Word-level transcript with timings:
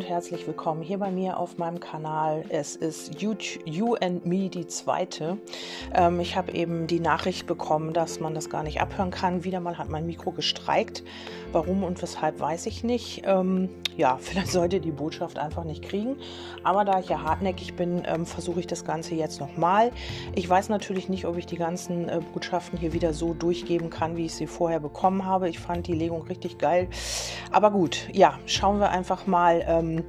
und 0.00 0.08
herzlich 0.08 0.46
willkommen 0.46 0.80
hier 0.80 0.96
bei 0.96 1.10
mir 1.10 1.36
auf 1.36 1.58
meinem 1.58 1.78
Kanal. 1.78 2.42
Es 2.48 2.74
ist 2.74 3.20
You, 3.20 3.34
you 3.66 3.96
and 3.96 4.24
Me 4.24 4.48
die 4.48 4.66
zweite. 4.66 5.36
Ähm, 5.94 6.20
ich 6.20 6.36
habe 6.36 6.52
eben 6.52 6.86
die 6.86 7.00
Nachricht 7.00 7.46
bekommen, 7.46 7.92
dass 7.92 8.18
man 8.18 8.34
das 8.34 8.48
gar 8.48 8.62
nicht 8.62 8.80
abhören 8.80 9.10
kann. 9.10 9.44
Wieder 9.44 9.60
mal 9.60 9.76
hat 9.76 9.90
mein 9.90 10.06
Mikro 10.06 10.32
gestreikt. 10.32 11.04
Warum 11.52 11.84
und 11.84 12.00
weshalb 12.00 12.40
weiß 12.40 12.64
ich 12.64 12.82
nicht. 12.82 13.24
Ähm, 13.26 13.68
ja, 14.00 14.16
vielleicht 14.20 14.50
sollte 14.50 14.80
die 14.80 14.90
Botschaft 14.90 15.38
einfach 15.38 15.64
nicht 15.64 15.82
kriegen. 15.82 16.16
Aber 16.64 16.84
da 16.84 16.98
ich 16.98 17.08
ja 17.08 17.22
hartnäckig 17.22 17.76
bin, 17.76 18.02
ähm, 18.06 18.26
versuche 18.26 18.60
ich 18.60 18.66
das 18.66 18.84
Ganze 18.84 19.14
jetzt 19.14 19.40
nochmal. 19.40 19.92
Ich 20.34 20.48
weiß 20.48 20.68
natürlich 20.70 21.08
nicht, 21.08 21.26
ob 21.26 21.36
ich 21.36 21.46
die 21.46 21.56
ganzen 21.56 22.08
äh, 22.08 22.20
Botschaften 22.32 22.78
hier 22.78 22.92
wieder 22.92 23.12
so 23.12 23.34
durchgeben 23.34 23.90
kann, 23.90 24.16
wie 24.16 24.26
ich 24.26 24.34
sie 24.34 24.46
vorher 24.46 24.80
bekommen 24.80 25.24
habe. 25.24 25.48
Ich 25.48 25.60
fand 25.60 25.86
die 25.86 25.94
Legung 25.94 26.22
richtig 26.22 26.58
geil. 26.58 26.88
Aber 27.52 27.70
gut, 27.70 28.08
ja, 28.12 28.38
schauen 28.46 28.80
wir 28.80 28.90
einfach 28.90 29.26
mal. 29.26 29.62
Ähm, 29.66 30.04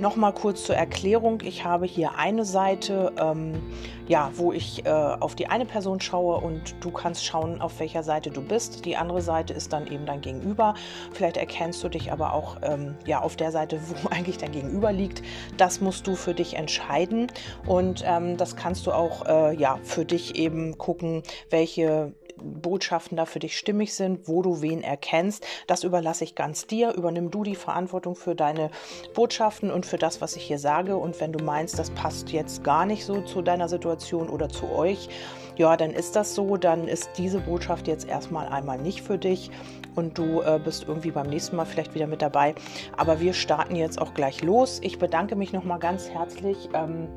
Nochmal 0.00 0.32
kurz 0.32 0.64
zur 0.64 0.74
Erklärung. 0.74 1.40
Ich 1.42 1.64
habe 1.64 1.86
hier 1.86 2.16
eine 2.16 2.44
Seite, 2.44 3.12
ähm, 3.16 3.62
ja, 4.08 4.30
wo 4.34 4.52
ich 4.52 4.84
äh, 4.84 4.90
auf 4.90 5.36
die 5.36 5.46
eine 5.46 5.66
Person 5.66 6.00
schaue 6.00 6.38
und 6.38 6.74
du 6.80 6.90
kannst 6.90 7.24
schauen, 7.24 7.60
auf 7.60 7.78
welcher 7.78 8.02
Seite 8.02 8.30
du 8.30 8.42
bist. 8.42 8.84
Die 8.84 8.96
andere 8.96 9.22
Seite 9.22 9.54
ist 9.54 9.72
dann 9.72 9.86
eben 9.86 10.04
dein 10.04 10.20
Gegenüber. 10.20 10.74
Vielleicht 11.12 11.36
erkennst 11.36 11.84
du 11.84 11.88
dich 11.88 12.10
aber 12.10 12.32
auch 12.32 12.56
ähm, 12.62 12.96
ja, 13.06 13.22
auf 13.24 13.36
der 13.36 13.50
Seite, 13.50 13.80
wo 13.88 14.08
eigentlich 14.10 14.38
dein 14.38 14.52
Gegenüber 14.52 14.92
liegt. 14.92 15.22
Das 15.56 15.80
musst 15.80 16.06
du 16.06 16.14
für 16.14 16.34
dich 16.34 16.54
entscheiden 16.54 17.28
und 17.66 18.04
ähm, 18.06 18.36
das 18.36 18.56
kannst 18.56 18.86
du 18.86 18.92
auch 18.92 19.26
äh, 19.26 19.56
ja, 19.56 19.78
für 19.82 20.04
dich 20.04 20.36
eben 20.36 20.78
gucken, 20.78 21.22
welche 21.50 22.12
Botschaften 22.36 23.16
da 23.16 23.26
für 23.26 23.38
dich 23.38 23.56
stimmig 23.56 23.94
sind, 23.94 24.28
wo 24.28 24.42
du 24.42 24.60
wen 24.60 24.82
erkennst. 24.82 25.46
Das 25.66 25.84
überlasse 25.84 26.24
ich 26.24 26.34
ganz 26.34 26.66
dir. 26.66 26.92
Übernimm 26.94 27.30
du 27.30 27.42
die 27.42 27.54
Verantwortung 27.54 28.16
für 28.16 28.34
deine 28.34 28.70
Botschaften 29.14 29.70
und 29.70 29.86
für 29.86 29.98
das, 29.98 30.20
was 30.20 30.36
ich 30.36 30.44
hier 30.44 30.58
sage. 30.58 30.96
Und 30.96 31.20
wenn 31.20 31.32
du 31.32 31.42
meinst, 31.44 31.78
das 31.78 31.90
passt 31.90 32.30
jetzt 32.30 32.64
gar 32.64 32.86
nicht 32.86 33.04
so 33.04 33.22
zu 33.22 33.42
deiner 33.42 33.68
Situation 33.68 34.28
oder 34.28 34.48
zu 34.48 34.70
euch, 34.70 35.08
ja, 35.56 35.76
dann 35.76 35.90
ist 35.90 36.16
das 36.16 36.34
so. 36.34 36.56
Dann 36.56 36.88
ist 36.88 37.10
diese 37.16 37.40
Botschaft 37.40 37.86
jetzt 37.86 38.08
erstmal 38.08 38.48
einmal 38.48 38.78
nicht 38.78 39.02
für 39.02 39.18
dich 39.18 39.50
und 39.94 40.18
du 40.18 40.42
äh, 40.42 40.60
bist 40.62 40.86
irgendwie 40.88 41.10
beim 41.10 41.28
nächsten 41.28 41.56
Mal 41.56 41.64
vielleicht 41.64 41.94
wieder 41.94 42.06
mit 42.06 42.22
dabei. 42.22 42.54
Aber 42.96 43.20
wir 43.20 43.34
starten 43.34 43.76
jetzt 43.76 44.00
auch 44.00 44.14
gleich 44.14 44.42
los. 44.42 44.78
Ich 44.82 44.98
bedanke 44.98 45.36
mich 45.36 45.52
nochmal 45.52 45.78
ganz 45.78 46.10
herzlich. 46.10 46.68
Ähm, 46.74 47.08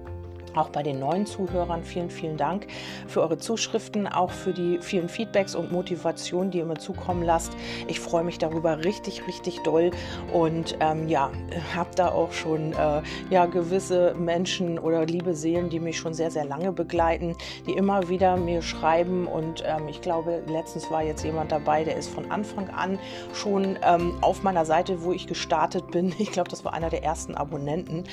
auch 0.57 0.69
bei 0.69 0.83
den 0.83 0.99
neuen 0.99 1.25
Zuhörern 1.25 1.83
vielen, 1.83 2.09
vielen 2.09 2.37
Dank 2.37 2.67
für 3.07 3.21
eure 3.21 3.37
Zuschriften, 3.37 4.07
auch 4.07 4.31
für 4.31 4.53
die 4.53 4.79
vielen 4.81 5.09
Feedbacks 5.09 5.55
und 5.55 5.71
Motivationen, 5.71 6.51
die 6.51 6.59
ihr 6.59 6.65
mir 6.65 6.77
zukommen 6.77 7.23
lasst. 7.23 7.53
Ich 7.87 7.99
freue 7.99 8.23
mich 8.23 8.37
darüber 8.37 8.83
richtig, 8.83 9.27
richtig 9.27 9.61
doll 9.63 9.91
und 10.33 10.77
ähm, 10.79 11.07
ja, 11.07 11.31
habe 11.75 11.89
da 11.95 12.09
auch 12.09 12.31
schon 12.31 12.73
äh, 12.73 13.01
ja, 13.29 13.45
gewisse 13.45 14.15
Menschen 14.15 14.79
oder 14.79 15.05
liebe 15.05 15.35
Seelen, 15.35 15.69
die 15.69 15.79
mich 15.79 15.97
schon 15.97 16.13
sehr, 16.13 16.31
sehr 16.31 16.45
lange 16.45 16.71
begleiten, 16.71 17.35
die 17.65 17.73
immer 17.73 18.09
wieder 18.09 18.37
mir 18.37 18.61
schreiben 18.61 19.27
und 19.27 19.63
ähm, 19.65 19.87
ich 19.87 20.01
glaube, 20.01 20.41
letztens 20.47 20.89
war 20.91 21.03
jetzt 21.03 21.23
jemand 21.23 21.51
dabei, 21.51 21.83
der 21.83 21.97
ist 21.97 22.09
von 22.09 22.31
Anfang 22.31 22.69
an 22.69 22.99
schon 23.33 23.77
ähm, 23.83 24.13
auf 24.21 24.43
meiner 24.43 24.65
Seite, 24.65 25.03
wo 25.03 25.11
ich 25.11 25.27
gestartet 25.27 25.91
bin. 25.91 26.13
Ich 26.27 26.31
glaube, 26.33 26.49
das 26.49 26.65
war 26.65 26.73
einer 26.73 26.89
der 26.89 27.03
ersten 27.03 27.35
Abonnenten. 27.35 28.03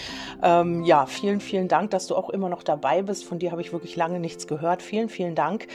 Ähm, 0.42 0.84
ja, 0.84 1.06
vielen, 1.06 1.40
vielen 1.40 1.68
Dank, 1.68 1.90
dass 1.90 2.06
du 2.06 2.14
auch 2.14 2.30
immer 2.34 2.50
noch 2.50 2.62
dabei 2.62 3.02
bist. 3.02 3.24
Von 3.24 3.38
dir 3.38 3.52
habe 3.52 3.62
ich 3.62 3.72
wirklich 3.72 3.96
lange 3.96 4.20
nichts 4.20 4.46
gehört. 4.46 4.82
Vielen, 4.82 5.08
vielen 5.08 5.34
Dank. 5.34 5.68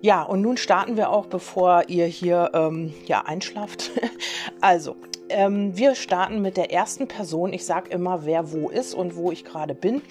Ja, 0.00 0.22
und 0.22 0.42
nun 0.42 0.56
starten 0.56 0.96
wir 0.96 1.10
auch, 1.10 1.26
bevor 1.26 1.84
ihr 1.88 2.06
hier 2.06 2.50
ähm, 2.54 2.94
ja, 3.06 3.22
einschlaft. 3.22 3.90
also, 4.60 4.96
ähm, 5.30 5.76
wir 5.76 5.94
starten 5.94 6.42
mit 6.42 6.56
der 6.56 6.72
ersten 6.72 7.08
Person. 7.08 7.52
Ich 7.52 7.64
sage 7.64 7.90
immer, 7.90 8.24
wer 8.24 8.52
wo 8.52 8.68
ist 8.68 8.94
und 8.94 9.16
wo 9.16 9.32
ich 9.32 9.44
gerade 9.44 9.74
bin. 9.74 10.02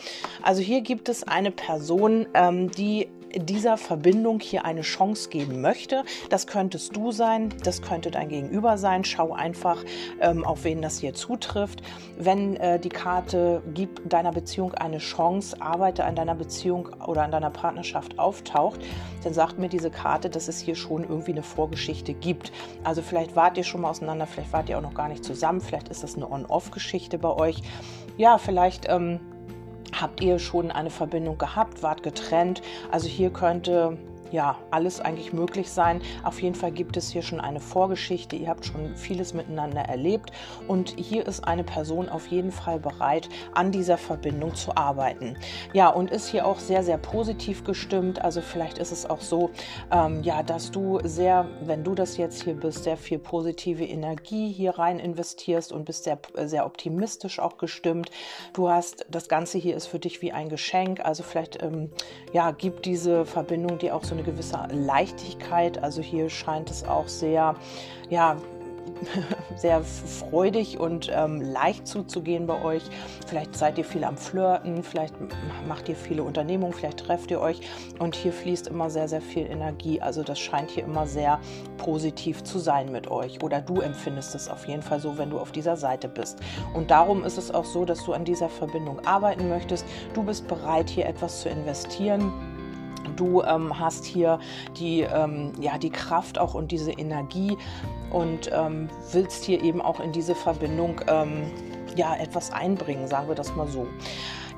Also 0.42 0.62
hier 0.62 0.82
gibt 0.82 1.10
es 1.10 1.24
eine 1.24 1.52
Person, 1.52 2.26
ähm, 2.34 2.72
die 2.72 3.08
dieser 3.36 3.78
Verbindung 3.78 4.40
hier 4.40 4.66
eine 4.66 4.82
Chance 4.82 5.30
geben 5.30 5.62
möchte. 5.62 6.04
Das 6.30 6.48
könntest 6.48 6.96
du 6.96 7.12
sein, 7.12 7.54
das 7.64 7.82
könnte 7.82 8.12
dein 8.12 8.30
Gegenüber 8.30 8.78
sein. 8.78 9.04
Schau 9.04 9.34
einfach, 9.34 9.84
ähm, 10.22 10.46
auf 10.46 10.64
wen 10.64 10.82
das 10.82 11.00
hier 11.00 11.14
zutrifft. 11.14 11.82
Wenn 12.18 12.56
äh, 12.58 12.80
die 12.80 12.90
Karte 12.90 13.62
gibt 13.74 14.02
deiner 14.12 14.32
Beziehung 14.32 14.74
eine 14.74 15.00
Chance, 15.00 15.62
arbeite 15.62 16.06
an 16.06 16.16
deiner 16.16 16.36
Beziehung 16.36 16.90
oder 17.06 17.24
an 17.24 17.32
deiner 17.32 17.50
Partnerschaft 17.50 18.20
auftaucht, 18.20 18.82
dann 19.24 19.34
sagt 19.34 19.60
mir 19.60 19.70
diese 19.70 19.90
Karte, 19.90 20.30
dass 20.30 20.48
es 20.48 20.60
hier 20.60 20.76
schon 20.76 21.04
irgendwie 21.04 21.32
eine 21.32 21.44
Vorgeschichte 21.44 22.14
gibt. 22.14 22.52
Also 22.84 23.02
vielleicht 23.02 23.36
wart 23.36 23.58
ihr 23.58 23.64
schon 23.64 23.82
mal 23.82 23.90
auseinander, 23.90 24.28
vielleicht 24.28 24.54
wart 24.54 24.70
ihr 24.70 24.78
auch 24.78 24.82
noch 24.82 24.94
gar 24.94 25.10
nicht 25.10 25.24
zusammen, 25.24 25.62
vielleicht 25.62 25.90
ist 25.90 26.04
das 26.04 26.16
eine 26.16 26.30
On-Off-Geschichte 26.30 27.18
bei 27.18 27.30
euch. 27.30 27.62
Ja, 28.18 28.38
vielleicht 28.38 28.88
ähm, 28.90 29.20
Habt 30.00 30.22
ihr 30.22 30.40
schon 30.40 30.72
eine 30.72 30.90
Verbindung 30.90 31.38
gehabt, 31.38 31.84
wart 31.84 32.04
getrennt? 32.04 32.62
Also 32.92 33.08
hier 33.08 33.30
könnte 33.32 33.98
ja, 34.34 34.58
alles 34.72 35.00
eigentlich 35.00 35.32
möglich 35.32 35.72
sein. 35.72 36.02
Auf 36.24 36.42
jeden 36.42 36.56
Fall 36.56 36.72
gibt 36.72 36.98
es 36.98 37.12
hier 37.12 37.22
schon 37.22 37.40
eine 37.40 37.60
Vorgeschichte. 37.60 38.36
Ihr 38.36 38.50
habt 38.50 38.66
schon 38.66 38.96
vieles 38.96 39.36
miteinander 39.36 39.82
erlebt 39.82 40.32
und 40.68 40.96
hier 40.98 41.28
ist 41.28 41.48
eine 41.48 41.64
Person 41.64 42.10
auf 42.10 42.28
jeden 42.28 42.52
Fall 42.52 42.80
bereit, 42.80 43.30
an 43.54 43.72
dieser 43.72 43.98
Verbindung 43.98 44.56
zu 44.56 44.76
arbeiten. 44.76 45.38
Ja, 45.72 45.90
und 45.90 46.10
ist 46.10 46.30
hier 46.30 46.48
auch 46.48 46.58
sehr, 46.58 46.84
sehr 46.84 46.98
positiv 46.98 47.64
gestimmt. 47.64 48.24
Also 48.24 48.42
vielleicht 48.42 48.80
ist 48.80 48.92
es 48.92 49.08
auch 49.08 49.22
so, 49.22 49.52
ähm, 49.92 50.24
ja, 50.24 50.42
dass 50.42 50.72
du 50.72 51.00
sehr, 51.04 51.48
wenn 51.62 51.84
du 51.84 51.94
das 51.94 52.18
jetzt 52.18 52.42
hier 52.42 52.56
bist, 52.56 52.84
sehr 52.84 52.98
viel 52.98 53.20
positive 53.20 53.86
Energie 53.86 54.52
hier 54.52 54.80
rein 54.80 54.98
investierst 54.98 55.72
und 55.72 55.86
bist 55.86 56.06
sehr, 56.06 56.18
sehr 56.46 56.66
optimistisch 56.66 57.40
auch 57.40 57.58
gestimmt. 57.58 58.10
Du 58.54 58.68
hast, 58.68 59.06
das 59.12 59.30
Ganze 59.30 59.60
hier 59.60 59.76
ist 59.76 59.86
für 59.86 60.00
dich 60.00 60.24
wie 60.24 60.32
ein 60.32 60.50
Geschenk. 60.50 61.06
Also 61.06 61.22
vielleicht, 61.22 61.62
ähm, 61.62 61.92
ja, 62.32 62.50
gibt 62.50 62.86
diese 62.86 63.28
Verbindung 63.28 63.78
dir 63.78 63.96
auch 63.96 64.04
so 64.04 64.16
eine 64.16 64.23
eine 64.24 64.32
gewisse 64.32 64.60
Leichtigkeit. 64.72 65.84
Also 65.84 66.02
hier 66.02 66.30
scheint 66.30 66.70
es 66.70 66.84
auch 66.84 67.08
sehr, 67.08 67.56
ja, 68.10 68.38
sehr 69.56 69.82
freudig 69.84 70.80
und 70.80 71.10
ähm, 71.14 71.42
leicht 71.42 71.88
zuzugehen 71.88 72.48
bei 72.48 72.62
euch. 72.62 72.84
Vielleicht 73.28 73.56
seid 73.56 73.78
ihr 73.78 73.86
viel 73.86 74.04
am 74.04 74.18
Flirten, 74.18 74.84
vielleicht 74.84 75.16
macht 75.68 75.90
ihr 75.90 75.96
viele 75.96 76.24
Unternehmungen, 76.24 76.74
vielleicht 76.74 77.00
trefft 77.00 77.32
ihr 77.32 77.40
euch 77.40 77.62
und 78.00 78.16
hier 78.16 78.34
fließt 78.34 78.68
immer 78.68 78.90
sehr, 78.90 79.08
sehr 79.08 79.22
viel 79.22 79.46
Energie. 79.46 80.02
Also 80.02 80.24
das 80.24 80.40
scheint 80.40 80.72
hier 80.72 80.84
immer 80.84 81.08
sehr 81.08 81.40
positiv 81.78 82.44
zu 82.44 82.60
sein 82.60 82.92
mit 82.92 83.10
euch 83.10 83.42
oder 83.42 83.62
du 83.62 83.82
empfindest 83.82 84.36
es 84.36 84.50
auf 84.50 84.68
jeden 84.68 84.82
Fall 84.82 85.00
so, 85.00 85.18
wenn 85.18 85.30
du 85.30 85.40
auf 85.40 85.52
dieser 85.52 85.78
Seite 85.78 86.08
bist. 86.08 86.40
Und 86.74 86.92
darum 86.92 87.24
ist 87.24 87.38
es 87.38 87.52
auch 87.52 87.66
so, 87.66 87.86
dass 87.86 88.04
du 88.06 88.14
an 88.14 88.26
dieser 88.26 88.50
Verbindung 88.50 89.06
arbeiten 89.06 89.50
möchtest. 89.50 89.86
Du 90.14 90.24
bist 90.24 90.48
bereit, 90.48 90.90
hier 90.90 91.06
etwas 91.06 91.42
zu 91.42 91.50
investieren 91.50 92.53
Du 93.16 93.42
ähm, 93.42 93.80
hast 93.80 94.06
hier 94.06 94.40
die, 94.78 95.02
ähm, 95.02 95.52
ja, 95.60 95.78
die 95.78 95.90
Kraft 95.90 96.38
auch 96.38 96.54
und 96.54 96.72
diese 96.72 96.92
Energie 96.92 97.58
und 98.12 98.50
ähm, 98.54 98.90
willst 99.12 99.44
hier 99.44 99.64
eben 99.64 99.82
auch 99.82 100.00
in 100.00 100.12
diese 100.12 100.36
Verbindung 100.36 101.02
ähm, 101.08 101.52
ja, 101.96 102.16
etwas 102.16 102.52
einbringen, 102.52 103.08
sagen 103.08 103.28
wir 103.28 103.36
das 103.36 103.56
mal 103.56 103.68
so. 103.68 103.88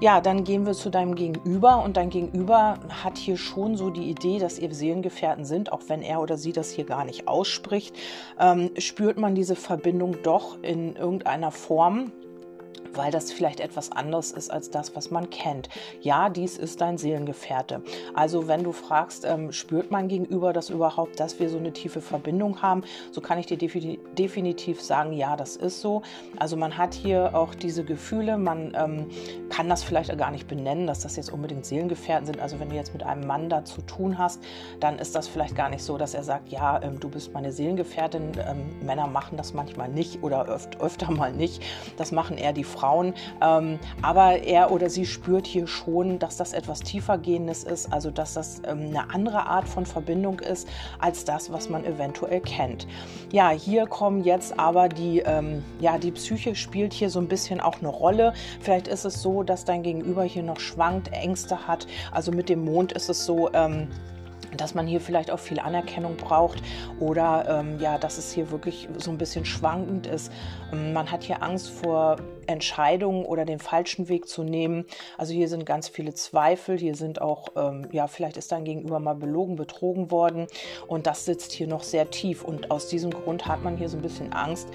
Ja, 0.02 0.20
dann 0.20 0.44
gehen 0.44 0.66
wir 0.66 0.74
zu 0.74 0.90
deinem 0.90 1.16
Gegenüber 1.16 1.82
und 1.82 1.96
dein 1.96 2.10
Gegenüber 2.10 2.80
hat 2.90 3.18
hier 3.18 3.38
schon 3.38 3.78
so 3.78 3.90
die 3.90 4.10
Idee, 4.10 4.40
dass 4.40 4.60
ihr 4.60 4.74
Seelengefährten 4.74 5.46
sind, 5.46 5.72
auch 5.72 5.84
wenn 5.88 6.02
er 6.02 6.20
oder 6.20 6.38
sie 6.38 6.52
das 6.52 6.70
hier 6.70 6.84
gar 6.84 7.06
nicht 7.06 7.30
ausspricht, 7.30 7.96
ähm, 8.38 8.72
spürt 8.78 9.18
man 9.18 9.36
diese 9.36 9.56
Verbindung 9.56 10.18
doch 10.22 10.62
in 10.62 10.98
irgendeiner 10.98 11.52
Form 11.52 12.12
weil 12.98 13.12
das 13.12 13.32
vielleicht 13.32 13.60
etwas 13.60 13.92
anderes 13.92 14.32
ist 14.32 14.52
als 14.52 14.70
das, 14.70 14.96
was 14.96 15.12
man 15.12 15.30
kennt. 15.30 15.70
Ja, 16.02 16.30
dies 16.30 16.58
ist 16.58 16.82
dein 16.82 16.98
Seelengefährte. 16.98 17.82
Also 18.14 18.48
wenn 18.48 18.64
du 18.64 18.72
fragst, 18.72 19.26
ähm, 19.26 19.52
spürt 19.52 19.92
man 19.92 20.08
gegenüber 20.08 20.54
das 20.54 20.70
überhaupt, 20.70 21.20
dass 21.20 21.40
wir 21.40 21.50
so 21.50 21.58
eine 21.58 21.74
tiefe 21.74 22.02
Verbindung 22.02 22.62
haben, 22.62 22.84
so 23.12 23.22
kann 23.22 23.38
ich 23.38 23.46
dir 23.46 23.58
definitiv 23.58 24.82
sagen, 24.82 25.14
ja, 25.14 25.36
das 25.36 25.56
ist 25.56 25.82
so. 25.82 26.02
Also 26.38 26.58
man 26.58 26.78
hat 26.78 26.94
hier 26.94 27.36
auch 27.36 27.56
diese 27.56 27.84
Gefühle, 27.84 28.38
man 28.38 28.74
ähm, 28.76 29.08
kann 29.50 29.70
das 29.70 29.84
vielleicht 29.84 30.16
gar 30.18 30.32
nicht 30.32 30.48
benennen, 30.48 30.88
dass 30.88 31.00
das 31.00 31.16
jetzt 31.16 31.32
unbedingt 31.32 31.66
Seelengefährten 31.66 32.26
sind. 32.26 32.40
Also 32.40 32.60
wenn 32.60 32.70
du 32.70 32.76
jetzt 32.76 32.94
mit 32.94 33.04
einem 33.04 33.26
Mann 33.28 33.50
da 33.50 33.66
zu 33.66 33.82
tun 33.82 34.18
hast, 34.18 34.42
dann 34.80 35.00
ist 35.00 35.16
das 35.16 35.28
vielleicht 35.28 35.56
gar 35.56 35.70
nicht 35.70 35.84
so, 35.84 35.98
dass 35.98 36.14
er 36.14 36.24
sagt, 36.24 36.50
ja, 36.50 36.82
ähm, 36.82 37.00
du 37.00 37.10
bist 37.10 37.34
meine 37.34 37.52
Seelengefährtin. 37.52 38.32
Ähm, 38.48 38.86
Männer 38.86 39.08
machen 39.08 39.38
das 39.38 39.54
manchmal 39.54 39.90
nicht 39.90 40.24
oder 40.24 40.48
öf 40.48 40.68
öfter 40.80 41.12
mal 41.12 41.32
nicht. 41.34 41.62
Das 41.98 42.12
machen 42.12 42.38
eher 42.38 42.54
die 42.54 42.64
Frauen 42.64 42.85
Frauen. 42.86 43.14
Ähm, 43.42 43.80
aber 44.04 44.44
er 44.44 44.72
oder 44.72 44.90
sie 44.90 45.06
spürt 45.06 45.48
hier 45.48 45.66
schon, 45.66 46.20
dass 46.20 46.38
das 46.38 46.54
etwas 46.54 46.82
tiefergehendes 46.82 47.64
ist, 47.64 47.92
also 47.92 48.12
dass 48.12 48.36
das 48.36 48.62
ähm, 48.68 48.88
eine 48.90 49.10
andere 49.10 49.48
Art 49.48 49.68
von 49.68 49.86
Verbindung 49.88 50.40
ist 50.40 50.68
als 51.00 51.26
das, 51.26 51.52
was 51.52 51.68
man 51.70 51.84
eventuell 51.84 52.42
kennt. 52.42 52.86
Ja, 53.32 53.50
hier 53.50 53.88
kommen 53.88 54.24
jetzt 54.24 54.60
aber 54.60 54.88
die, 54.88 55.20
ähm, 55.20 55.64
ja, 55.80 55.98
die 55.98 56.12
Psyche 56.12 56.54
spielt 56.54 56.94
hier 56.94 57.10
so 57.10 57.20
ein 57.20 57.28
bisschen 57.28 57.60
auch 57.60 57.80
eine 57.80 57.90
Rolle. 57.90 58.34
Vielleicht 58.60 58.88
ist 58.88 59.06
es 59.06 59.22
so, 59.22 59.42
dass 59.42 59.66
dein 59.66 59.82
Gegenüber 59.82 60.24
hier 60.24 60.44
noch 60.44 60.60
schwankt, 60.60 61.12
Ängste 61.12 61.68
hat. 61.68 61.88
Also 62.12 62.32
mit 62.32 62.50
dem 62.50 62.64
Mond 62.64 62.92
ist 62.92 63.10
es 63.10 63.26
so, 63.26 63.52
ähm, 63.54 63.88
dass 64.58 64.74
man 64.74 64.88
hier 64.88 65.02
vielleicht 65.02 65.32
auch 65.32 65.40
viel 65.40 65.60
Anerkennung 65.60 66.18
braucht 66.18 66.62
oder 67.00 67.46
ähm, 67.48 67.80
ja, 67.80 67.98
dass 67.98 68.18
es 68.18 68.32
hier 68.32 68.52
wirklich 68.52 68.88
so 68.98 69.12
ein 69.12 69.18
bisschen 69.18 69.46
schwankend 69.46 70.08
ist. 70.08 70.32
Ähm, 70.72 70.94
man 70.94 71.12
hat 71.12 71.24
hier 71.24 71.44
Angst 71.44 71.70
vor 71.70 72.18
Entscheidungen 72.48 73.26
oder 73.26 73.46
den 73.46 73.60
falschen 73.60 74.08
Weg 74.08 74.28
zu 74.28 74.44
nehmen. 74.44 74.86
Also 75.18 75.34
hier 75.34 75.48
sind 75.48 75.66
ganz 75.66 75.88
viele 75.88 76.14
Zweifel, 76.14 76.78
hier 76.78 76.96
sind 76.96 77.22
auch, 77.22 77.50
ähm, 77.56 77.88
ja, 77.92 78.08
vielleicht 78.08 78.38
ist 78.38 78.52
dein 78.52 78.66
Gegenüber 78.66 79.00
mal 79.00 79.16
belogen, 79.16 79.56
betrogen 79.56 80.12
worden 80.12 80.48
und 80.88 81.08
das 81.08 81.26
sitzt 81.26 81.52
hier 81.52 81.68
noch 81.68 81.84
sehr 81.84 82.10
tief 82.10 82.44
und 82.44 82.72
aus 82.72 82.88
diesem 82.88 83.12
Grund 83.12 83.48
hat 83.48 83.64
man 83.64 83.78
hier 83.78 83.90
so 83.90 83.98
ein 83.98 84.02
bisschen 84.02 84.34
Angst, 84.34 84.68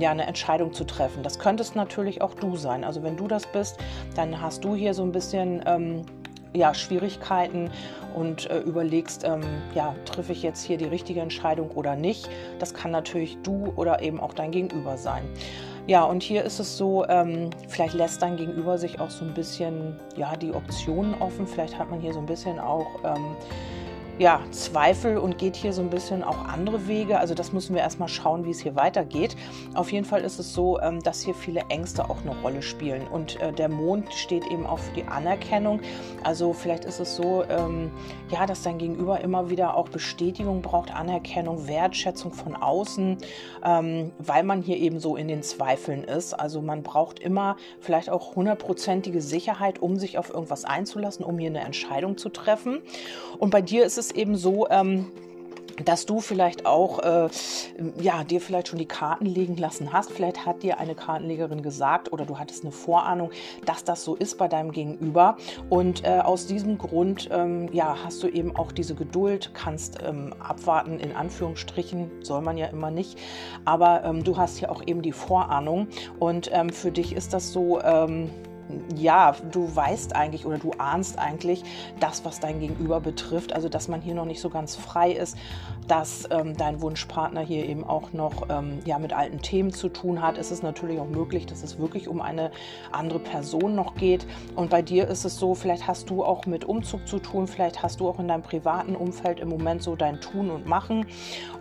ja, 0.00 0.10
eine 0.10 0.26
Entscheidung 0.26 0.72
zu 0.72 0.84
treffen. 0.84 1.22
Das 1.22 1.38
könntest 1.38 1.76
natürlich 1.76 2.22
auch 2.22 2.34
du 2.34 2.56
sein. 2.56 2.84
Also 2.84 3.02
wenn 3.02 3.16
du 3.16 3.28
das 3.28 3.46
bist, 3.46 3.78
dann 4.14 4.40
hast 4.40 4.64
du 4.64 4.74
hier 4.74 4.94
so 4.94 5.02
ein 5.02 5.12
bisschen 5.12 5.62
ähm, 5.66 6.02
ja, 6.54 6.72
Schwierigkeiten 6.72 7.70
und 8.14 8.48
äh, 8.50 8.60
überlegst, 8.60 9.24
ähm, 9.24 9.42
ja, 9.74 9.94
treffe 10.04 10.32
ich 10.32 10.42
jetzt 10.42 10.62
hier 10.64 10.78
die 10.78 10.84
richtige 10.84 11.20
Entscheidung 11.20 11.70
oder 11.72 11.96
nicht. 11.96 12.28
Das 12.58 12.72
kann 12.72 12.92
natürlich 12.92 13.36
du 13.42 13.72
oder 13.76 14.00
eben 14.02 14.20
auch 14.20 14.32
dein 14.32 14.50
Gegenüber 14.50 14.96
sein. 14.96 15.24
Ja, 15.86 16.04
und 16.04 16.22
hier 16.22 16.44
ist 16.44 16.60
es 16.60 16.78
so, 16.78 17.04
ähm, 17.08 17.50
vielleicht 17.68 17.92
lässt 17.92 18.22
dein 18.22 18.36
Gegenüber 18.36 18.78
sich 18.78 19.00
auch 19.00 19.10
so 19.10 19.24
ein 19.24 19.34
bisschen, 19.34 19.96
ja, 20.16 20.34
die 20.34 20.54
Optionen 20.54 21.14
offen. 21.20 21.46
Vielleicht 21.46 21.78
hat 21.78 21.90
man 21.90 22.00
hier 22.00 22.14
so 22.14 22.20
ein 22.20 22.26
bisschen 22.26 22.58
auch 22.58 22.86
ähm, 23.04 23.36
ja, 24.18 24.40
Zweifel 24.52 25.18
und 25.18 25.38
geht 25.38 25.56
hier 25.56 25.72
so 25.72 25.82
ein 25.82 25.90
bisschen 25.90 26.22
auch 26.22 26.46
andere 26.46 26.86
Wege. 26.86 27.18
Also 27.18 27.34
das 27.34 27.52
müssen 27.52 27.74
wir 27.74 27.82
erstmal 27.82 28.08
schauen, 28.08 28.44
wie 28.44 28.50
es 28.50 28.60
hier 28.60 28.76
weitergeht. 28.76 29.36
Auf 29.74 29.90
jeden 29.90 30.04
Fall 30.04 30.22
ist 30.22 30.38
es 30.38 30.54
so, 30.54 30.80
ähm, 30.80 31.02
dass 31.02 31.22
hier 31.22 31.34
viele 31.34 31.62
Ängste 31.68 32.08
auch 32.08 32.20
eine 32.22 32.40
Rolle 32.40 32.62
spielen. 32.62 33.08
Und 33.08 33.40
äh, 33.40 33.52
der 33.52 33.68
Mond 33.68 34.12
steht 34.14 34.46
eben 34.46 34.66
auch 34.66 34.78
für 34.78 34.92
die 34.92 35.04
Anerkennung. 35.04 35.80
Also 36.22 36.52
vielleicht 36.52 36.84
ist 36.84 37.00
es 37.00 37.16
so, 37.16 37.42
ähm, 37.48 37.90
ja, 38.30 38.46
dass 38.46 38.62
dein 38.62 38.78
Gegenüber 38.78 39.20
immer 39.20 39.50
wieder 39.50 39.76
auch 39.76 39.88
Bestätigung 39.88 40.62
braucht, 40.62 40.94
Anerkennung, 40.94 41.66
Wertschätzung 41.66 42.32
von 42.32 42.54
außen, 42.54 43.18
ähm, 43.64 44.12
weil 44.18 44.44
man 44.44 44.62
hier 44.62 44.76
eben 44.76 45.00
so 45.00 45.16
in 45.16 45.26
den 45.26 45.42
Zweifeln 45.42 46.04
ist. 46.04 46.34
Also 46.34 46.62
man 46.62 46.84
braucht 46.84 47.18
immer 47.18 47.56
vielleicht 47.80 48.10
auch 48.10 48.36
hundertprozentige 48.36 49.20
Sicherheit, 49.20 49.82
um 49.82 49.96
sich 49.96 50.18
auf 50.18 50.30
irgendwas 50.30 50.64
einzulassen, 50.64 51.24
um 51.24 51.36
hier 51.38 51.50
eine 51.50 51.62
Entscheidung 51.62 52.16
zu 52.16 52.28
treffen. 52.28 52.80
Und 53.38 53.50
bei 53.50 53.60
dir 53.60 53.84
ist 53.84 53.98
es 53.98 54.03
es 54.04 54.10
eben 54.12 54.36
so, 54.36 54.68
ähm, 54.70 55.06
dass 55.84 56.06
du 56.06 56.20
vielleicht 56.20 56.66
auch, 56.66 57.00
äh, 57.00 57.28
ja, 58.00 58.24
dir 58.24 58.40
vielleicht 58.40 58.68
schon 58.68 58.78
die 58.78 58.86
Karten 58.86 59.26
legen 59.26 59.56
lassen 59.56 59.92
hast. 59.92 60.12
Vielleicht 60.12 60.46
hat 60.46 60.62
dir 60.62 60.78
eine 60.78 60.94
Kartenlegerin 60.94 61.62
gesagt 61.62 62.12
oder 62.12 62.24
du 62.24 62.38
hattest 62.38 62.62
eine 62.62 62.72
Vorahnung, 62.72 63.30
dass 63.66 63.84
das 63.84 64.04
so 64.04 64.14
ist 64.14 64.38
bei 64.38 64.48
deinem 64.48 64.70
Gegenüber. 64.70 65.36
Und 65.70 66.04
äh, 66.04 66.20
aus 66.20 66.46
diesem 66.46 66.78
Grund, 66.78 67.28
ähm, 67.32 67.68
ja, 67.72 67.96
hast 68.04 68.22
du 68.22 68.28
eben 68.28 68.54
auch 68.54 68.72
diese 68.72 68.94
Geduld, 68.94 69.50
kannst 69.54 69.98
ähm, 70.06 70.32
abwarten, 70.38 71.00
in 71.00 71.12
Anführungsstrichen, 71.12 72.22
soll 72.22 72.42
man 72.42 72.56
ja 72.56 72.66
immer 72.66 72.90
nicht. 72.90 73.18
Aber 73.64 74.04
ähm, 74.04 74.22
du 74.22 74.36
hast 74.36 74.60
ja 74.60 74.68
auch 74.68 74.82
eben 74.86 75.02
die 75.02 75.12
Vorahnung. 75.12 75.88
Und 76.20 76.50
ähm, 76.52 76.70
für 76.70 76.92
dich 76.92 77.14
ist 77.14 77.32
das 77.32 77.52
so, 77.52 77.80
ähm, 77.80 78.30
ja, 78.96 79.34
du 79.52 79.74
weißt 79.74 80.16
eigentlich 80.16 80.46
oder 80.46 80.58
du 80.58 80.72
ahnst 80.78 81.18
eigentlich 81.18 81.62
das, 82.00 82.24
was 82.24 82.40
dein 82.40 82.60
Gegenüber 82.60 83.00
betrifft. 83.00 83.52
Also, 83.52 83.68
dass 83.68 83.88
man 83.88 84.00
hier 84.00 84.14
noch 84.14 84.24
nicht 84.24 84.40
so 84.40 84.50
ganz 84.50 84.76
frei 84.76 85.12
ist, 85.12 85.36
dass 85.88 86.28
ähm, 86.30 86.56
dein 86.56 86.80
Wunschpartner 86.80 87.42
hier 87.42 87.66
eben 87.66 87.84
auch 87.84 88.12
noch 88.12 88.48
ähm, 88.48 88.78
ja, 88.84 88.98
mit 88.98 89.12
alten 89.12 89.40
Themen 89.40 89.72
zu 89.72 89.88
tun 89.88 90.22
hat. 90.22 90.38
Es 90.38 90.50
ist 90.50 90.62
natürlich 90.62 90.98
auch 90.98 91.08
möglich, 91.08 91.46
dass 91.46 91.62
es 91.62 91.78
wirklich 91.78 92.08
um 92.08 92.20
eine 92.20 92.50
andere 92.92 93.18
Person 93.18 93.74
noch 93.74 93.94
geht. 93.94 94.26
Und 94.56 94.70
bei 94.70 94.82
dir 94.82 95.08
ist 95.08 95.24
es 95.24 95.36
so, 95.36 95.54
vielleicht 95.54 95.86
hast 95.86 96.08
du 96.10 96.24
auch 96.24 96.46
mit 96.46 96.64
Umzug 96.64 97.06
zu 97.06 97.18
tun, 97.18 97.46
vielleicht 97.46 97.82
hast 97.82 98.00
du 98.00 98.08
auch 98.08 98.18
in 98.18 98.28
deinem 98.28 98.42
privaten 98.42 98.96
Umfeld 98.96 99.40
im 99.40 99.48
Moment 99.48 99.82
so 99.82 99.96
dein 99.96 100.20
Tun 100.20 100.50
und 100.50 100.66
Machen. 100.66 101.06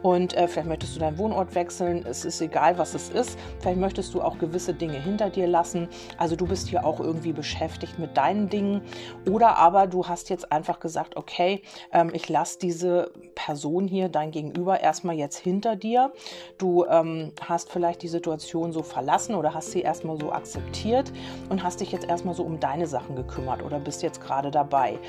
Und 0.02 0.34
äh, 0.36 0.48
vielleicht 0.48 0.68
möchtest 0.68 0.96
du 0.96 1.00
deinen 1.00 1.18
Wohnort 1.18 1.56
wechseln. 1.56 2.06
Es 2.06 2.26
ist 2.26 2.42
egal, 2.42 2.78
was 2.78 2.94
es 2.94 3.10
ist. 3.10 3.38
Vielleicht 3.60 3.80
möchtest 3.80 4.14
du 4.14 4.22
auch 4.22 4.38
gewisse 4.38 4.74
Dinge 4.74 5.00
hinter 5.00 5.30
dir 5.30 5.48
lassen. 5.48 5.88
Also, 6.18 6.36
du 6.36 6.46
bist 6.46 6.68
hier 6.68 6.86
auch 6.86 6.93
irgendwie 7.00 7.34
beschäftigt 7.34 8.00
mit 8.00 8.18
deinen 8.18 8.50
Dingen. 8.50 8.82
Oder 9.30 9.58
aber 9.58 9.88
du 9.88 10.08
hast 10.08 10.30
jetzt 10.30 10.52
einfach 10.52 10.80
gesagt, 10.80 11.16
okay, 11.16 11.62
ähm, 11.92 12.12
ich 12.14 12.30
lasse 12.30 12.60
diese 12.60 13.12
Person 13.36 13.88
hier, 13.88 14.10
dein 14.10 14.32
Gegenüber, 14.32 14.80
erstmal 14.82 15.16
jetzt 15.16 15.38
hinter 15.38 15.76
dir. 15.76 16.12
Du 16.58 16.86
ähm, 16.86 17.32
hast 17.42 17.72
vielleicht 17.72 18.02
die 18.02 18.08
Situation 18.08 18.72
so 18.72 18.84
verlassen 18.84 19.36
oder 19.36 19.54
hast 19.54 19.72
sie 19.72 19.82
erstmal 19.82 20.20
so 20.20 20.32
akzeptiert 20.32 21.12
und 21.50 21.64
hast 21.64 21.82
dich 21.82 21.92
jetzt 21.92 22.06
erstmal 22.06 22.36
so 22.36 22.44
um 22.44 22.60
deine 22.60 22.88
Sachen 22.88 23.16
gekümmert 23.16 23.64
oder 23.64 23.80
bist 23.80 24.04
jetzt 24.04 24.22
gerade 24.22 24.52
dabei. 24.52 25.00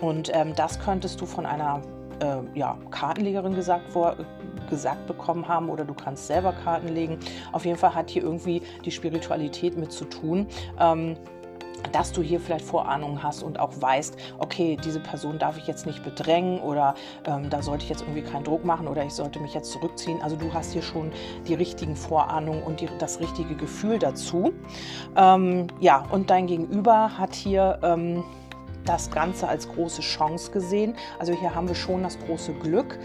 Und 0.00 0.30
ähm, 0.34 0.54
das 0.54 0.78
könntest 0.78 1.20
du 1.20 1.26
von 1.26 1.46
einer 1.46 1.82
äh, 2.20 2.58
ja, 2.58 2.78
Kartenlegerin 2.90 3.54
gesagt, 3.54 3.90
vor, 3.90 4.16
gesagt 4.70 5.06
bekommen 5.06 5.46
haben 5.46 5.68
oder 5.68 5.84
du 5.84 5.94
kannst 5.94 6.26
selber 6.26 6.52
Karten 6.52 6.88
legen. 6.88 7.18
Auf 7.52 7.64
jeden 7.64 7.78
Fall 7.78 7.94
hat 7.94 8.10
hier 8.10 8.22
irgendwie 8.22 8.62
die 8.84 8.90
Spiritualität 8.90 9.76
mit 9.76 9.92
zu 9.92 10.04
tun. 10.04 10.46
Ähm, 10.78 11.16
dass 11.92 12.12
du 12.12 12.22
hier 12.22 12.40
vielleicht 12.40 12.64
Vorahnungen 12.64 13.22
hast 13.22 13.42
und 13.42 13.58
auch 13.60 13.72
weißt, 13.80 14.16
okay, 14.38 14.76
diese 14.82 15.00
Person 15.00 15.38
darf 15.38 15.58
ich 15.58 15.66
jetzt 15.66 15.86
nicht 15.86 16.02
bedrängen 16.02 16.60
oder 16.60 16.94
ähm, 17.26 17.50
da 17.50 17.62
sollte 17.62 17.84
ich 17.84 17.90
jetzt 17.90 18.02
irgendwie 18.02 18.22
keinen 18.22 18.44
Druck 18.44 18.64
machen 18.64 18.88
oder 18.88 19.04
ich 19.04 19.12
sollte 19.12 19.40
mich 19.40 19.54
jetzt 19.54 19.72
zurückziehen. 19.72 20.20
Also 20.22 20.36
du 20.36 20.52
hast 20.52 20.72
hier 20.72 20.82
schon 20.82 21.12
die 21.46 21.54
richtigen 21.54 21.96
Vorahnungen 21.96 22.62
und 22.62 22.80
die, 22.80 22.88
das 22.98 23.20
richtige 23.20 23.54
Gefühl 23.54 23.98
dazu. 23.98 24.52
Ähm, 25.16 25.66
ja, 25.80 26.04
und 26.10 26.30
dein 26.30 26.46
Gegenüber 26.46 27.18
hat 27.18 27.34
hier... 27.34 27.78
Ähm, 27.82 28.24
das 28.84 29.10
Ganze 29.10 29.48
als 29.48 29.68
große 29.68 30.02
Chance 30.02 30.50
gesehen. 30.50 30.94
Also 31.18 31.32
hier 31.32 31.54
haben 31.54 31.68
wir 31.68 31.74
schon 31.74 32.02
das 32.02 32.18
große 32.18 32.52
Glück. 32.54 32.98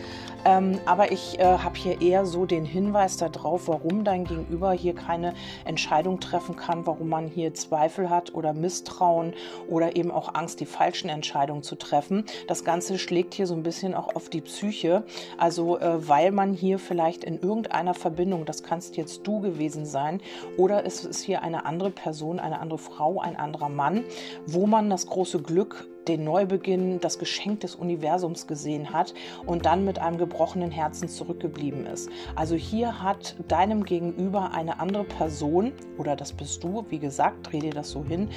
Ähm, 0.46 0.80
aber 0.86 1.12
ich 1.12 1.38
äh, 1.40 1.44
habe 1.44 1.78
hier 1.78 2.02
eher 2.02 2.26
so 2.26 2.46
den 2.46 2.64
Hinweis 2.64 3.18
darauf, 3.18 3.68
warum 3.68 4.06
dein 4.06 4.24
Gegenüber 4.24 4.72
hier 4.72 4.96
keine 4.96 5.34
Entscheidung 5.66 6.22
treffen 6.22 6.56
kann, 6.56 6.88
warum 6.88 7.10
man 7.10 7.28
hier 7.28 7.54
Zweifel 7.54 8.10
hat 8.10 8.34
oder 8.34 8.54
Misstrauen 8.54 9.34
oder 9.68 9.98
eben 9.98 10.12
auch 10.12 10.34
Angst, 10.36 10.62
die 10.62 10.66
falschen 10.66 11.10
Entscheidungen 11.10 11.62
zu 11.62 11.76
treffen. 11.76 12.24
Das 12.48 12.64
Ganze 12.64 12.98
schlägt 12.98 13.34
hier 13.34 13.48
so 13.48 13.54
ein 13.54 13.64
bisschen 13.64 13.94
auch 13.94 14.16
auf 14.16 14.30
die 14.30 14.42
Psyche. 14.42 15.04
Also 15.38 15.78
äh, 15.78 16.08
weil 16.08 16.32
man 16.32 16.54
hier 16.54 16.80
vielleicht 16.80 17.26
in 17.26 17.40
irgendeiner 17.42 17.94
Verbindung, 17.94 18.46
das 18.46 18.64
kannst 18.64 18.96
jetzt 18.96 19.28
du 19.28 19.42
gewesen 19.42 19.86
sein, 19.86 20.22
oder 20.56 20.86
es 20.86 21.04
ist 21.04 21.22
hier 21.24 21.42
eine 21.42 21.66
andere 21.66 21.90
Person, 21.90 22.40
eine 22.40 22.60
andere 22.60 22.80
Frau, 22.80 23.20
ein 23.20 23.36
anderer 23.36 23.70
Mann, 23.70 24.06
wo 24.46 24.66
man 24.68 24.90
das 24.90 25.08
große 25.08 25.42
Glück 25.42 25.69
Glück 25.69 25.69
den 26.08 26.24
Neubeginn, 26.24 27.00
das 27.00 27.20
Geschenk 27.20 27.60
des 27.62 27.76
Universums 27.76 28.48
gesehen 28.48 28.92
hat 28.94 29.14
und 29.46 29.66
dann 29.66 29.86
mit 29.86 30.00
einem 30.00 30.18
gebrochenen 30.18 30.72
Herzen 30.72 31.08
zurückgeblieben 31.08 31.86
ist. 31.86 32.10
Also 32.36 32.56
hier 32.56 33.02
hat 33.02 33.36
deinem 33.48 33.84
Gegenüber 33.84 34.52
eine 34.52 34.80
andere 34.80 35.04
Person, 35.04 35.74
oder 35.98 36.16
das 36.16 36.34
bist 36.34 36.64
du, 36.64 36.86
wie 36.90 37.00
gesagt, 37.00 37.52
dreh 37.52 37.60
dir 37.60 37.74
das 37.74 37.92
so 37.92 38.04
hin, 38.04 38.30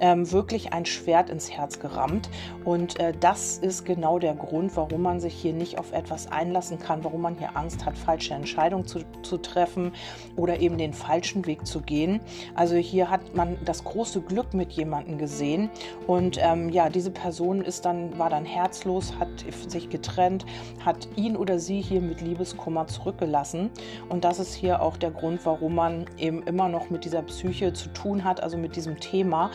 ähm, 0.00 0.30
wirklich 0.32 0.72
ein 0.72 0.86
Schwert 0.86 1.30
ins 1.30 1.50
Herz 1.50 1.80
gerammt. 1.80 2.30
Und 2.64 2.98
äh, 3.00 3.12
das 3.18 3.58
ist 3.58 3.84
genau 3.84 4.18
der 4.18 4.34
Grund, 4.34 4.76
warum 4.76 5.02
man 5.02 5.20
sich 5.20 5.34
hier 5.34 5.52
nicht 5.52 5.78
auf 5.78 5.92
etwas 5.92 6.30
einlassen 6.30 6.78
kann, 6.78 7.04
warum 7.04 7.22
man 7.22 7.36
hier 7.36 7.56
Angst 7.56 7.84
hat, 7.84 7.96
falsche 7.98 8.34
Entscheidungen 8.34 8.86
zu, 8.86 9.00
zu 9.22 9.38
treffen 9.38 9.92
oder 10.36 10.60
eben 10.60 10.78
den 10.78 10.92
falschen 10.92 11.46
Weg 11.46 11.66
zu 11.66 11.80
gehen. 11.80 12.20
Also 12.54 12.76
hier 12.76 13.10
hat 13.10 13.34
man 13.34 13.56
das 13.64 13.84
große 13.84 14.20
Glück 14.22 14.54
mit 14.54 14.72
jemandem 14.72 15.18
gesehen 15.18 15.70
und 16.06 16.38
ähm, 16.40 16.70
ja, 16.70 16.88
diese 16.88 17.07
Person 17.10 17.62
ist 17.62 17.84
dann, 17.84 18.18
war 18.18 18.30
dann 18.30 18.44
herzlos, 18.44 19.14
hat 19.18 19.28
sich 19.68 19.88
getrennt, 19.88 20.44
hat 20.84 21.08
ihn 21.16 21.36
oder 21.36 21.58
sie 21.58 21.80
hier 21.80 22.00
mit 22.00 22.20
Liebeskummer 22.20 22.86
zurückgelassen. 22.86 23.70
Und 24.08 24.24
das 24.24 24.38
ist 24.38 24.54
hier 24.54 24.82
auch 24.82 24.96
der 24.96 25.10
Grund, 25.10 25.44
warum 25.44 25.74
man 25.74 26.06
eben 26.18 26.42
immer 26.44 26.68
noch 26.68 26.90
mit 26.90 27.04
dieser 27.04 27.22
Psyche 27.22 27.72
zu 27.72 27.88
tun 27.90 28.24
hat, 28.24 28.42
also 28.42 28.56
mit 28.56 28.76
diesem 28.76 28.98
Thema 29.00 29.50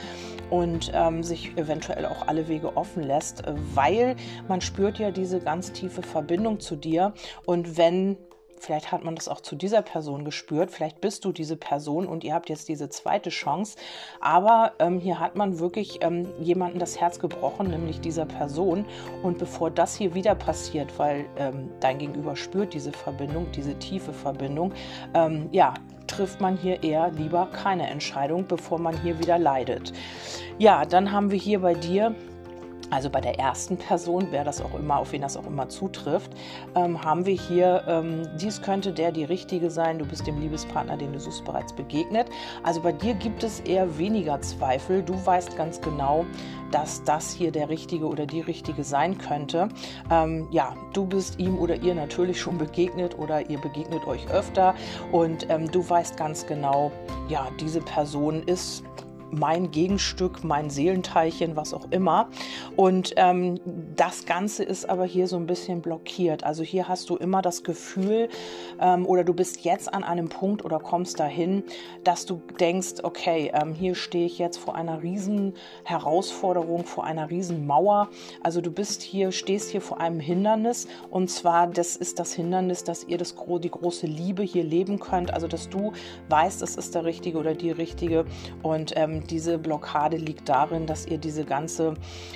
und 0.50 0.92
ähm, 0.94 1.24
sich 1.24 1.58
eventuell 1.58 2.06
auch 2.06 2.28
alle 2.28 2.48
Wege 2.48 2.78
offen 2.78 3.04
lässt, 3.04 3.44
weil 3.74 4.16
man 4.48 4.62
spürt 4.62 5.00
ja 5.00 5.12
diese 5.12 5.40
ganz 5.40 5.72
tiefe 5.72 6.02
Verbindung 6.02 6.60
zu 6.60 6.76
dir. 6.76 7.14
Und 7.46 7.78
wenn 7.78 8.18
Vielleicht 8.64 8.94
hat 8.94 9.04
man 9.04 9.16
das 9.16 9.28
auch 9.28 9.42
zu 9.42 9.58
dieser 9.58 9.82
Person 9.82 10.24
gespürt. 10.24 10.72
Vielleicht 10.72 11.02
bist 11.02 11.26
du 11.26 11.34
diese 11.34 11.58
Person 11.58 12.08
und 12.08 12.24
ihr 12.24 12.34
habt 12.34 12.50
jetzt 12.50 12.70
diese 12.70 12.88
zweite 12.88 13.30
Chance. 13.30 13.78
Aber 14.22 14.72
ähm, 14.80 15.02
hier 15.02 15.20
hat 15.20 15.36
man 15.36 15.60
wirklich 15.60 16.00
ähm, 16.02 16.28
jemanden 16.40 16.80
das 16.80 16.98
Herz 16.98 17.20
gebrochen, 17.20 17.70
nämlich 17.70 18.00
dieser 18.00 18.26
Person. 18.26 18.86
Und 19.22 19.38
bevor 19.38 19.70
das 19.70 19.98
hier 19.98 20.16
wieder 20.16 20.34
passiert, 20.34 20.98
weil 20.98 21.26
ähm, 21.36 21.72
dein 21.82 21.98
Gegenüber 21.98 22.38
spürt 22.38 22.74
diese 22.74 22.94
Verbindung, 22.94 23.52
diese 23.52 23.78
tiefe 23.80 24.14
Verbindung, 24.14 24.72
ähm, 25.14 25.50
ja, 25.52 25.74
trifft 26.08 26.40
man 26.40 26.56
hier 26.56 26.84
eher 26.84 27.12
lieber 27.12 27.48
keine 27.48 27.90
Entscheidung, 27.90 28.48
bevor 28.48 28.80
man 28.80 28.98
hier 29.02 29.20
wieder 29.20 29.38
leidet. 29.38 29.92
Ja, 30.58 30.86
dann 30.86 31.12
haben 31.12 31.32
wir 31.32 31.38
hier 31.38 31.60
bei 31.60 31.74
dir 31.74 32.16
also 32.94 33.10
bei 33.10 33.22
der 33.22 33.40
ersten 33.40 33.78
Person, 33.78 34.28
wer 34.30 34.44
das 34.44 34.62
auch 34.62 34.76
immer, 34.76 34.98
auf 34.98 35.12
wen 35.12 35.22
das 35.22 35.36
auch 35.36 35.48
immer 35.48 35.68
zutrifft, 35.68 36.32
ähm, 36.76 37.04
haben 37.04 37.26
wir 37.26 37.34
hier, 37.34 37.84
ähm, 37.88 38.28
dies 38.40 38.62
könnte 38.62 38.94
der 38.94 39.12
die 39.12 39.24
richtige 39.24 39.72
sein, 39.72 39.98
du 39.98 40.06
bist 40.06 40.28
dem 40.28 40.40
Liebespartner, 40.40 40.96
den 40.96 41.12
du 41.12 41.20
suchst, 41.20 41.44
bereits 41.44 41.74
begegnet. 41.74 42.28
Also 42.62 42.82
bei 42.82 42.92
dir 42.92 43.16
gibt 43.16 43.44
es 43.44 43.62
eher 43.62 43.98
weniger 43.98 44.40
Zweifel. 44.42 45.02
Du 45.02 45.14
weißt 45.26 45.58
ganz 45.58 45.82
genau, 45.82 46.26
dass 46.70 47.04
das 47.04 47.34
hier 47.34 47.52
der 47.52 47.70
richtige 47.70 48.06
oder 48.06 48.26
die 48.26 48.42
richtige 48.42 48.84
sein 48.84 49.18
könnte. 49.18 49.70
Ähm, 50.12 50.48
ja, 50.52 50.76
du 50.94 51.06
bist 51.06 51.40
ihm 51.40 51.58
oder 51.58 51.76
ihr 51.76 51.96
natürlich 51.96 52.40
schon 52.40 52.58
begegnet 52.58 53.18
oder 53.18 53.50
ihr 53.50 53.60
begegnet 53.60 54.06
euch 54.06 54.30
öfter 54.30 54.76
und 55.12 55.48
ähm, 55.50 55.72
du 55.72 55.88
weißt 55.88 56.16
ganz 56.18 56.46
genau, 56.46 56.92
ja, 57.28 57.48
diese 57.60 57.82
Person 57.82 58.44
ist 58.44 58.84
mein 59.34 59.72
Gegenstück, 59.72 60.44
mein 60.44 60.70
Seelenteilchen, 60.70 61.56
was 61.56 61.74
auch 61.74 61.88
immer. 61.92 62.30
Und 62.76 63.14
ähm, 63.18 63.60
das 63.96 64.26
Ganze 64.26 64.64
ist 64.64 64.90
aber 64.90 65.06
hier 65.06 65.28
so 65.28 65.36
ein 65.36 65.46
bisschen 65.46 65.82
blockiert. 65.82 66.44
Also 66.44 66.64
hier 66.64 66.88
hast 66.88 67.10
du 67.10 67.16
immer 67.16 67.42
das 67.42 67.64
Gefühl 67.64 68.30
ähm, 68.80 69.06
oder 69.06 69.24
du 69.24 69.34
bist 69.34 69.62
jetzt 69.64 69.94
an 69.94 70.04
einem 70.04 70.30
Punkt 70.30 70.66
oder 70.66 70.80
kommst 70.80 71.20
dahin, 71.20 71.64
dass 72.04 72.26
du 72.26 72.42
denkst, 72.60 73.04
okay, 73.04 73.52
ähm, 73.54 73.74
hier 73.74 73.96
stehe 73.96 74.26
ich 74.26 74.40
jetzt 74.40 74.58
vor 74.58 74.76
einer 74.76 75.04
riesen 75.04 75.54
Herausforderung, 75.84 76.86
vor 76.86 77.04
einer 77.04 77.30
riesen 77.30 77.68
Mauer. 77.68 78.10
Also 78.42 78.62
du 78.62 78.72
bist 78.72 79.02
hier, 79.02 79.32
stehst 79.32 79.72
hier 79.72 79.82
vor 79.82 80.00
einem 80.00 80.20
Hindernis 80.20 80.88
und 81.10 81.30
zwar 81.30 81.68
das 81.68 81.96
ist 81.96 82.20
das 82.20 82.34
Hindernis, 82.34 82.84
dass 82.84 83.04
ihr 83.06 83.18
das, 83.18 83.36
die 83.36 83.72
große 83.72 84.08
Liebe 84.08 84.44
hier 84.44 84.64
leben 84.64 85.00
könnt. 85.00 85.34
Also 85.34 85.48
dass 85.48 85.70
du 85.70 85.94
weißt, 86.30 86.62
es 86.62 86.76
ist 86.76 86.96
der 86.96 87.06
Richtige 87.06 87.38
oder 87.38 87.54
die 87.54 87.72
Richtige 87.72 88.26
und 88.62 88.94
ähm, 88.96 89.26
diese 89.28 89.58
Blockade 89.58 90.18
liegt 90.18 90.50
darin, 90.50 90.86
dass 90.86 91.06
ihr 91.06 91.18
diese 91.18 91.46
ganze, 91.46 91.94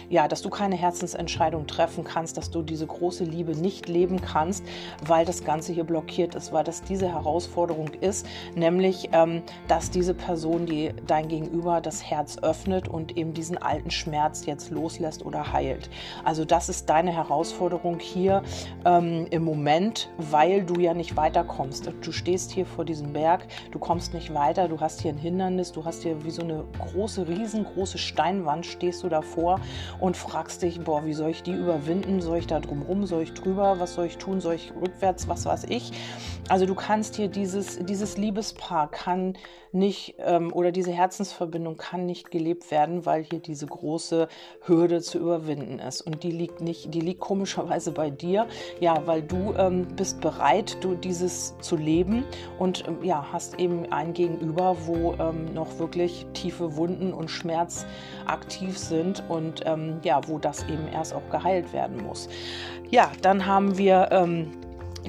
ja, 0.10 0.28
dass 0.28 0.42
du 0.42 0.50
keine 0.50 0.76
Herzensentscheidung 0.76 1.47
treffen 1.68 2.04
kannst, 2.04 2.38
dass 2.38 2.51
du 2.51 2.62
diese 2.62 2.88
große 2.88 3.24
Liebe 3.24 3.56
nicht 3.56 3.88
leben 3.88 4.22
kannst, 4.22 4.63
weil 5.06 5.25
das 5.25 5.44
Ganze 5.44 5.74
hier 5.74 5.84
blockiert 5.84 6.36
ist, 6.36 6.51
weil 6.51 6.63
das 6.63 6.82
diese 6.82 7.12
Herausforderung 7.12 7.89
ist, 8.01 8.25
nämlich, 8.56 9.10
ähm, 9.13 9.44
dass 9.68 9.89
diese 9.89 10.13
Person, 10.13 10.66
die 10.66 10.92
dein 11.06 11.27
Gegenüber 11.27 11.82
das 11.82 12.04
Herz 12.04 12.38
öffnet 12.42 12.88
und 12.88 13.18
eben 13.18 13.34
diesen 13.34 13.58
alten 13.58 13.92
Schmerz 13.92 14.46
jetzt 14.46 14.72
loslässt 14.72 15.25
oder 15.25 15.54
heilt. 15.54 15.89
Also 16.24 16.46
das 16.46 16.70
ist 16.70 16.89
deine 16.89 17.12
Herausforderung 17.12 18.00
hier 18.00 18.44
ähm, 18.86 19.27
im 19.30 19.44
Moment, 19.44 20.10
weil 20.18 20.63
du 20.63 20.80
ja 20.80 20.94
nicht 20.94 21.16
weiterkommst. 21.16 21.92
Du 22.01 22.12
stehst 22.12 22.51
hier 22.51 22.66
vor 22.66 22.86
diesem 22.86 23.13
Berg, 23.13 23.48
du 23.72 23.80
kommst 23.80 24.13
nicht 24.13 24.34
weiter, 24.34 24.68
du 24.68 24.80
hast 24.80 25.01
hier 25.01 25.12
ein 25.12 25.18
Hindernis, 25.18 25.72
du 25.72 25.86
hast 25.86 26.04
hier 26.04 26.24
wie 26.24 26.32
so 26.32 26.42
eine 26.42 26.63
große, 26.80 27.27
riesengroße 27.27 27.98
Steinwand 27.98 28.66
stehst 28.66 29.04
du 29.04 29.10
davor 29.10 29.60
und 30.00 30.18
fragst 30.18 30.62
dich, 30.63 30.82
boah, 30.82 31.06
wie 31.06 31.13
soll 31.13 31.30
ich 31.30 31.37
die 31.44 31.53
überwinden? 31.53 32.22
Soll 32.22 32.38
ich 32.38 32.48
da 32.48 32.60
drumrum? 32.60 33.06
Soll 33.06 33.24
ich 33.24 33.34
drüber? 33.34 33.79
Was 33.79 33.96
soll 33.96 34.06
ich 34.06 34.17
tun? 34.17 34.41
Soll 34.41 34.56
ich 34.56 34.74
rückwärts? 34.79 35.27
Was 35.27 35.46
weiß 35.46 35.65
ich? 35.65 35.91
Also 36.50 36.65
du 36.65 36.75
kannst 36.75 37.15
hier 37.15 37.27
dieses, 37.27 37.79
dieses 37.86 38.17
Liebespaar 38.17 38.89
kann 38.89 39.38
nicht 39.72 40.16
ähm, 40.20 40.52
oder 40.54 40.72
diese 40.72 40.92
Herzensverbindung 40.92 41.78
kann 41.78 42.06
nicht 42.06 42.32
gelebt 42.32 42.70
werden, 42.72 43.06
weil 43.06 43.24
hier 43.24 43.40
diese 43.40 43.66
große 43.66 44.28
Hürde 44.66 45.02
zu 45.02 45.20
überwinden 45.20 45.80
ist. 45.80 46.02
Und 46.02 46.24
die 46.24 46.32
liegt 46.32 46.62
nicht, 46.62 46.94
die 46.94 47.02
liegt 47.02 47.20
komischerweise 47.20 47.92
bei 47.92 48.10
dir, 48.10 48.48
ja, 48.80 49.06
weil 49.06 49.22
du 49.22 49.54
ähm, 49.58 49.88
bist 49.96 50.22
bereit, 50.22 50.78
du 50.82 50.96
dieses 50.96 51.56
zu 51.60 51.76
leben 51.76 52.24
und 52.60 52.88
ähm, 52.88 53.04
ja, 53.04 53.26
hast 53.32 53.60
eben 53.60 53.92
ein 53.92 54.14
Gegenüber, 54.14 54.76
wo 54.86 55.14
ähm, 55.14 55.54
noch 55.54 55.80
wirklich 55.80 56.26
tiefe 56.34 56.76
Wunden 56.76 57.14
und 57.14 57.30
Schmerz 57.30 57.86
aktiv 58.26 58.78
sind 58.78 59.24
und 59.30 59.64
ähm, 59.66 60.00
ja, 60.04 60.22
wo 60.28 60.38
das 60.38 60.64
eben 60.64 60.88
erst 60.92 61.14
auch 61.14 61.30
geheilt 61.30 61.74
werden 61.74 62.04
muss. 62.06 62.30
Ja, 62.90 63.12
dann 63.22 63.46
haben 63.46 63.78
wir 63.78 64.10
ähm, 64.12 64.52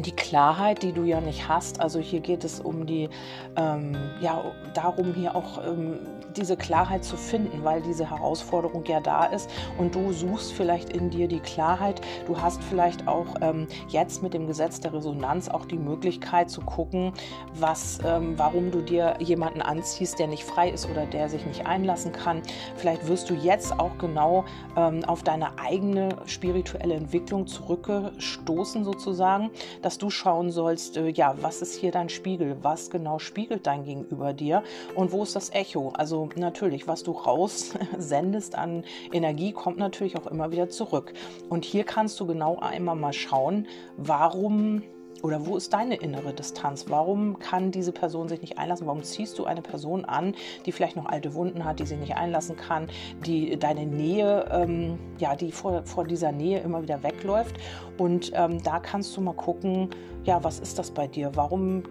die 0.00 0.12
Klarheit, 0.12 0.83
die 0.83 0.93
du 0.93 1.05
ja 1.05 1.21
nicht 1.21 1.49
hast. 1.49 1.81
Also 1.81 1.99
hier 1.99 2.21
geht 2.21 2.45
es 2.45 2.61
um 2.61 2.87
die, 2.87 3.09
ähm, 3.57 3.97
ja, 4.21 4.45
darum 4.75 5.14
hier 5.14 5.35
auch 5.35 5.64
ähm, 5.64 5.99
diese 6.38 6.57
Klarheit 6.57 7.04
zu 7.04 7.16
finden, 7.16 7.64
weil 7.64 7.83
diese 7.83 8.09
Herausforderung 8.11 8.85
ja 8.87 9.00
da 9.00 9.25
ist 9.26 9.50
und 9.78 9.95
du 9.95 10.12
suchst 10.12 10.52
vielleicht 10.52 10.90
in 10.90 11.11
dir 11.11 11.28
die 11.28 11.40
Klarheit. 11.40 12.00
Du 12.26 12.40
hast 12.40 12.62
vielleicht 12.62 13.07
auch 13.09 13.26
ähm, 13.40 13.66
jetzt 13.88 14.23
mit 14.23 14.35
dem 14.35 14.47
Gesetz 14.47 14.80
der 14.80 14.92
Resonanz 14.92 15.49
auch 15.49 15.64
die 15.64 15.76
Möglichkeit 15.76 16.50
zu 16.50 16.61
gucken, 16.61 17.12
was, 17.54 17.99
ähm, 18.07 18.35
warum 18.37 18.71
du 18.71 18.80
dir 18.80 19.16
jemanden 19.18 19.62
anziehst, 19.62 20.18
der 20.18 20.28
nicht 20.28 20.45
frei 20.45 20.71
ist 20.71 20.88
oder 20.88 21.07
der 21.07 21.28
sich 21.28 21.45
nicht 21.45 21.66
einlassen 21.66 22.12
kann. 22.12 22.42
Vielleicht 22.76 23.09
wirst 23.09 23.30
du 23.30 23.35
jetzt 23.35 23.78
auch 23.78 23.99
genau 23.99 24.45
ähm, 24.76 25.04
auf 25.04 25.23
deine 25.23 25.59
eigene 25.59 26.11
spirituelle 26.26 26.95
Entwicklung 26.95 27.47
zurückgestoßen 27.47 28.85
sozusagen, 28.85 29.50
dass 29.83 29.99
du 29.99 30.11
schauen 30.11 30.50
sollst, 30.50 30.97
äh, 30.97 31.09
ja, 31.09 31.35
was 31.40 31.62
ist 31.62 31.75
hier 31.75 31.90
dein 31.90 32.09
Spiegel? 32.09 32.57
Was 32.62 32.90
genau 32.90 33.18
spiegelt 33.18 33.66
dein 33.66 33.85
Gegenüber 33.85 34.33
dir? 34.33 34.62
Und 34.95 35.12
wo 35.12 35.23
ist 35.23 35.35
das 35.35 35.50
Echo? 35.50 35.90
Also 35.97 36.27
natürlich, 36.37 36.87
was 36.87 37.02
du 37.02 37.12
raussendest 37.12 38.54
an 38.54 38.85
Energie, 39.12 39.52
kommt 39.52 39.78
natürlich 39.78 40.16
auch 40.16 40.26
immer 40.26 40.50
wieder 40.50 40.68
zurück. 40.68 41.12
Und 41.49 41.64
hier 41.64 41.85
kannst 41.85 42.18
du 42.20 42.26
genau 42.26 42.58
einmal 42.58 42.97
mal 42.97 43.12
schauen, 43.12 43.66
warum 43.97 44.82
oder 45.23 45.47
wo 45.47 45.56
ist 45.56 45.73
deine 45.73 45.97
innere 45.97 46.32
Distanz? 46.32 46.87
Warum 46.88 47.38
kann 47.38 47.73
diese 47.73 47.92
Person 47.92 48.28
sich 48.28 48.40
nicht 48.40 48.58
einlassen? 48.58 48.87
Warum 48.87 49.02
ziehst 49.02 49.38
du 49.38 49.44
eine 49.44 49.62
Person 49.62 50.04
an, 50.04 50.35
die 50.64 50.73
vielleicht 50.73 50.97
noch 50.97 51.06
alte 51.06 51.35
Wunden 51.35 51.64
hat, 51.64 51.80
die 51.80 51.87
sich 51.87 51.99
nicht 51.99 52.16
einlassen 52.16 52.56
kann, 52.56 52.88
die 53.26 53.58
deine 53.58 53.87
Nähe, 53.87 54.49
ähm, 54.52 54.99
ja, 55.18 55.35
die 55.35 55.50
vor, 55.50 55.82
vor 55.85 56.04
dieser 56.04 56.32
Nähe 56.32 56.61
immer 56.61 56.82
wieder 56.82 57.02
wegläuft? 57.02 57.56
Und 57.99 58.30
ähm, 58.35 58.62
da 58.62 58.78
kannst 58.78 59.16
du 59.16 59.20
mal 59.20 59.35
gucken, 59.35 59.90
ja, 60.25 60.42
was 60.44 60.61
ist 60.61 60.78
das 60.78 60.90
bei 60.90 61.06
dir? 61.06 61.32
Warum 61.35 61.82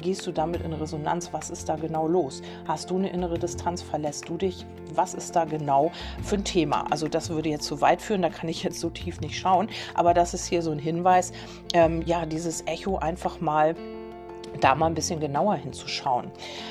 gehst 0.00 0.26
du 0.26 0.32
damit 0.32 0.62
in 0.62 0.72
Resonanz? 0.72 1.32
Was 1.32 1.50
ist 1.50 1.68
da 1.68 1.76
genau 1.76 2.06
los? 2.06 2.42
Hast 2.66 2.90
du 2.90 2.96
eine 2.96 3.10
innere 3.10 3.38
Distanz? 3.38 3.82
Verlässt 3.82 4.28
du 4.28 4.36
dich? 4.36 4.66
Was 4.94 5.14
ist 5.14 5.36
da 5.36 5.44
genau 5.44 5.92
für 6.22 6.36
ein 6.36 6.44
Thema? 6.44 6.86
Also 6.90 7.08
das 7.08 7.30
würde 7.30 7.48
jetzt 7.48 7.64
zu 7.64 7.80
weit 7.80 8.02
führen, 8.02 8.22
da 8.22 8.28
kann 8.28 8.48
ich 8.48 8.62
jetzt 8.62 8.80
so 8.80 8.90
tief 8.90 9.20
nicht 9.20 9.38
schauen. 9.38 9.68
Aber 9.94 10.14
das 10.14 10.34
ist 10.34 10.46
hier 10.46 10.62
so 10.62 10.70
ein 10.70 10.78
Hinweis, 10.78 11.32
ähm, 11.74 12.02
ja, 12.06 12.26
dieses 12.26 12.66
Echo 12.66 12.98
einfach 12.98 13.40
mal 13.40 13.74
da 14.60 14.74
mal 14.74 14.86
ein 14.86 14.94
bisschen 14.94 15.20
genauer 15.20 15.56
hinzuschauen. 15.56 16.30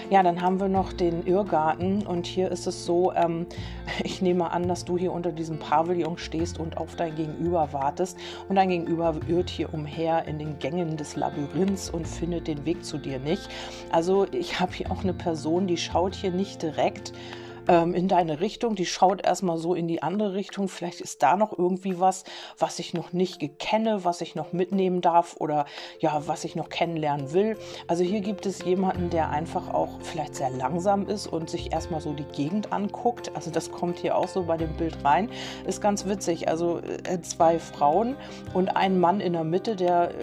Ja, 0.10 0.24
dann 0.24 0.42
haben 0.42 0.60
wir 0.60 0.68
noch 0.68 0.94
den 0.94 1.26
Irrgarten 1.26 2.06
und 2.06 2.26
hier 2.26 2.50
ist 2.52 2.68
es 2.68 2.86
so, 2.86 3.12
ähm, 3.14 3.46
ich 4.04 4.22
nehme 4.22 4.52
an, 4.52 4.68
dass 4.68 4.86
du 4.86 4.98
hier 4.98 5.12
unter 5.12 5.32
diesem 5.32 5.60
Pavillon 5.60 6.18
stehst 6.18 6.60
und 6.60 6.78
auf 6.78 6.96
dein 6.96 7.16
Gegenüber 7.16 7.74
wartest 7.74 8.18
und 8.50 8.56
dein 8.56 8.70
Gegenüber 8.70 9.16
irrt 9.28 9.50
hier 9.50 9.74
umher 9.74 10.26
in 10.28 10.40
den 10.40 10.60
Gängen 10.60 10.98
des 10.98 11.16
Labyrinths 11.16 11.90
und 11.90 12.08
findet 12.08 12.48
den 12.48 12.66
Weg 12.66 12.84
zu 12.86 12.98
dir 12.98 13.20
nicht. 13.20 13.50
Also 13.92 14.26
ich 14.32 14.60
habe 14.60 14.74
hier 14.74 14.92
auch 14.92 15.04
eine 15.04 15.14
Person, 15.14 15.68
die 15.68 15.78
schaut 15.78 16.16
hier 16.16 16.32
nicht 16.32 16.62
direkt 16.62 17.14
ähm, 17.72 17.94
in 17.94 18.10
deine 18.10 18.42
Richtung, 18.42 18.76
die 18.76 18.86
schaut 18.86 19.26
erstmal 19.26 19.58
so 19.58 19.74
in 19.74 19.88
die 19.88 20.04
andere 20.04 20.34
Richtung. 20.34 20.68
Vielleicht 20.68 21.00
ist 21.00 21.24
da 21.24 21.38
noch 21.38 21.58
irgendwie 21.58 22.00
was, 22.00 22.26
was 22.60 22.78
ich 22.80 22.94
noch 22.94 23.14
nicht 23.14 23.60
kenne, 23.60 24.04
was 24.04 24.20
ich 24.20 24.36
noch 24.36 24.52
mitnehmen 24.52 25.00
darf 25.00 25.38
oder 25.40 25.66
ja, 26.00 26.22
was 26.28 26.44
ich 26.44 26.56
noch 26.56 26.68
kennenlernen 26.68 27.32
will. 27.32 27.58
Also 27.88 28.04
hier 28.04 28.20
gibt 28.20 28.46
es 28.46 28.64
jemanden, 28.66 29.10
der 29.10 29.30
einfach 29.30 29.74
auch 29.74 30.02
vielleicht 30.02 30.36
sehr 30.36 30.50
langsam 30.50 31.08
ist 31.08 31.28
und 31.28 31.50
sich 31.50 31.72
erstmal 31.72 32.02
so 32.02 32.12
die 32.12 32.26
Gegend 32.26 32.74
anguckt. 32.74 33.32
Also 33.36 33.50
das 33.52 33.72
kommt 33.72 34.00
hier 34.00 34.18
auch 34.18 34.28
so 34.28 34.44
bei 34.44 34.58
dem 34.58 34.76
Bild 34.76 35.04
rein. 35.06 35.30
Ist 35.66 35.82
ganz 35.82 36.06
witzig. 36.06 36.50
Also 36.50 36.80
äh, 36.80 37.22
zwei 37.22 37.58
Frauen 37.58 38.18
und 38.54 38.76
ein 38.76 39.00
Mann 39.00 39.22
in 39.22 39.32
der 39.32 39.46
Mitte, 39.46 39.78
der 39.78 40.12
äh, 40.12 40.14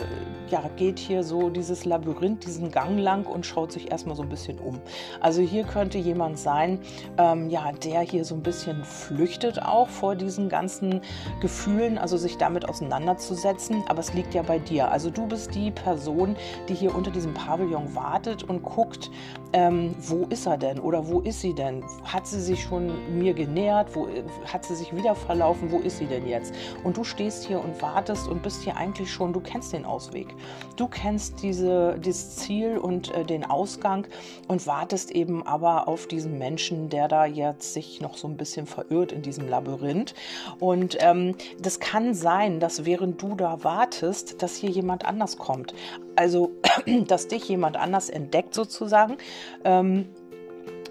ja, 0.50 0.62
geht 0.76 0.99
hier 0.99 1.25
so 1.25 1.49
dieses 1.49 1.87
Labyrinth, 1.87 2.45
diesen 2.45 2.71
Gang 2.71 2.99
lang 2.99 3.25
und 3.26 3.47
schaut 3.47 3.73
sich 3.73 3.90
erstmal 3.90 4.17
so 4.17 4.23
ein 4.23 4.28
bisschen 4.28 4.59
um. 4.59 4.81
Also 5.21 5.40
hier 5.40 5.64
könnte 5.64 5.97
jemand 5.97 6.38
sein, 6.38 6.81
äh, 7.17 7.38
ähm, 7.38 7.50
ja, 7.50 7.73
der 7.73 8.00
hier 8.00 8.25
so 8.25 8.35
ein 8.35 8.42
bisschen 8.42 8.85
flüchtet 8.85 9.62
auch 9.62 9.88
vor 9.88 10.14
diesen 10.14 10.49
ganzen 10.49 11.00
Gefühlen, 11.40 11.99
also 11.99 12.16
sich 12.16 12.37
damit 12.37 12.68
auseinanderzusetzen. 12.68 13.85
Aber 13.88 14.00
es 14.00 14.14
liegt 14.14 14.35
ja 14.35 14.42
bei 14.42 14.59
dir. 14.59 14.90
Also 14.90 15.11
du 15.11 15.26
bist 15.26 15.54
die 15.54 15.71
Person, 15.71 16.37
die 16.68 16.75
hier 16.75 16.95
unter 16.95 17.11
diesem 17.11 17.35
Pavillon 17.35 17.95
wartet 17.95 18.42
und 18.42 18.62
guckt, 18.62 19.11
ähm, 19.52 19.95
wo 19.99 20.26
ist 20.26 20.47
er 20.47 20.59
denn 20.59 20.78
oder 20.78 21.09
wo 21.09 21.21
ist 21.21 21.40
sie 21.40 21.54
denn? 21.54 21.83
Hat 22.04 22.26
sie 22.26 22.40
sich 22.40 22.62
schon 22.62 23.18
mir 23.18 23.33
genähert? 23.33 23.95
Wo 23.95 24.09
hat 24.45 24.64
sie 24.64 24.75
sich 24.75 24.95
wieder 24.95 25.14
verlaufen? 25.14 25.71
Wo 25.71 25.78
ist 25.78 25.99
sie 25.99 26.07
denn 26.07 26.26
jetzt? 26.26 26.54
Und 26.85 26.97
du 26.97 27.04
stehst 27.04 27.45
hier 27.45 27.62
und 27.62 27.80
wartest 27.80 28.28
und 28.28 28.42
bist 28.42 28.62
hier 28.62 28.76
eigentlich 28.76 29.11
schon, 29.11 29.33
du 29.33 29.40
kennst 29.40 29.73
den 29.73 29.85
Ausweg. 29.85 30.35
Du 30.76 30.87
kennst 30.87 31.42
diese, 31.42 31.99
dieses 31.99 32.37
Ziel 32.37 32.78
und 32.78 33.14
äh, 33.14 33.25
den 33.25 33.45
Ausgang 33.45 34.07
und 34.49 34.66
wartest 34.66 35.11
eben 35.11 35.47
aber 35.47 35.88
auf 35.88 36.07
diesen 36.07 36.38
Menschen, 36.38 36.88
der 36.90 37.09
da 37.09 37.18
da 37.19 37.27
jetzt 37.27 37.75
sich 37.75 38.01
noch 38.01 38.17
so 38.17 38.29
ein 38.29 38.37
bisschen 38.37 38.67
verirrt 38.67 39.11
in 39.11 39.23
diesem 39.23 39.49
Labyrinth. 39.49 40.15
Und 40.61 40.97
ähm, 41.01 41.35
das 41.61 41.81
kann 41.81 42.15
sein, 42.15 42.61
dass 42.61 42.85
während 42.85 43.21
du 43.21 43.35
da 43.35 43.65
wartest, 43.65 44.41
dass 44.43 44.55
hier 44.55 44.71
jemand 44.71 45.05
anders 45.05 45.37
kommt. 45.37 45.75
Also, 46.15 46.53
dass 47.09 47.27
dich 47.27 47.49
jemand 47.49 47.77
anders 47.77 48.09
entdeckt 48.09 48.55
sozusagen. 48.55 49.17
Ähm, 49.65 50.09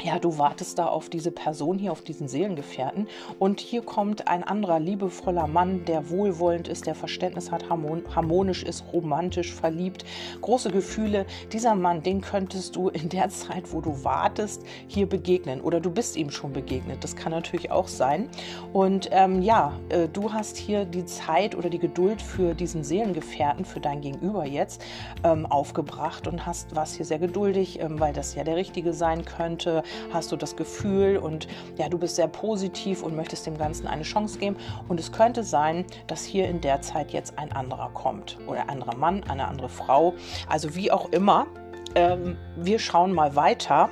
ja, 0.08 0.20
du 0.20 0.38
wartest 0.38 0.80
da 0.80 0.86
auf 0.86 1.10
diese 1.10 1.32
Person 1.32 1.78
hier, 1.78 1.92
auf 1.92 2.02
diesen 2.02 2.30
Seelengefährten. 2.30 3.10
Und 3.40 3.60
hier 3.60 3.82
kommt 3.82 4.30
ein 4.30 4.42
anderer 4.42 4.80
liebevoller 4.80 5.48
Mann, 5.48 5.84
der 5.84 6.10
wohlwollend 6.10 6.70
ist, 6.70 6.88
der 6.88 6.96
Verständnis 6.96 7.52
hat, 7.52 7.70
harmonisch 7.70 8.64
ist, 8.64 8.86
romantisch, 8.94 9.54
verliebt, 9.54 10.06
große 10.40 10.72
Gefühle. 10.72 11.26
Dieser 11.52 11.76
Mann, 11.76 12.04
den 12.04 12.22
könntest 12.22 12.78
du 12.78 12.88
in 12.88 13.10
der 13.10 13.28
Zeit, 13.28 13.74
wo 13.74 13.82
du 13.82 14.06
wartest, 14.06 14.64
hier 14.88 15.10
begegnen. 15.10 15.60
Oder 15.60 15.82
du 15.82 15.92
bist 15.92 16.16
ihm 16.16 16.32
schon 16.32 16.54
begegnet. 16.54 17.04
Das 17.04 17.18
kann 17.18 17.34
natürlich 17.34 17.70
auch 17.70 17.90
sein. 17.90 18.30
Und 18.72 19.10
ähm, 19.12 19.42
ja, 19.42 19.78
äh, 19.90 20.08
du 20.08 20.32
hast 20.32 20.56
hier 20.56 20.86
die 20.86 21.04
Zeit 21.04 21.54
oder 21.54 21.70
die 21.70 21.80
Geduld 21.80 22.22
für 22.22 22.54
diesen 22.56 22.86
Seelengefährten, 22.86 23.66
für 23.66 23.82
dein 23.82 24.00
Gegenüber 24.00 24.46
jetzt 24.46 24.82
ähm, 25.26 25.46
aufgebracht 25.46 26.28
und 26.28 26.46
hast 26.46 26.78
was 26.78 26.94
hier 26.94 27.06
sehr 27.06 27.20
geduldig, 27.20 27.82
ähm, 27.82 28.00
weil 28.00 28.14
das 28.14 28.36
ja 28.36 28.46
der 28.46 28.56
Richtige 28.56 28.94
sein 28.94 29.26
könnte 29.26 29.84
hast 30.12 30.32
du 30.32 30.36
das 30.36 30.56
Gefühl 30.56 31.18
und 31.18 31.48
ja, 31.78 31.90
du 31.90 31.98
bist 31.98 32.16
sehr 32.16 32.28
positiv 32.28 33.04
und 33.04 33.16
möchtest 33.16 33.46
dem 33.46 33.58
Ganzen 33.58 33.88
eine 33.88 34.04
Chance 34.04 34.40
geben. 34.40 34.58
Und 34.88 35.00
es 35.00 35.12
könnte 35.12 35.44
sein, 35.44 35.86
dass 36.08 36.24
hier 36.24 36.48
in 36.48 36.62
der 36.62 36.82
Zeit 36.82 37.12
jetzt 37.12 37.38
ein 37.38 37.52
anderer 37.52 37.90
kommt 37.94 38.38
oder 38.48 38.62
ein 38.62 38.70
anderer 38.70 38.96
Mann, 38.96 39.24
eine 39.24 39.48
andere 39.48 39.70
Frau. 39.70 40.14
Also 40.48 40.76
wie 40.76 40.92
auch 40.92 41.10
immer. 41.12 41.48
Ähm, 41.96 42.38
wir 42.56 42.80
schauen 42.80 43.14
mal 43.14 43.36
weiter. 43.36 43.90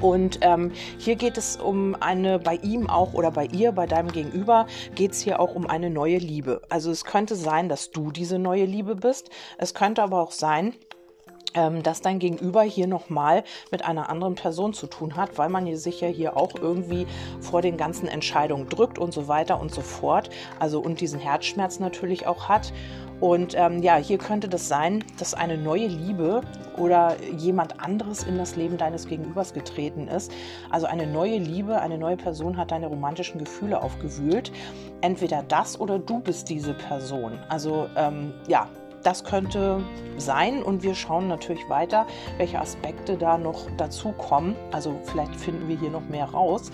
Und 0.00 0.40
ähm, 0.42 0.72
hier 0.98 1.16
geht 1.16 1.38
es 1.38 1.56
um 1.56 1.96
eine, 2.00 2.38
bei 2.38 2.56
ihm 2.56 2.90
auch 2.90 3.14
oder 3.14 3.30
bei 3.30 3.46
ihr, 3.46 3.72
bei 3.72 3.86
deinem 3.86 4.12
Gegenüber, 4.12 4.66
geht 4.94 5.12
es 5.12 5.20
hier 5.20 5.40
auch 5.40 5.54
um 5.54 5.66
eine 5.66 5.90
neue 5.90 6.18
Liebe. 6.18 6.60
Also 6.68 6.90
es 6.90 7.04
könnte 7.04 7.34
sein, 7.34 7.68
dass 7.68 7.90
du 7.90 8.10
diese 8.10 8.38
neue 8.38 8.66
Liebe 8.66 8.94
bist. 8.94 9.30
Es 9.58 9.72
könnte 9.72 10.02
aber 10.02 10.20
auch 10.20 10.32
sein, 10.32 10.74
ähm, 11.56 11.82
dass 11.82 12.00
dein 12.00 12.18
Gegenüber 12.18 12.62
hier 12.62 12.86
nochmal 12.86 13.42
mit 13.72 13.84
einer 13.84 14.08
anderen 14.08 14.36
Person 14.36 14.72
zu 14.74 14.86
tun 14.86 15.16
hat, 15.16 15.38
weil 15.38 15.48
man 15.48 15.74
sich 15.76 16.00
ja 16.00 16.08
hier 16.08 16.36
auch 16.36 16.54
irgendwie 16.54 17.06
vor 17.40 17.62
den 17.62 17.76
ganzen 17.76 18.06
Entscheidungen 18.06 18.68
drückt 18.68 18.98
und 18.98 19.12
so 19.12 19.26
weiter 19.26 19.58
und 19.58 19.72
so 19.74 19.80
fort. 19.80 20.30
Also 20.60 20.80
und 20.80 21.00
diesen 21.00 21.18
Herzschmerz 21.18 21.80
natürlich 21.80 22.26
auch 22.26 22.48
hat. 22.48 22.72
Und 23.18 23.54
ähm, 23.56 23.82
ja, 23.82 23.96
hier 23.96 24.18
könnte 24.18 24.46
das 24.48 24.68
sein, 24.68 25.02
dass 25.18 25.32
eine 25.32 25.56
neue 25.56 25.86
Liebe 25.86 26.42
oder 26.76 27.16
jemand 27.38 27.80
anderes 27.80 28.22
in 28.24 28.36
das 28.36 28.56
Leben 28.56 28.76
deines 28.76 29.06
Gegenübers 29.06 29.54
getreten 29.54 30.06
ist. 30.06 30.30
Also 30.70 30.86
eine 30.86 31.06
neue 31.06 31.38
Liebe, 31.38 31.80
eine 31.80 31.96
neue 31.96 32.18
Person 32.18 32.58
hat 32.58 32.72
deine 32.72 32.88
romantischen 32.88 33.38
Gefühle 33.38 33.82
aufgewühlt. 33.82 34.52
Entweder 35.00 35.42
das 35.42 35.80
oder 35.80 35.98
du 35.98 36.20
bist 36.20 36.50
diese 36.50 36.74
Person. 36.74 37.38
Also 37.48 37.88
ähm, 37.96 38.34
ja, 38.48 38.68
das 39.06 39.22
könnte 39.22 39.84
sein 40.16 40.64
und 40.64 40.82
wir 40.82 40.96
schauen 40.96 41.28
natürlich 41.28 41.68
weiter, 41.68 42.08
welche 42.38 42.60
Aspekte 42.60 43.16
da 43.16 43.38
noch 43.38 43.68
dazu 43.76 44.10
kommen. 44.10 44.56
Also 44.72 44.98
vielleicht 45.04 45.36
finden 45.36 45.68
wir 45.68 45.78
hier 45.78 45.90
noch 45.90 46.08
mehr 46.08 46.24
raus. 46.24 46.72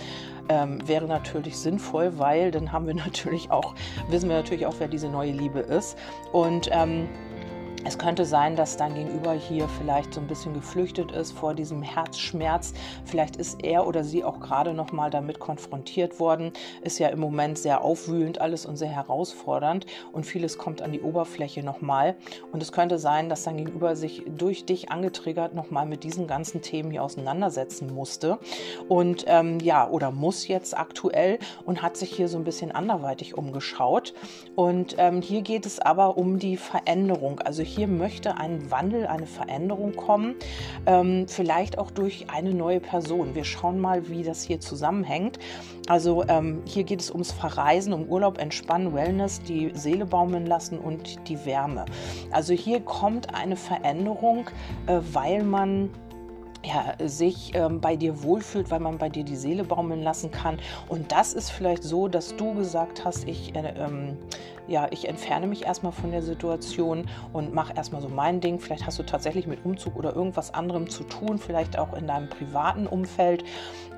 Ähm, 0.49 0.79
wäre 0.89 1.07
natürlich 1.07 1.59
sinnvoll, 1.59 2.19
weil 2.19 2.51
dann 2.51 2.73
haben 2.73 2.87
wir 2.87 2.95
natürlich 3.07 3.51
auch, 3.51 3.75
wissen 4.09 4.31
wir 4.31 4.37
natürlich 4.37 4.65
auch, 4.65 4.75
wer 4.79 4.89
diese 4.89 5.09
neue 5.09 5.33
Liebe 5.33 5.61
ist. 5.61 5.99
Und 6.33 6.71
ähm, 6.73 7.07
es 7.85 7.99
könnte 7.99 8.25
sein, 8.25 8.55
dass 8.55 8.77
dein 8.77 8.95
Gegenüber 8.95 9.33
hier 9.33 9.69
vielleicht 9.69 10.15
so 10.15 10.21
ein 10.21 10.29
bisschen 10.29 10.55
geflüchtet 10.55 11.11
ist 11.11 11.33
vor 11.33 11.55
diesem 11.55 11.83
Herzschmerz. 11.83 12.75
Vielleicht 13.05 13.37
ist 13.37 13.65
er 13.65 13.87
oder 13.87 14.05
sie 14.05 14.23
auch 14.23 14.39
gerade 14.41 14.73
noch 14.73 14.93
mal 14.93 15.11
damit 15.11 15.41
konfrontiert 15.41 16.21
worden. 16.21 16.53
Ist 16.83 16.99
ja 16.99 17.09
im 17.09 17.19
Moment 17.19 17.59
sehr 17.59 17.83
aufwühlend 17.83 18.41
alles 18.41 18.67
und 18.67 18.77
sehr 18.77 18.89
herausfordernd 18.89 19.87
und 20.13 20.27
vieles 20.27 20.59
kommt 20.59 20.81
an 20.81 20.93
die 20.93 21.01
Oberfläche 21.01 21.63
noch 21.65 21.81
mal. 21.81 22.15
Und 22.53 22.63
es 22.63 22.71
könnte 22.71 22.99
sein, 22.99 23.29
dass 23.29 23.43
dein 23.43 23.57
Gegenüber 23.57 23.97
sich 23.97 24.23
durch 24.27 24.65
dich 24.65 24.91
angetriggert 24.91 25.55
noch 25.55 25.71
mal 25.71 25.87
mit 25.87 26.05
diesen 26.05 26.27
ganzen 26.27 26.63
Themen 26.63 26.91
hier 26.91 27.03
auseinandersetzen 27.03 27.93
musste 27.93 28.39
und 28.89 29.25
ähm, 29.27 29.59
ja 29.61 29.89
oder 29.89 30.11
muss 30.11 30.47
jetzt 30.47 30.77
aktuell 30.77 31.39
und 31.65 31.83
hat 31.83 31.97
sich 31.97 32.13
hier 32.13 32.29
so 32.29 32.39
ein 32.39 32.45
bisschen 32.45 32.71
anderweitig 32.71 33.37
umgeschaut. 33.37 34.15
Und 34.55 34.95
ähm, 34.99 35.21
hier 35.21 35.43
geht 35.43 35.67
es 35.67 35.81
aber 35.81 36.17
um 36.17 36.39
die 36.39 36.57
Veränderung. 36.57 37.41
Also 37.41 37.63
hier 37.73 37.89
möchte 37.89 38.37
ein 38.37 38.71
Wandel, 38.71 39.07
eine 39.07 39.27
Veränderung 39.27 39.97
kommen, 39.97 40.35
ähm, 40.87 41.27
vielleicht 41.27 41.79
auch 41.79 41.91
durch 41.91 42.27
eine 42.29 42.53
neue 42.53 42.81
Person. 42.81 43.35
Wir 43.35 43.45
schauen 43.45 43.81
mal, 43.81 44.09
wie 44.09 44.23
das 44.23 44.43
hier 44.43 44.61
zusammenhängt. 44.61 45.39
Also 45.89 46.25
ähm, 46.29 46.63
hier 46.65 46.85
geht 46.85 47.01
es 47.01 47.11
ums 47.11 47.33
Verreisen, 47.33 47.93
um 47.93 48.05
Urlaub, 48.05 48.39
Entspannen, 48.39 48.95
Wellness, 48.95 49.43
die 49.43 49.73
Seele 49.75 50.07
baumeln 50.07 50.47
lassen 50.47 50.79
und 50.79 51.29
die 51.29 51.45
Wärme. 51.45 51.87
Also 52.31 52.53
hier 52.53 52.81
kommt 52.81 53.35
eine 53.35 53.57
Veränderung, 53.57 54.49
äh, 54.87 55.01
weil 55.13 55.43
man 55.43 55.91
ja, 56.65 56.95
sich 57.09 57.53
ähm, 57.55 57.81
bei 57.81 57.97
dir 57.97 58.23
wohlfühlt, 58.23 58.71
weil 58.71 58.81
man 58.81 58.99
bei 58.99 59.09
dir 59.09 59.25
die 59.25 59.37
Seele 59.37 59.65
baumeln 59.65 60.03
lassen 60.03 60.31
kann. 60.31 60.59
Und 60.89 61.13
das 61.13 61.33
ist 61.33 61.51
vielleicht 61.51 61.83
so, 61.83 62.09
dass 62.09 62.37
du 62.37 62.55
gesagt 62.55 63.05
hast, 63.05 63.27
ich 63.29 63.55
äh, 63.57 63.75
ähm, 63.77 64.17
ja, 64.69 64.87
ich 64.91 65.09
entferne 65.09 65.47
mich 65.47 65.65
erstmal 65.65 65.93
von 65.93 66.11
der 66.11 66.23
Situation 66.23 67.09
und 67.33 67.53
mache 67.53 67.75
erstmal 67.75 68.01
so 68.01 68.09
mein 68.09 68.41
Ding. 68.41 68.61
Vielleicht 68.61 68.87
hast 68.87 68.99
du 68.99 69.03
tatsächlich 69.03 69.47
mit 69.47 69.65
Umzug 69.65 69.97
oder 69.97 70.15
irgendwas 70.15 70.55
anderem 70.55 70.89
zu 70.89 71.05
tun, 71.05 71.39
vielleicht 71.39 71.79
auch 71.79 71.95
in 71.95 72.07
deinem 72.07 72.29
privaten 72.29 72.87
Umfeld. 72.87 73.45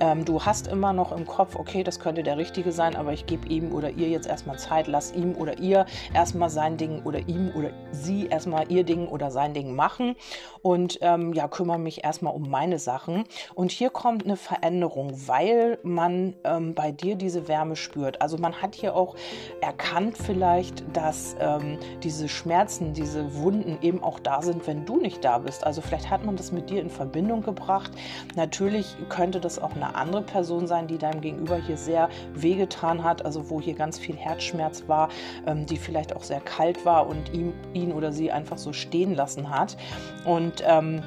Ähm, 0.00 0.24
du 0.24 0.42
hast 0.42 0.66
immer 0.66 0.92
noch 0.92 1.12
im 1.12 1.26
Kopf, 1.26 1.56
okay, 1.56 1.84
das 1.84 2.00
könnte 2.00 2.22
der 2.22 2.36
Richtige 2.36 2.72
sein, 2.72 2.96
aber 2.96 3.12
ich 3.12 3.26
gebe 3.26 3.48
ihm 3.48 3.72
oder 3.72 3.90
ihr 3.90 4.08
jetzt 4.08 4.26
erstmal 4.26 4.58
Zeit, 4.58 4.86
lass 4.86 5.12
ihm 5.12 5.34
oder 5.34 5.58
ihr 5.58 5.86
erstmal 6.12 6.50
sein 6.50 6.76
Ding 6.76 7.02
oder 7.04 7.28
ihm 7.28 7.52
oder 7.54 7.70
sie 7.92 8.26
erstmal 8.26 8.70
ihr 8.70 8.84
Ding 8.84 9.06
oder 9.06 9.30
sein 9.30 9.54
Ding 9.54 9.74
machen 9.74 10.16
und 10.62 10.98
ähm, 11.02 11.32
ja, 11.34 11.46
kümmere 11.46 11.78
mich 11.78 12.04
erstmal 12.04 12.34
um 12.34 12.48
meine 12.48 12.78
Sachen. 12.78 13.24
Und 13.54 13.70
hier 13.70 13.90
kommt 13.90 14.24
eine 14.24 14.36
Veränderung, 14.36 15.12
weil 15.26 15.78
man 15.82 16.34
ähm, 16.44 16.74
bei 16.74 16.90
dir 16.90 17.16
diese 17.16 17.48
Wärme 17.48 17.76
spürt. 17.76 18.22
Also 18.22 18.38
man 18.38 18.62
hat 18.62 18.74
hier 18.74 18.96
auch 18.96 19.14
erkannt 19.60 20.16
vielleicht, 20.16 20.53
vielleicht, 20.54 20.84
dass 20.96 21.36
ähm, 21.40 21.78
diese 22.02 22.28
Schmerzen, 22.28 22.92
diese 22.92 23.34
Wunden 23.34 23.78
eben 23.82 24.02
auch 24.02 24.20
da 24.20 24.40
sind, 24.40 24.66
wenn 24.66 24.84
du 24.86 24.98
nicht 25.00 25.24
da 25.24 25.38
bist. 25.38 25.66
Also 25.66 25.80
vielleicht 25.80 26.10
hat 26.10 26.24
man 26.24 26.36
das 26.36 26.52
mit 26.52 26.70
dir 26.70 26.80
in 26.80 26.90
Verbindung 26.90 27.42
gebracht. 27.42 27.90
Natürlich 28.36 28.96
könnte 29.08 29.40
das 29.40 29.58
auch 29.58 29.74
eine 29.74 29.96
andere 29.96 30.22
Person 30.22 30.66
sein, 30.66 30.86
die 30.86 30.98
deinem 30.98 31.20
Gegenüber 31.20 31.56
hier 31.56 31.76
sehr 31.76 32.08
wehgetan 32.34 33.02
hat, 33.02 33.24
also 33.24 33.50
wo 33.50 33.60
hier 33.60 33.74
ganz 33.74 33.98
viel 33.98 34.16
Herzschmerz 34.16 34.84
war, 34.86 35.08
ähm, 35.46 35.66
die 35.66 35.76
vielleicht 35.76 36.14
auch 36.14 36.22
sehr 36.22 36.40
kalt 36.40 36.84
war 36.84 37.08
und 37.08 37.34
ihm, 37.34 37.52
ihn 37.72 37.92
oder 37.92 38.12
sie 38.12 38.30
einfach 38.30 38.58
so 38.58 38.72
stehen 38.72 39.14
lassen 39.14 39.50
hat. 39.50 39.76
Und 40.24 40.62
ähm, 40.66 41.02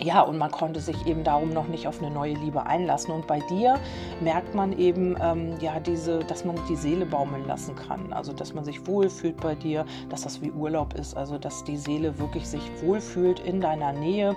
ja, 0.00 0.22
und 0.22 0.38
man 0.38 0.50
konnte 0.50 0.80
sich 0.80 1.06
eben 1.06 1.22
darum 1.22 1.50
noch 1.50 1.68
nicht 1.68 1.86
auf 1.86 2.00
eine 2.02 2.10
neue 2.10 2.34
Liebe 2.34 2.66
einlassen. 2.66 3.12
Und 3.12 3.26
bei 3.26 3.38
dir 3.40 3.78
merkt 4.20 4.54
man 4.54 4.76
eben, 4.76 5.16
ähm, 5.20 5.54
ja, 5.60 5.78
diese, 5.78 6.20
dass 6.20 6.44
man 6.44 6.56
die 6.68 6.76
Seele 6.76 7.06
baumeln 7.06 7.46
lassen 7.46 7.76
kann. 7.76 8.12
Also, 8.12 8.32
dass 8.32 8.54
man 8.54 8.64
sich 8.64 8.86
wohlfühlt 8.86 9.40
bei 9.40 9.54
dir, 9.54 9.84
dass 10.08 10.22
das 10.22 10.42
wie 10.42 10.50
Urlaub 10.50 10.94
ist. 10.94 11.16
Also, 11.16 11.38
dass 11.38 11.62
die 11.64 11.76
Seele 11.76 12.18
wirklich 12.18 12.46
sich 12.46 12.62
wohlfühlt 12.82 13.40
in 13.40 13.60
deiner 13.60 13.92
Nähe. 13.92 14.36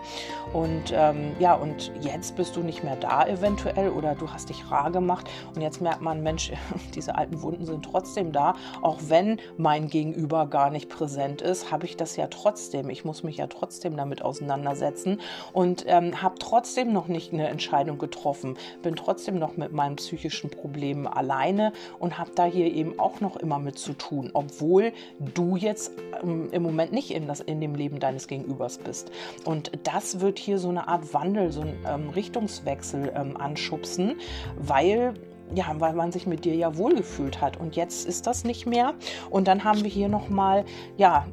Und 0.53 0.93
ähm, 0.93 1.31
ja, 1.39 1.55
und 1.55 1.91
jetzt 2.01 2.35
bist 2.35 2.55
du 2.55 2.61
nicht 2.61 2.83
mehr 2.83 2.95
da 2.95 3.25
eventuell 3.25 3.89
oder 3.89 4.13
du 4.15 4.29
hast 4.29 4.49
dich 4.49 4.69
rar 4.69 4.91
gemacht. 4.91 5.29
Und 5.55 5.61
jetzt 5.61 5.81
merkt 5.81 6.01
man, 6.01 6.21
Mensch, 6.21 6.51
diese 6.95 7.15
alten 7.15 7.41
Wunden 7.41 7.65
sind 7.65 7.83
trotzdem 7.83 8.31
da. 8.31 8.55
Auch 8.81 8.99
wenn 9.07 9.39
mein 9.57 9.87
Gegenüber 9.87 10.45
gar 10.45 10.69
nicht 10.69 10.89
präsent 10.89 11.41
ist, 11.41 11.71
habe 11.71 11.85
ich 11.85 11.97
das 11.97 12.15
ja 12.15 12.27
trotzdem. 12.27 12.89
Ich 12.91 13.05
muss 13.05 13.23
mich 13.23 13.37
ja 13.37 13.47
trotzdem 13.47 13.97
damit 13.97 14.21
auseinandersetzen 14.21 15.19
und 15.53 15.85
ähm, 15.87 16.21
habe 16.21 16.35
trotzdem 16.39 16.93
noch 16.93 17.07
nicht 17.07 17.33
eine 17.33 17.47
Entscheidung 17.47 17.97
getroffen, 17.97 18.57
bin 18.81 18.95
trotzdem 18.95 19.39
noch 19.39 19.57
mit 19.57 19.71
meinen 19.71 19.95
psychischen 19.97 20.49
Problemen 20.49 21.07
alleine 21.07 21.73
und 21.99 22.17
habe 22.17 22.31
da 22.35 22.45
hier 22.45 22.73
eben 22.73 22.99
auch 22.99 23.19
noch 23.21 23.35
immer 23.37 23.59
mit 23.59 23.77
zu 23.77 23.93
tun, 23.93 24.31
obwohl 24.33 24.93
du 25.19 25.55
jetzt 25.55 25.91
ähm, 26.23 26.49
im 26.51 26.63
Moment 26.63 26.91
nicht 26.91 27.11
in, 27.11 27.27
das, 27.27 27.39
in 27.39 27.61
dem 27.61 27.75
Leben 27.75 27.99
deines 27.99 28.27
Gegenübers 28.27 28.77
bist. 28.77 29.11
Und 29.45 29.71
das 29.83 30.19
wird 30.19 30.39
hier 30.39 30.59
so 30.59 30.69
eine 30.69 30.87
Art 30.87 31.13
Wandel, 31.13 31.51
so 31.51 31.61
ein 31.61 31.77
ähm, 31.87 32.09
Richtungswechsel 32.09 33.13
ähm, 33.15 33.37
anschubsen, 33.37 34.15
weil 34.57 35.13
ja, 35.53 35.65
weil 35.77 35.93
man 35.93 36.11
sich 36.11 36.27
mit 36.27 36.45
dir 36.45 36.55
ja 36.55 36.77
wohlgefühlt 36.77 37.41
hat. 37.41 37.57
Und 37.57 37.75
jetzt 37.75 38.05
ist 38.05 38.27
das 38.27 38.43
nicht 38.43 38.65
mehr. 38.65 38.95
Und 39.29 39.47
dann 39.47 39.63
haben 39.63 39.83
wir 39.83 39.89
hier 39.89 40.09
nochmal, 40.09 40.65
ja, 40.97 41.25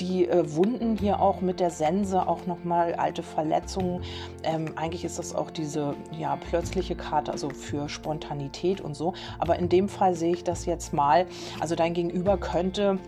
die 0.00 0.28
äh, 0.28 0.54
Wunden 0.54 0.96
hier 0.96 1.20
auch 1.20 1.40
mit 1.40 1.60
der 1.60 1.70
Sense, 1.70 2.26
auch 2.26 2.46
nochmal 2.46 2.94
alte 2.94 3.22
Verletzungen. 3.22 4.02
Ähm, 4.42 4.72
eigentlich 4.76 5.04
ist 5.04 5.18
das 5.18 5.34
auch 5.34 5.50
diese 5.50 5.94
ja, 6.18 6.36
plötzliche 6.36 6.94
Karte, 6.94 7.32
also 7.32 7.50
für 7.50 7.88
Spontanität 7.88 8.80
und 8.80 8.94
so. 8.94 9.14
Aber 9.38 9.58
in 9.58 9.68
dem 9.68 9.88
Fall 9.88 10.14
sehe 10.14 10.32
ich 10.32 10.44
das 10.44 10.66
jetzt 10.66 10.92
mal. 10.92 11.26
Also 11.60 11.74
dein 11.74 11.94
Gegenüber 11.94 12.36
könnte 12.36 12.98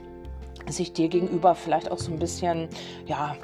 sich 0.68 0.92
dir 0.92 1.08
gegenüber 1.08 1.54
vielleicht 1.54 1.90
auch 1.90 1.98
so 1.98 2.10
ein 2.12 2.18
bisschen, 2.18 2.68
ja, 3.06 3.36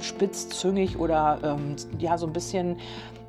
spitzzüngig 0.00 0.98
oder 0.98 1.38
ähm, 1.42 1.76
ja, 1.98 2.18
so 2.18 2.26
ein 2.26 2.32
bisschen 2.32 2.76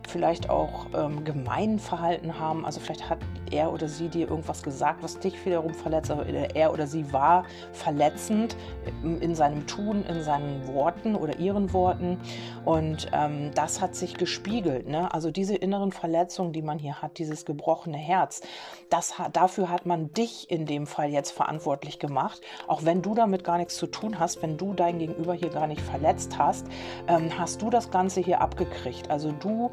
vielleicht 0.08 0.50
auch 0.50 0.88
ähm, 0.94 1.24
gemein 1.24 1.80
verhalten 1.80 2.40
haben. 2.40 2.66
Also 2.66 2.80
vielleicht 2.80 3.10
hat 3.10 3.20
er 3.52 3.72
oder 3.72 3.88
sie 3.88 4.10
dir 4.10 4.30
irgendwas 4.30 4.64
gesagt, 4.64 5.04
was 5.04 5.20
dich 5.20 5.46
wiederum 5.46 5.74
verletzt. 5.74 6.12
Also 6.12 6.24
er 6.24 6.74
oder 6.74 6.88
sie 6.88 7.12
war 7.12 7.46
verletzend 7.74 8.56
in 9.04 9.36
seinem 9.36 9.68
Tun, 9.68 10.04
in 10.06 10.24
seinen 10.24 10.68
Worten 10.68 11.16
oder 11.16 11.38
ihren 11.40 11.74
Worten. 11.74 12.18
Und 12.66 13.10
ähm, 13.14 13.52
das 13.56 13.82
hat 13.82 13.96
sich 13.96 14.16
gespiegelt. 14.16 14.88
Ne? 14.88 15.14
Also 15.14 15.32
diese 15.32 15.56
inneren 15.56 15.92
Verletzungen, 15.92 16.54
die 16.54 16.62
man 16.62 16.80
hier 16.80 17.02
hat, 17.02 17.18
dieses 17.18 17.46
gebrochene 17.46 17.98
Herz, 17.98 18.42
das, 18.90 19.14
dafür 19.34 19.70
hat 19.70 19.86
man 19.86 20.14
dich 20.14 20.50
in 20.50 20.66
dem 20.66 20.88
Fall 20.88 21.10
jetzt 21.10 21.32
verantwortlich 21.32 22.00
gemacht. 22.00 22.42
Auch 22.68 22.84
wenn 22.84 23.02
du 23.02 23.16
damit 23.16 23.44
gar 23.44 23.58
nichts 23.58 23.78
zu 23.78 23.88
tun 23.88 24.20
hast, 24.20 24.42
wenn 24.42 24.58
du 24.58 24.74
dein 24.74 25.00
Gegenüber 25.00 25.34
hier 25.34 25.50
gar 25.50 25.68
nicht 25.68 25.82
verletzt 25.82 26.38
hast, 26.38 26.68
ähm, 27.08 27.38
hast 27.38 27.62
du 27.62 27.70
das 27.70 27.92
Ganze 27.92 28.22
hier 28.22 28.42
abgekriegt. 28.42 29.10
Also 29.10 29.32
du 29.32 29.72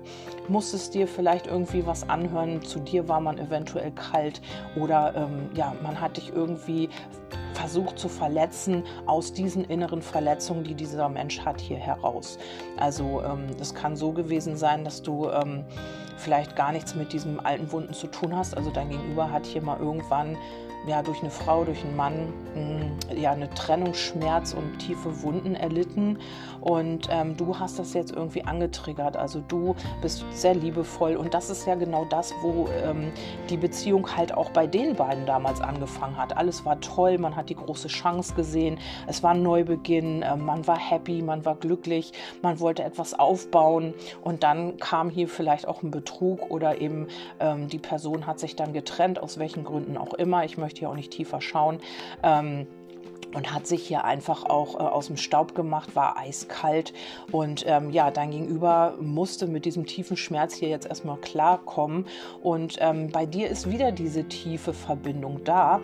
musstest 0.49 0.95
dir 0.95 1.07
vielleicht 1.07 1.47
irgendwie 1.47 1.87
was 1.87 2.09
anhören, 2.09 2.63
zu 2.63 2.81
dir 2.81 3.09
war 3.09 3.21
man 3.21 3.39
eventuell 3.39 3.91
kalt 3.93 4.41
oder 4.77 5.15
ähm, 5.15 5.51
ja, 5.55 5.75
man 5.83 6.01
hat 6.01 6.17
dich 6.17 6.33
irgendwie 6.35 6.89
versucht 7.55 7.99
zu 7.99 8.09
verletzen 8.09 8.85
aus 9.07 9.33
diesen 9.33 9.65
inneren 9.65 10.01
Verletzungen, 10.01 10.63
die 10.65 10.75
dieser 10.75 11.09
Mensch 11.09 11.41
hat, 11.41 11.61
hier 11.61 11.77
heraus. 11.77 12.39
Also 12.77 13.23
ähm, 13.23 13.47
das 13.59 13.75
kann 13.75 13.97
so 13.97 14.13
gewesen 14.13 14.57
sein, 14.57 14.85
dass 14.85 15.03
du 15.03 15.29
ähm, 15.31 15.65
vielleicht 16.17 16.55
gar 16.55 16.73
nichts 16.73 16.95
mit 16.95 17.13
diesem 17.13 17.41
alten 17.41 17.71
Wunden 17.73 17.95
zu 17.95 18.07
tun 18.07 18.37
hast. 18.37 18.57
Also 18.57 18.71
dein 18.71 18.91
Gegenüber 18.91 19.31
hat 19.31 19.45
hier 19.45 19.63
mal 19.63 19.79
irgendwann 19.79 20.37
ja, 20.87 21.03
durch 21.03 21.21
eine 21.21 21.31
Frau, 21.31 21.65
durch 21.65 21.85
einen 21.85 21.97
Mann 21.97 22.33
mm, 22.55 23.17
ja, 23.17 23.33
eine 23.33 23.51
Trennungsschmerz 23.51 24.55
und 24.55 24.79
tiefe 24.79 25.23
Wunden 25.23 25.55
erlitten. 25.55 26.19
Und 26.61 27.09
ähm, 27.11 27.37
du 27.37 27.59
hast 27.59 27.79
das 27.79 27.95
jetzt 27.95 28.13
irgendwie 28.13 28.45
angetriggert. 28.45 29.17
Also 29.17 29.43
du 29.47 29.75
bist 30.03 30.25
sehr 30.33 30.55
liebevoll. 30.55 31.17
Und 31.17 31.35
das 31.35 31.51
ist 31.51 31.67
ja 31.67 31.75
genau 31.75 32.05
das, 32.05 32.35
wo 32.43 32.69
ähm, 32.85 33.13
die 33.49 33.57
Beziehung 33.57 34.17
halt 34.17 34.33
auch 34.33 34.51
bei 34.51 34.67
den 34.67 34.97
beiden 34.97 35.27
damals 35.27 35.61
angefangen 35.61 36.17
hat. 36.17 36.37
Alles 36.37 36.65
war 36.65 36.81
toll, 36.81 37.19
man 37.19 37.37
hat 37.37 37.49
die 37.49 37.55
große 37.55 37.89
Chance 37.89 38.35
gesehen. 38.35 38.79
Es 39.07 39.23
war 39.23 39.33
ein 39.33 39.43
Neubeginn, 39.43 40.23
äh, 40.23 40.37
man 40.37 40.67
war 40.67 40.79
happy, 40.79 41.23
man 41.23 41.45
war 41.45 41.55
glücklich, 41.57 42.13
man 42.43 42.61
wollte 42.61 42.83
etwas 42.83 43.19
aufbauen. 43.19 43.95
Und 44.23 44.43
dann 44.43 44.77
kam 44.79 45.11
hier 45.11 45.29
vielleicht 45.29 45.69
auch 45.69 45.83
ein 45.83 45.91
Betrug 45.91 46.51
oder 46.51 46.81
eben 46.81 47.09
ähm, 47.41 47.69
die 47.69 47.79
Person 47.79 48.27
hat 48.27 48.39
sich 48.39 48.57
dann 48.57 48.73
getrennt, 48.73 49.23
aus 49.23 49.39
welchen 49.39 49.65
Gründen 49.65 49.97
auch 49.97 50.15
immer. 50.15 50.45
Ich 50.45 50.59
möchte 50.69 50.81
hier 50.81 50.91
auch 50.91 50.95
nicht 50.95 51.13
tiefer 51.13 51.41
schauen. 51.41 51.79
Ähm, 52.23 52.67
und 53.35 53.53
hat 53.53 53.67
sich 53.67 53.87
hier 53.87 54.05
einfach 54.05 54.45
auch 54.45 54.75
äh, 54.75 54.79
aus 54.79 55.09
dem 55.09 55.17
Staub 55.17 55.55
gemacht, 55.55 55.95
war 55.95 56.17
eiskalt. 56.17 56.95
Und 57.31 57.65
ähm, 57.67 57.91
ja, 57.91 58.11
dein 58.11 58.31
Gegenüber 58.31 58.95
musste 59.01 59.47
mit 59.47 59.65
diesem 59.65 59.87
tiefen 59.87 60.17
Schmerz 60.17 60.55
hier 60.55 60.69
jetzt 60.69 60.87
erstmal 60.87 61.19
klarkommen. 61.19 62.07
Und 62.43 62.77
ähm, 62.81 63.11
bei 63.11 63.27
dir 63.27 63.49
ist 63.49 63.71
wieder 63.71 63.93
diese 63.93 64.25
tiefe 64.25 64.73
Verbindung 64.73 65.45
da 65.45 65.81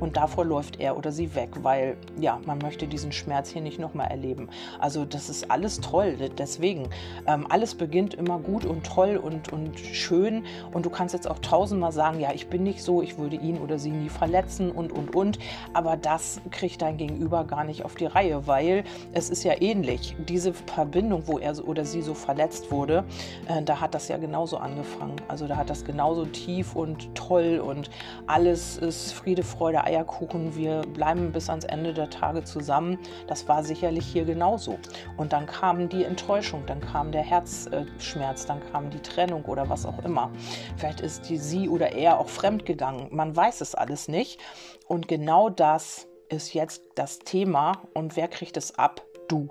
und 0.00 0.16
davor 0.16 0.44
läuft 0.44 0.80
er 0.80 0.96
oder 0.96 1.12
sie 1.12 1.34
weg, 1.34 1.50
weil 1.62 1.96
ja, 2.20 2.40
man 2.44 2.58
möchte 2.58 2.86
diesen 2.86 3.12
Schmerz 3.12 3.50
hier 3.50 3.62
nicht 3.62 3.78
nochmal 3.78 4.08
erleben. 4.08 4.48
Also 4.78 5.04
das 5.04 5.28
ist 5.28 5.50
alles 5.50 5.80
toll, 5.80 6.16
deswegen. 6.36 6.88
Ähm, 7.26 7.46
alles 7.48 7.74
beginnt 7.74 8.14
immer 8.14 8.38
gut 8.38 8.64
und 8.64 8.84
toll 8.84 9.16
und, 9.16 9.52
und 9.52 9.78
schön 9.78 10.44
und 10.72 10.86
du 10.86 10.90
kannst 10.90 11.14
jetzt 11.14 11.28
auch 11.28 11.38
tausendmal 11.38 11.92
sagen, 11.92 12.20
ja, 12.20 12.32
ich 12.32 12.48
bin 12.48 12.62
nicht 12.62 12.82
so, 12.82 13.02
ich 13.02 13.18
würde 13.18 13.36
ihn 13.36 13.58
oder 13.58 13.78
sie 13.78 13.90
nie 13.90 14.08
verletzen 14.08 14.70
und, 14.70 14.92
und, 14.92 15.14
und, 15.14 15.38
aber 15.72 15.96
das 15.96 16.40
kriegt 16.50 16.82
dein 16.82 16.96
Gegenüber 16.96 17.44
gar 17.44 17.64
nicht 17.64 17.84
auf 17.84 17.94
die 17.94 18.06
Reihe, 18.06 18.46
weil 18.46 18.84
es 19.12 19.30
ist 19.30 19.44
ja 19.44 19.60
ähnlich. 19.60 20.16
Diese 20.28 20.52
Verbindung, 20.52 21.26
wo 21.26 21.38
er 21.38 21.56
oder 21.66 21.84
sie 21.84 22.02
so 22.02 22.14
verletzt 22.14 22.70
wurde, 22.70 23.04
äh, 23.48 23.62
da 23.62 23.80
hat 23.80 23.94
das 23.94 24.08
ja 24.08 24.18
genauso 24.18 24.58
angefangen. 24.58 25.16
Also 25.28 25.46
da 25.46 25.56
hat 25.56 25.70
das 25.70 25.84
genauso 25.84 26.26
tief 26.26 26.76
und 26.76 27.14
toll 27.14 27.62
und 27.64 27.90
alles 28.26 28.76
ist 28.76 29.12
Friede, 29.12 29.42
Freude, 29.42 29.84
Eierkuchen, 29.86 30.56
wir 30.56 30.82
bleiben 30.82 31.32
bis 31.32 31.48
ans 31.48 31.64
Ende 31.64 31.94
der 31.94 32.10
Tage 32.10 32.44
zusammen. 32.44 32.98
Das 33.26 33.48
war 33.48 33.62
sicherlich 33.62 34.06
hier 34.06 34.24
genauso. 34.24 34.78
Und 35.16 35.32
dann 35.32 35.46
kam 35.46 35.88
die 35.88 36.04
Enttäuschung, 36.04 36.64
dann 36.66 36.80
kam 36.80 37.12
der 37.12 37.22
Herzschmerz, 37.22 38.46
dann 38.46 38.60
kam 38.72 38.90
die 38.90 39.00
Trennung 39.00 39.44
oder 39.44 39.68
was 39.68 39.86
auch 39.86 40.04
immer. 40.04 40.30
Vielleicht 40.76 41.00
ist 41.00 41.28
die 41.28 41.38
sie 41.38 41.68
oder 41.68 41.92
er 41.92 42.18
auch 42.18 42.28
fremd 42.28 42.66
gegangen. 42.66 43.08
Man 43.10 43.34
weiß 43.34 43.60
es 43.60 43.74
alles 43.74 44.08
nicht. 44.08 44.40
Und 44.86 45.08
genau 45.08 45.48
das 45.48 46.08
ist 46.28 46.54
jetzt 46.54 46.82
das 46.96 47.20
Thema. 47.20 47.82
Und 47.94 48.16
wer 48.16 48.28
kriegt 48.28 48.56
es 48.56 48.76
ab? 48.78 49.02
Du. 49.28 49.48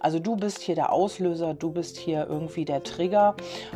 Also 0.00 0.18
du 0.18 0.36
bist 0.36 0.60
hier 0.60 0.74
der 0.74 0.92
Auslöser, 0.92 1.54
du 1.54 1.70
bist 1.70 1.96
hier 1.96 2.26
irgendwie 2.28 2.64
der 2.64 2.82
Trigger. 2.82 3.34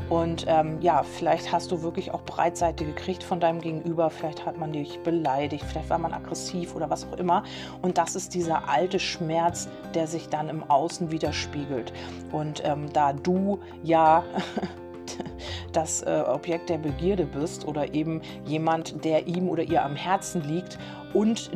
Und 0.08 0.46
ähm, 0.48 0.80
ja, 0.80 1.02
vielleicht 1.02 1.52
hast 1.52 1.70
du 1.70 1.82
wirklich 1.82 2.12
auch 2.12 2.22
Breitseite 2.22 2.84
gekriegt 2.84 3.22
von 3.22 3.40
deinem 3.40 3.60
Gegenüber, 3.60 4.10
vielleicht 4.10 4.46
hat 4.46 4.58
man 4.58 4.72
dich 4.72 4.98
beleidigt, 5.00 5.64
vielleicht 5.64 5.90
war 5.90 5.98
man 5.98 6.12
aggressiv 6.12 6.74
oder 6.74 6.90
was 6.90 7.06
auch 7.06 7.18
immer. 7.18 7.42
Und 7.82 7.98
das 7.98 8.16
ist 8.16 8.34
dieser 8.34 8.68
alte 8.68 8.98
Schmerz, 8.98 9.68
der 9.94 10.06
sich 10.06 10.28
dann 10.28 10.48
im 10.48 10.68
Außen 10.68 11.10
widerspiegelt. 11.10 11.92
Und 12.32 12.62
ähm, 12.64 12.92
da 12.92 13.12
du 13.12 13.58
ja 13.82 14.24
das 15.72 16.02
äh, 16.02 16.24
Objekt 16.26 16.68
der 16.68 16.78
Begierde 16.78 17.26
bist 17.26 17.66
oder 17.66 17.94
eben 17.94 18.22
jemand, 18.44 19.04
der 19.04 19.26
ihm 19.26 19.48
oder 19.48 19.62
ihr 19.62 19.84
am 19.84 19.96
Herzen 19.96 20.42
liegt 20.46 20.78
und 21.12 21.50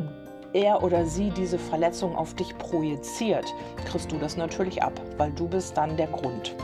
er 0.55 0.81
oder 0.83 1.05
sie 1.05 1.29
diese 1.31 1.59
Verletzung 1.59 2.15
auf 2.15 2.33
dich 2.33 2.57
projiziert, 2.57 3.53
kriegst 3.85 4.11
du 4.11 4.17
das 4.17 4.37
natürlich 4.37 4.81
ab, 4.81 4.99
weil 5.17 5.31
du 5.31 5.47
bist 5.47 5.75
dann 5.77 5.97
der 5.97 6.07
Grund. 6.07 6.55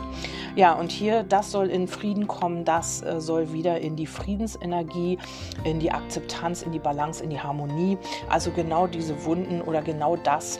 Ja, 0.56 0.74
und 0.74 0.92
hier, 0.92 1.24
das 1.24 1.52
soll 1.52 1.70
in 1.70 1.88
Frieden 1.88 2.28
kommen, 2.28 2.66
das 2.66 3.02
äh, 3.04 3.22
soll 3.22 3.54
wieder 3.54 3.80
in 3.80 3.96
die 3.96 4.06
Friedensenergie, 4.06 5.18
in 5.64 5.80
die 5.80 5.92
Akzeptanz, 5.92 6.62
in 6.62 6.72
die 6.72 6.80
Balance, 6.80 7.24
in 7.24 7.30
die 7.30 7.40
Harmonie. 7.40 7.98
Also 8.30 8.52
genau 8.52 8.88
diese 8.88 9.24
Wunden 9.24 9.62
oder 9.62 9.82
genau 9.82 10.18
das 10.18 10.60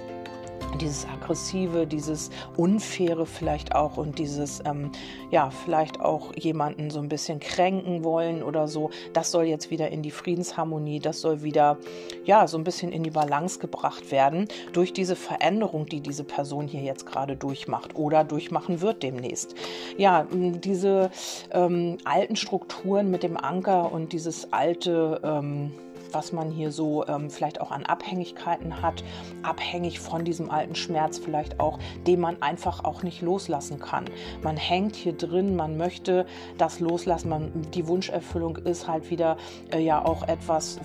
dieses 0.79 1.05
aggressive, 1.07 1.86
dieses 1.88 2.29
unfaire 2.57 3.25
vielleicht 3.25 3.75
auch 3.75 3.97
und 3.97 4.19
dieses 4.19 4.62
ähm, 4.65 4.91
ja 5.29 5.49
vielleicht 5.49 5.99
auch 5.99 6.36
jemanden 6.36 6.89
so 6.89 6.99
ein 6.99 7.10
bisschen 7.10 7.39
kränken 7.39 8.03
wollen 8.03 8.43
oder 8.43 8.67
so, 8.67 8.89
das 9.13 9.31
soll 9.31 9.45
jetzt 9.45 9.71
wieder 9.71 9.89
in 9.89 10.01
die 10.01 10.12
Friedensharmonie, 10.12 10.99
das 10.99 11.21
soll 11.21 11.43
wieder 11.43 11.77
ja 12.25 12.47
so 12.47 12.57
ein 12.57 12.63
bisschen 12.63 12.91
in 12.91 13.03
die 13.03 13.12
Balance 13.12 13.60
gebracht 13.60 14.12
werden 14.12 14.47
durch 14.73 14.93
diese 14.93 15.15
Veränderung, 15.15 15.86
die 15.86 16.01
diese 16.01 16.23
Person 16.23 16.67
hier 16.67 16.81
jetzt 16.81 17.05
gerade 17.05 17.36
durchmacht 17.36 17.95
oder 17.95 18.23
durchmachen 18.23 18.81
wird 18.81 19.03
demnächst. 19.03 19.55
Ja, 19.97 20.25
diese 20.31 21.12
ähm, 21.51 21.97
alten 22.03 22.36
Strukturen 22.36 23.12
mit 23.12 23.23
dem 23.23 23.38
Anker 23.38 23.91
und 23.91 24.13
dieses 24.13 24.51
alte 24.53 25.21
ähm, 25.23 25.71
was 26.12 26.32
man 26.32 26.52
hier 26.52 26.71
so 26.71 27.06
ähm, 27.08 27.30
vielleicht 27.30 27.62
auch 27.62 27.71
an 27.71 27.86
Abhängigkeiten 27.86 28.82
hat, 28.82 29.04
abhängig 29.43 30.00
von 30.00 30.26
diesem 30.26 30.50
alten 30.50 30.76
Schmerz 30.76 31.17
vielleicht 31.19 31.60
auch, 31.60 31.80
den 32.08 32.19
man 32.19 32.41
einfach 32.41 32.84
auch 32.84 33.04
nicht 33.04 33.21
loslassen 33.21 33.80
kann. 33.80 34.06
Man 34.41 34.58
hängt 34.58 34.95
hier 34.95 35.13
drin, 35.13 35.56
man 35.56 35.78
möchte 35.78 36.26
das 36.58 36.80
loslassen, 36.80 37.30
man, 37.30 37.52
die 37.74 37.88
Wunscherfüllung 37.88 38.58
ist 38.58 38.88
halt 38.88 39.10
wieder 39.10 39.38
äh, 39.71 39.80
ja 39.80 40.04
auch 40.04 40.28
etwas 40.28 40.80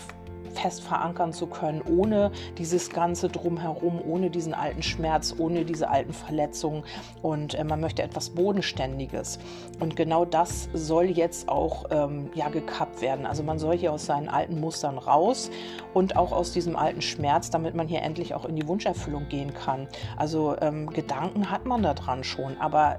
fest 0.58 0.82
verankern 0.82 1.32
zu 1.32 1.46
können, 1.46 1.82
ohne 1.82 2.30
dieses 2.58 2.90
ganze 2.90 3.28
drumherum, 3.28 4.00
ohne 4.04 4.30
diesen 4.30 4.54
alten 4.54 4.82
Schmerz, 4.82 5.34
ohne 5.36 5.64
diese 5.64 5.88
alten 5.88 6.12
Verletzungen. 6.12 6.84
Und 7.22 7.54
äh, 7.54 7.64
man 7.64 7.80
möchte 7.80 8.02
etwas 8.02 8.30
Bodenständiges. 8.30 9.38
Und 9.80 9.96
genau 9.96 10.24
das 10.24 10.68
soll 10.72 11.06
jetzt 11.06 11.48
auch 11.48 11.84
ähm, 11.90 12.30
ja, 12.34 12.48
gekappt 12.48 13.00
werden. 13.00 13.26
Also 13.26 13.42
man 13.42 13.58
soll 13.58 13.76
hier 13.76 13.92
aus 13.92 14.06
seinen 14.06 14.28
alten 14.28 14.60
Mustern 14.60 14.98
raus 14.98 15.50
und 15.94 16.16
auch 16.16 16.32
aus 16.32 16.52
diesem 16.52 16.76
alten 16.76 17.02
Schmerz, 17.02 17.50
damit 17.50 17.74
man 17.74 17.88
hier 17.88 18.02
endlich 18.02 18.34
auch 18.34 18.44
in 18.44 18.56
die 18.56 18.66
Wunscherfüllung 18.66 19.28
gehen 19.28 19.54
kann. 19.54 19.86
Also 20.16 20.56
ähm, 20.60 20.90
Gedanken 20.90 21.50
hat 21.50 21.66
man 21.66 21.82
da 21.82 21.94
dran 21.94 22.24
schon, 22.24 22.56
aber 22.58 22.98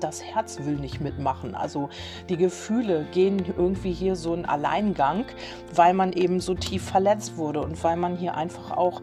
das 0.00 0.22
Herz 0.22 0.58
will 0.62 0.76
nicht 0.76 1.00
mitmachen. 1.00 1.54
Also 1.54 1.88
die 2.28 2.36
Gefühle 2.36 3.06
gehen 3.12 3.44
irgendwie 3.56 3.92
hier 3.92 4.16
so 4.16 4.32
einen 4.32 4.44
Alleingang, 4.44 5.24
weil 5.74 5.94
man 5.94 6.12
eben 6.12 6.40
so 6.40 6.54
tief 6.54 6.84
verletzt 6.84 7.36
wurde 7.36 7.60
und 7.60 7.82
weil 7.82 7.96
man 7.96 8.16
hier 8.16 8.34
einfach 8.34 8.70
auch 8.70 9.00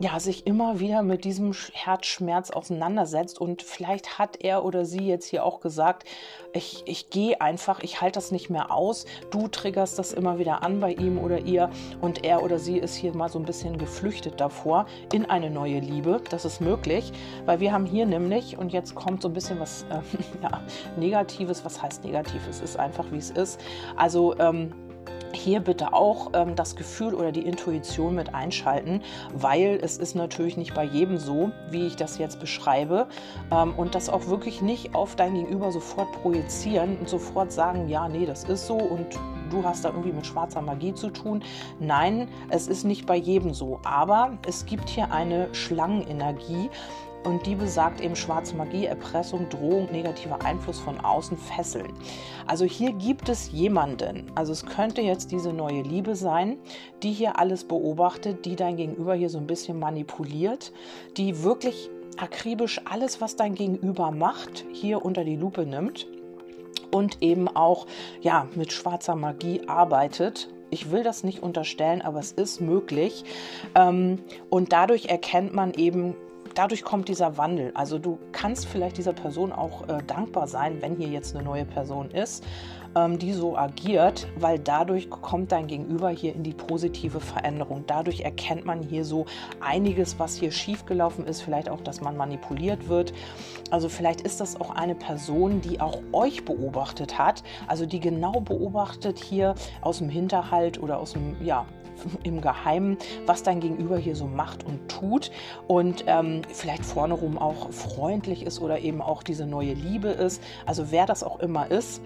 ja, 0.00 0.18
sich 0.18 0.46
immer 0.46 0.80
wieder 0.80 1.02
mit 1.02 1.24
diesem 1.24 1.52
Herzschmerz 1.72 2.50
auseinandersetzt. 2.50 3.38
Und 3.38 3.62
vielleicht 3.62 4.18
hat 4.18 4.38
er 4.40 4.64
oder 4.64 4.86
sie 4.86 5.06
jetzt 5.06 5.26
hier 5.26 5.44
auch 5.44 5.60
gesagt, 5.60 6.08
ich, 6.54 6.82
ich 6.86 7.10
gehe 7.10 7.40
einfach, 7.42 7.80
ich 7.80 8.00
halte 8.00 8.14
das 8.14 8.32
nicht 8.32 8.48
mehr 8.48 8.72
aus. 8.72 9.04
Du 9.30 9.46
triggerst 9.46 9.98
das 9.98 10.14
immer 10.14 10.38
wieder 10.38 10.62
an 10.62 10.80
bei 10.80 10.94
ihm 10.94 11.18
oder 11.18 11.40
ihr. 11.40 11.68
Und 12.00 12.24
er 12.24 12.42
oder 12.42 12.58
sie 12.58 12.78
ist 12.78 12.94
hier 12.94 13.14
mal 13.14 13.28
so 13.28 13.38
ein 13.38 13.44
bisschen 13.44 13.76
geflüchtet 13.76 14.40
davor 14.40 14.86
in 15.12 15.26
eine 15.26 15.50
neue 15.50 15.80
Liebe. 15.80 16.22
Das 16.30 16.46
ist 16.46 16.62
möglich, 16.62 17.12
weil 17.44 17.60
wir 17.60 17.70
haben 17.70 17.84
hier 17.84 18.06
nämlich, 18.06 18.56
und 18.56 18.72
jetzt 18.72 18.94
kommt 18.94 19.20
so 19.20 19.28
ein 19.28 19.34
bisschen 19.34 19.60
was 19.60 19.84
äh, 19.90 20.00
ja, 20.42 20.62
Negatives. 20.96 21.62
Was 21.62 21.82
heißt 21.82 22.04
negativ? 22.04 22.40
Es 22.48 22.62
ist 22.62 22.78
einfach, 22.78 23.04
wie 23.12 23.18
es 23.18 23.30
ist. 23.30 23.60
Also, 23.96 24.34
ähm, 24.38 24.72
hier 25.32 25.60
bitte 25.60 25.92
auch 25.92 26.30
ähm, 26.34 26.56
das 26.56 26.76
Gefühl 26.76 27.14
oder 27.14 27.32
die 27.32 27.42
Intuition 27.42 28.14
mit 28.14 28.34
einschalten, 28.34 29.02
weil 29.32 29.78
es 29.82 29.96
ist 29.96 30.14
natürlich 30.14 30.56
nicht 30.56 30.74
bei 30.74 30.84
jedem 30.84 31.18
so, 31.18 31.50
wie 31.70 31.86
ich 31.86 31.96
das 31.96 32.18
jetzt 32.18 32.40
beschreibe. 32.40 33.06
Ähm, 33.50 33.74
und 33.76 33.94
das 33.94 34.08
auch 34.08 34.26
wirklich 34.26 34.62
nicht 34.62 34.94
auf 34.94 35.16
dein 35.16 35.34
Gegenüber 35.34 35.72
sofort 35.72 36.10
projizieren 36.22 36.98
und 36.98 37.08
sofort 37.08 37.52
sagen, 37.52 37.88
ja, 37.88 38.08
nee, 38.08 38.26
das 38.26 38.44
ist 38.44 38.66
so 38.66 38.76
und 38.76 39.06
du 39.50 39.64
hast 39.64 39.84
da 39.84 39.90
irgendwie 39.90 40.12
mit 40.12 40.26
schwarzer 40.26 40.62
Magie 40.62 40.94
zu 40.94 41.10
tun. 41.10 41.42
Nein, 41.78 42.28
es 42.48 42.68
ist 42.68 42.84
nicht 42.84 43.06
bei 43.06 43.16
jedem 43.16 43.52
so. 43.52 43.80
Aber 43.84 44.38
es 44.46 44.64
gibt 44.64 44.88
hier 44.88 45.12
eine 45.12 45.52
Schlangenenergie, 45.52 46.70
und 47.24 47.46
die 47.46 47.54
besagt 47.54 48.00
eben 48.00 48.16
schwarze 48.16 48.56
Magie, 48.56 48.86
Erpressung, 48.86 49.48
Drohung, 49.48 49.88
negativer 49.92 50.42
Einfluss 50.44 50.78
von 50.78 50.98
außen, 51.00 51.36
Fesseln. 51.36 51.92
Also 52.46 52.64
hier 52.64 52.92
gibt 52.92 53.28
es 53.28 53.52
jemanden, 53.52 54.30
also 54.34 54.52
es 54.52 54.64
könnte 54.64 55.00
jetzt 55.02 55.30
diese 55.30 55.52
neue 55.52 55.82
Liebe 55.82 56.16
sein, 56.16 56.58
die 57.02 57.12
hier 57.12 57.38
alles 57.38 57.64
beobachtet, 57.64 58.44
die 58.44 58.56
dein 58.56 58.76
Gegenüber 58.76 59.14
hier 59.14 59.30
so 59.30 59.38
ein 59.38 59.46
bisschen 59.46 59.78
manipuliert, 59.78 60.72
die 61.16 61.42
wirklich 61.42 61.90
akribisch 62.16 62.80
alles, 62.84 63.20
was 63.20 63.36
dein 63.36 63.54
Gegenüber 63.54 64.10
macht, 64.10 64.64
hier 64.72 65.04
unter 65.04 65.24
die 65.24 65.36
Lupe 65.36 65.66
nimmt 65.66 66.06
und 66.90 67.22
eben 67.22 67.48
auch 67.48 67.86
ja 68.20 68.48
mit 68.54 68.72
schwarzer 68.72 69.14
Magie 69.14 69.62
arbeitet 69.66 70.48
ich 70.70 70.90
will 70.90 71.02
das 71.02 71.24
nicht 71.24 71.42
unterstellen, 71.42 72.00
aber 72.00 72.20
es 72.20 72.32
ist 72.32 72.60
möglich. 72.60 73.24
Ähm, 73.74 74.20
und 74.48 74.72
dadurch 74.72 75.06
erkennt 75.06 75.52
man 75.52 75.74
eben 75.74 76.14
dadurch 76.54 76.82
kommt 76.82 77.08
dieser 77.08 77.36
Wandel. 77.36 77.72
Also 77.74 77.98
du 77.98 78.18
kannst 78.32 78.66
vielleicht 78.66 78.98
dieser 78.98 79.12
Person 79.12 79.52
auch 79.52 79.88
äh, 79.88 79.98
dankbar 80.06 80.46
sein, 80.46 80.80
wenn 80.80 80.96
hier 80.96 81.08
jetzt 81.08 81.34
eine 81.34 81.44
neue 81.44 81.64
Person 81.64 82.10
ist, 82.10 82.44
ähm, 82.96 83.18
die 83.18 83.32
so 83.32 83.56
agiert, 83.56 84.26
weil 84.36 84.58
dadurch 84.58 85.10
kommt 85.10 85.52
dein 85.52 85.66
Gegenüber 85.66 86.10
hier 86.10 86.34
in 86.34 86.42
die 86.42 86.52
positive 86.52 87.20
Veränderung. 87.20 87.84
Dadurch 87.86 88.20
erkennt 88.20 88.64
man 88.64 88.82
hier 88.82 89.04
so 89.04 89.26
einiges, 89.60 90.18
was 90.18 90.36
hier 90.36 90.50
schiefgelaufen 90.50 91.26
ist, 91.26 91.42
vielleicht 91.42 91.68
auch, 91.68 91.80
dass 91.80 92.00
man 92.00 92.16
manipuliert 92.16 92.88
wird. 92.88 93.12
Also 93.70 93.88
vielleicht 93.88 94.22
ist 94.22 94.40
das 94.40 94.60
auch 94.60 94.70
eine 94.70 94.94
Person, 94.94 95.60
die 95.60 95.80
auch 95.80 96.00
euch 96.12 96.44
beobachtet 96.44 97.18
hat, 97.18 97.42
also 97.66 97.86
die 97.86 98.00
genau 98.00 98.40
beobachtet 98.40 99.18
hier 99.18 99.54
aus 99.80 99.98
dem 99.98 100.08
Hinterhalt 100.08 100.82
oder 100.82 100.98
aus 100.98 101.12
dem, 101.12 101.36
ja, 101.42 101.66
im 102.22 102.40
Geheimen, 102.40 102.98
was 103.26 103.42
dein 103.42 103.60
Gegenüber 103.60 103.96
hier 103.96 104.16
so 104.16 104.26
macht 104.26 104.64
und 104.64 104.88
tut 104.88 105.30
und 105.66 106.04
ähm, 106.06 106.42
vielleicht 106.52 106.84
vorne 106.84 107.14
rum 107.14 107.38
auch 107.38 107.70
freundlich 107.70 108.44
ist 108.44 108.60
oder 108.60 108.80
eben 108.80 109.00
auch 109.02 109.22
diese 109.22 109.46
neue 109.46 109.74
Liebe 109.74 110.08
ist. 110.08 110.42
Also 110.66 110.90
wer 110.90 111.06
das 111.06 111.22
auch 111.22 111.40
immer 111.40 111.70
ist, 111.70 112.02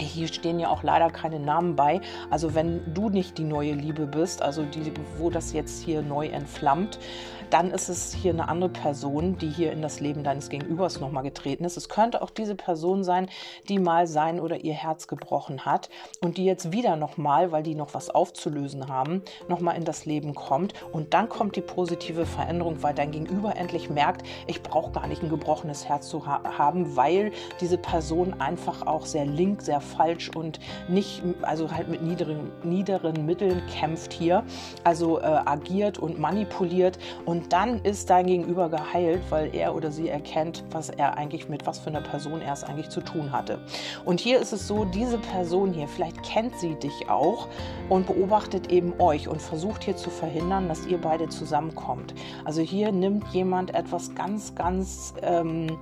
hier 0.00 0.26
stehen 0.28 0.58
ja 0.58 0.68
auch 0.68 0.82
leider 0.82 1.10
keine 1.10 1.38
Namen 1.38 1.76
bei. 1.76 2.00
Also 2.30 2.54
wenn 2.54 2.94
du 2.94 3.10
nicht 3.10 3.38
die 3.38 3.44
neue 3.44 3.72
Liebe 3.72 4.06
bist, 4.06 4.42
also 4.42 4.64
die, 4.64 4.92
wo 5.18 5.30
das 5.30 5.52
jetzt 5.52 5.82
hier 5.82 6.02
neu 6.02 6.26
entflammt, 6.26 6.98
dann 7.54 7.70
ist 7.70 7.88
es 7.88 8.12
hier 8.12 8.32
eine 8.32 8.48
andere 8.48 8.68
Person, 8.68 9.38
die 9.38 9.48
hier 9.48 9.70
in 9.70 9.80
das 9.80 10.00
Leben 10.00 10.24
deines 10.24 10.48
Gegenübers 10.48 10.98
nochmal 10.98 11.22
getreten 11.22 11.62
ist. 11.62 11.76
Es 11.76 11.88
könnte 11.88 12.20
auch 12.20 12.30
diese 12.30 12.56
Person 12.56 13.04
sein, 13.04 13.28
die 13.68 13.78
mal 13.78 14.08
sein 14.08 14.40
oder 14.40 14.64
ihr 14.64 14.74
Herz 14.74 15.06
gebrochen 15.06 15.64
hat 15.64 15.88
und 16.20 16.36
die 16.36 16.44
jetzt 16.46 16.72
wieder 16.72 16.96
nochmal, 16.96 17.52
weil 17.52 17.62
die 17.62 17.76
noch 17.76 17.94
was 17.94 18.10
aufzulösen 18.10 18.88
haben, 18.88 19.22
nochmal 19.46 19.76
in 19.76 19.84
das 19.84 20.04
Leben 20.04 20.34
kommt. 20.34 20.74
Und 20.90 21.14
dann 21.14 21.28
kommt 21.28 21.54
die 21.54 21.60
positive 21.60 22.26
Veränderung, 22.26 22.82
weil 22.82 22.92
dein 22.92 23.12
Gegenüber 23.12 23.54
endlich 23.54 23.88
merkt, 23.88 24.26
ich 24.48 24.60
brauche 24.60 24.90
gar 24.90 25.06
nicht 25.06 25.22
ein 25.22 25.28
gebrochenes 25.28 25.88
Herz 25.88 26.08
zu 26.08 26.26
ha 26.26 26.40
haben, 26.58 26.96
weil 26.96 27.30
diese 27.60 27.78
Person 27.78 28.40
einfach 28.40 28.84
auch 28.84 29.06
sehr 29.06 29.26
link, 29.26 29.62
sehr 29.62 29.80
falsch 29.80 30.28
und 30.34 30.58
nicht, 30.88 31.22
also 31.42 31.70
halt 31.70 31.86
mit 31.86 32.02
niederen, 32.02 32.50
niederen 32.64 33.24
Mitteln 33.24 33.62
kämpft 33.68 34.12
hier, 34.12 34.42
also 34.82 35.20
äh, 35.20 35.22
agiert 35.22 36.00
und 36.00 36.18
manipuliert 36.18 36.98
und 37.24 37.43
dann 37.48 37.80
ist 37.82 38.10
dein 38.10 38.26
Gegenüber 38.26 38.68
geheilt, 38.68 39.22
weil 39.30 39.54
er 39.54 39.74
oder 39.74 39.90
sie 39.90 40.08
erkennt, 40.08 40.64
was 40.70 40.90
er 40.90 41.16
eigentlich 41.16 41.48
mit 41.48 41.66
was 41.66 41.78
für 41.78 41.90
einer 41.90 42.00
Person 42.00 42.40
er 42.40 42.52
es 42.52 42.64
eigentlich 42.64 42.88
zu 42.88 43.00
tun 43.00 43.32
hatte. 43.32 43.58
Und 44.04 44.20
hier 44.20 44.40
ist 44.40 44.52
es 44.52 44.66
so, 44.66 44.84
diese 44.84 45.18
Person 45.18 45.72
hier, 45.72 45.88
vielleicht 45.88 46.22
kennt 46.22 46.58
sie 46.58 46.74
dich 46.74 47.08
auch 47.08 47.48
und 47.88 48.06
beobachtet 48.06 48.70
eben 48.70 48.94
euch 48.98 49.28
und 49.28 49.40
versucht 49.40 49.84
hier 49.84 49.96
zu 49.96 50.10
verhindern, 50.10 50.68
dass 50.68 50.86
ihr 50.86 50.98
beide 50.98 51.28
zusammenkommt. 51.28 52.14
Also 52.44 52.60
hier 52.60 52.92
nimmt 52.92 53.26
jemand 53.28 53.74
etwas 53.74 54.14
ganz, 54.14 54.54
ganz 54.54 55.14
ähm, 55.22 55.78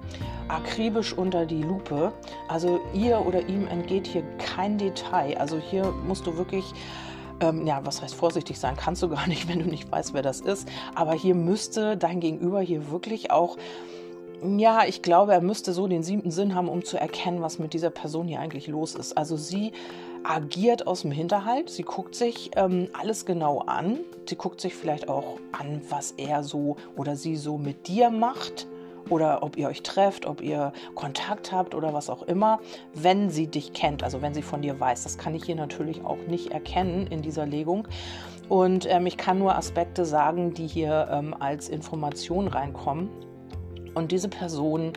akribisch 0.49 1.13
unter 1.13 1.47
die 1.47 1.63
Lupe. 1.63 2.13
Also 2.49 2.81
ihr 2.93 3.25
oder 3.27 3.49
ihm 3.49 3.67
entgeht 3.67 4.07
hier 4.07 4.23
kein 4.39 4.79
Detail. 4.79 5.37
Also 5.39 5.59
hier 5.59 5.93
musst 6.07 6.27
du 6.27 6.37
wirklich 6.37 6.65
ähm, 7.43 7.67
ja, 7.67 7.81
was 7.85 8.01
heißt 8.01 8.15
vorsichtig 8.15 8.59
sein, 8.59 8.77
kannst 8.77 9.03
du 9.03 9.09
gar 9.09 9.27
nicht, 9.27 9.49
wenn 9.53 9.59
du 9.59 9.69
nicht 9.69 9.91
weißt, 9.91 10.15
wer 10.15 10.23
das 10.23 10.41
ist. 10.41 10.69
Aber 10.95 11.13
hier 11.13 11.35
müsste 11.35 11.97
dein 11.97 12.21
Gegenüber 12.21 12.61
hier 12.61 12.91
wirklich 12.91 13.31
auch 13.31 13.59
ja, 14.45 14.85
ich 14.85 15.03
glaube, 15.03 15.33
er 15.33 15.41
müsste 15.41 15.73
so 15.73 15.87
den 15.87 16.03
siebten 16.03 16.33
Sinn 16.33 16.57
haben, 16.57 16.69
um 16.69 16.85
zu 16.85 16.97
erkennen, 16.97 17.43
was 17.43 17.61
mit 17.61 17.75
dieser 17.75 17.91
Person 17.91 18.27
hier 18.27 18.41
eigentlich 18.41 18.67
los 18.67 18.97
ist. 18.97 19.17
Also 19.17 19.37
sie 19.37 19.71
agiert 20.25 20.89
aus 20.89 21.03
dem 21.03 21.13
Hinterhalt, 21.13 21.71
sie 21.71 21.85
guckt 21.85 22.17
sich 22.17 22.51
ähm, 22.57 22.89
alles 22.93 23.25
genau 23.25 23.61
an, 23.61 24.01
sie 24.29 24.35
guckt 24.35 24.61
sich 24.61 24.75
vielleicht 24.75 25.09
auch 25.09 25.39
an, 25.53 25.81
was 25.89 26.13
er 26.17 26.43
so 26.43 26.77
oder 26.97 27.15
sie 27.15 27.37
so 27.37 27.57
mit 27.57 27.87
dir 27.87 28.11
macht 28.11 28.67
oder 29.13 29.43
ob 29.43 29.59
ihr 29.59 29.69
euch 29.69 29.83
trefft, 29.83 30.25
ob 30.25 30.41
ihr 30.41 30.73
Kontakt 30.95 31.53
habt 31.53 31.75
oder 31.75 31.93
was 31.93 32.09
auch 32.09 32.23
immer, 32.23 32.61
wenn 32.95 33.29
sie 33.29 33.47
dich 33.47 33.75
kennt, 33.75 34.03
also 34.03 34.23
wenn 34.23 34.33
sie 34.33 34.41
von 34.41 34.63
dir 34.63 34.81
weiß. 34.81 35.03
Das 35.03 35.19
kann 35.19 35.35
ich 35.35 35.45
hier 35.45 35.55
natürlich 35.55 36.03
auch 36.03 36.17
nicht 36.29 36.51
erkennen 36.51 37.07
in 37.09 37.21
dieser 37.21 37.45
Legung. 37.45 37.87
Und 38.49 38.91
ähm, 38.91 39.07
ich 39.07 39.19
kann 39.19 39.39
nur 39.39 39.55
Aspekte 39.55 40.07
sagen, 40.07 40.55
die 40.55 40.67
hier 40.67 41.09
ähm, 41.11 41.37
als 41.39 41.69
Information 41.69 42.49
reinkommen. 42.49 43.11
Und 43.95 44.13
diese 44.13 44.29
Person 44.29 44.95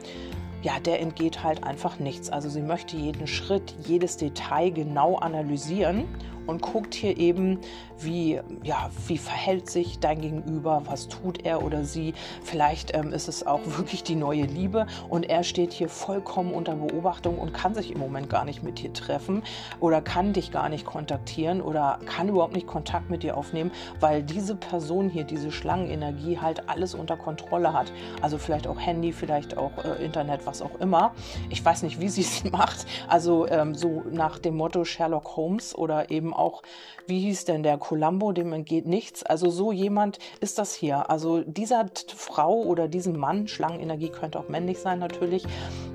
ja, 0.62 0.80
der 0.80 1.00
entgeht 1.00 1.44
halt 1.44 1.64
einfach 1.64 2.00
nichts. 2.00 2.32
Also 2.32 2.50
sie 2.50 2.64
möchte 2.64 2.98
jeden 2.98 3.28
Schritt, 3.28 3.76
jedes 3.86 4.18
Detail 4.18 4.72
genau 4.72 5.16
analysieren 5.18 6.06
und 6.48 6.62
guckt 6.62 6.94
hier 6.94 7.18
eben, 7.18 7.60
wie, 8.00 8.40
ja, 8.64 8.90
wie 9.08 9.18
verhält 9.18 9.70
sich 9.70 10.00
dein 10.00 10.22
Gegenüber, 10.22 10.84
was 10.86 11.08
tut 11.08 11.46
er 11.46 11.64
oder 11.64 11.86
sie. 11.86 12.14
Vielleicht 12.44 12.96
ähm, 12.96 13.14
ist 13.14 13.28
es 13.28 13.46
auch 13.46 13.62
wirklich 13.66 14.04
die 14.04 14.16
neue 14.16 14.44
Liebe 14.44 14.88
und 15.10 15.30
er 15.30 15.44
steht 15.44 15.74
hier 15.74 15.90
vollkommen 15.90 16.54
unter 16.54 16.76
Beobachtung 16.76 17.38
und 17.38 17.54
kann 17.54 17.74
sich 17.74 17.92
im 17.92 18.00
Moment 18.00 18.30
gar 18.30 18.46
nicht 18.46 18.64
mit 18.64 18.80
dir 18.80 18.92
treffen 18.94 19.44
oder 19.80 20.02
kann 20.02 20.34
dich 20.34 20.52
gar 20.52 20.70
nicht 20.70 20.86
kontaktieren 20.86 21.62
oder 21.62 22.00
kann 22.06 22.30
überhaupt 22.30 22.54
nicht 22.54 22.68
Kontakt 22.68 23.10
mit 23.10 23.24
dir 23.24 23.38
aufnehmen, 23.38 23.72
weil 24.00 24.24
diese 24.24 24.56
Person 24.56 25.10
hier, 25.10 25.24
diese 25.24 25.52
Schlangenenergie 25.52 26.40
halt 26.40 26.68
alles 26.70 26.94
unter 26.94 27.18
Kontrolle 27.18 27.74
hat. 27.74 27.92
Also 28.22 28.38
vielleicht 28.38 28.68
auch 28.68 28.80
Handy, 28.80 29.14
vielleicht 29.14 29.58
auch 29.58 29.72
äh, 29.84 30.04
Internet, 30.04 30.46
was 30.46 30.62
auch 30.62 30.80
immer. 30.80 31.14
Ich 31.50 31.64
weiß 31.64 31.84
nicht, 31.84 32.00
wie 32.00 32.10
sie 32.10 32.22
es 32.22 32.44
macht. 32.52 32.86
Also 33.08 33.48
ähm, 33.48 33.76
so 33.76 34.04
nach 34.12 34.40
dem 34.40 34.58
Motto 34.58 34.84
Sherlock 34.86 35.36
Holmes 35.36 35.76
oder 35.76 36.12
eben 36.12 36.34
auch, 36.36 36.62
wie 37.08 37.20
hieß 37.22 37.46
denn 37.46 37.64
der 37.64 37.78
Columbo, 37.78 38.32
dem 38.32 38.54
entgeht 38.54 38.86
nichts. 38.86 39.24
Also 39.24 39.50
so 39.50 39.72
jemand 39.72 40.20
ist 40.40 40.58
das 40.58 40.74
hier. 40.74 41.10
Also 41.10 41.42
dieser 41.42 41.86
Frau 42.16 42.56
oder 42.64 42.88
diesem 42.88 43.18
Mann, 43.18 43.48
Schlangenenergie 43.48 44.10
könnte 44.10 44.40
auch 44.40 44.50
männlich 44.50 44.80
sein 44.80 45.00
natürlich, 45.00 45.46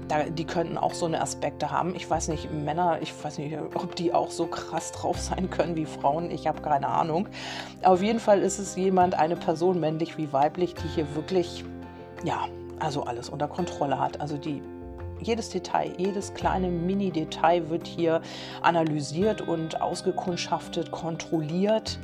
da, 0.09 0.25
die 0.25 0.45
könnten 0.45 0.77
auch 0.77 0.95
so 0.95 1.07
eine 1.07 1.21
Aspekte 1.21 1.71
haben. 1.71 1.95
Ich 1.95 2.09
weiß 2.09 2.29
nicht, 2.29 2.53
Männer, 2.53 2.99
ich 3.01 3.13
weiß 3.23 3.39
nicht, 3.39 3.57
ob 3.75 3.95
die 3.95 4.13
auch 4.13 4.31
so 4.31 4.47
krass 4.47 4.93
drauf 4.93 5.19
sein 5.19 5.51
können 5.51 5.77
wie 5.77 5.87
Frauen. 5.87 6.31
Ich 6.31 6.47
habe 6.47 6.61
keine 6.63 6.89
Ahnung. 6.89 7.29
Auf 7.83 8.03
jeden 8.03 8.21
Fall 8.21 8.41
ist 8.41 8.59
es 8.59 8.77
jemand, 8.77 9.15
eine 9.15 9.37
Person, 9.37 9.81
männlich 9.81 10.19
wie 10.19 10.33
weiblich, 10.33 10.75
die 10.75 10.89
hier 10.89 11.15
wirklich, 11.15 11.65
ja, 12.25 12.49
also 12.81 13.05
alles 13.05 13.29
unter 13.29 13.47
Kontrolle 13.47 13.99
hat. 13.99 14.21
Also 14.21 14.37
die 14.37 14.63
jedes 15.23 15.51
Detail, 15.51 15.93
jedes 15.97 16.35
kleine 16.35 16.69
Mini-Detail 16.69 17.69
wird 17.71 17.87
hier 17.87 18.21
analysiert 18.63 19.41
und 19.41 19.81
ausgekundschaftet, 19.81 20.91
kontrolliert. 20.91 21.99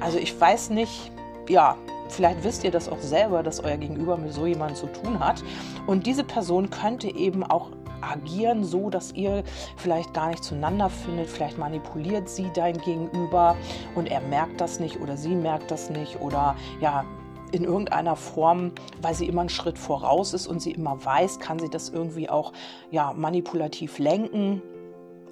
Also 0.00 0.18
ich 0.18 0.38
weiß 0.38 0.70
nicht, 0.70 1.10
ja, 1.48 1.76
vielleicht 2.08 2.44
wisst 2.44 2.64
ihr 2.64 2.70
das 2.70 2.88
auch 2.88 3.00
selber, 3.00 3.42
dass 3.42 3.60
euer 3.60 3.76
Gegenüber 3.76 4.16
mit 4.16 4.32
so 4.32 4.46
jemandem 4.46 4.76
zu 4.76 4.86
tun 4.86 5.18
hat. 5.20 5.42
Und 5.86 6.06
diese 6.06 6.24
Person 6.24 6.70
könnte 6.70 7.08
eben 7.08 7.42
auch 7.42 7.70
agieren, 8.00 8.64
so 8.64 8.90
dass 8.90 9.12
ihr 9.12 9.42
vielleicht 9.76 10.14
gar 10.14 10.28
nicht 10.28 10.44
zueinander 10.44 10.88
findet. 10.88 11.28
Vielleicht 11.28 11.58
manipuliert 11.58 12.28
sie 12.28 12.50
dein 12.54 12.78
Gegenüber 12.78 13.56
und 13.94 14.10
er 14.10 14.20
merkt 14.20 14.60
das 14.60 14.80
nicht 14.80 15.00
oder 15.00 15.16
sie 15.16 15.34
merkt 15.34 15.70
das 15.70 15.90
nicht 15.90 16.20
oder 16.20 16.56
ja, 16.80 17.04
in 17.52 17.64
irgendeiner 17.64 18.16
Form, 18.16 18.72
weil 19.00 19.14
sie 19.14 19.26
immer 19.26 19.42
einen 19.42 19.48
Schritt 19.48 19.78
voraus 19.78 20.34
ist 20.34 20.46
und 20.46 20.60
sie 20.60 20.72
immer 20.72 21.04
weiß, 21.04 21.40
kann 21.40 21.58
sie 21.58 21.70
das 21.70 21.88
irgendwie 21.88 22.28
auch 22.28 22.52
ja, 22.90 23.12
manipulativ 23.14 23.98
lenken. 23.98 24.62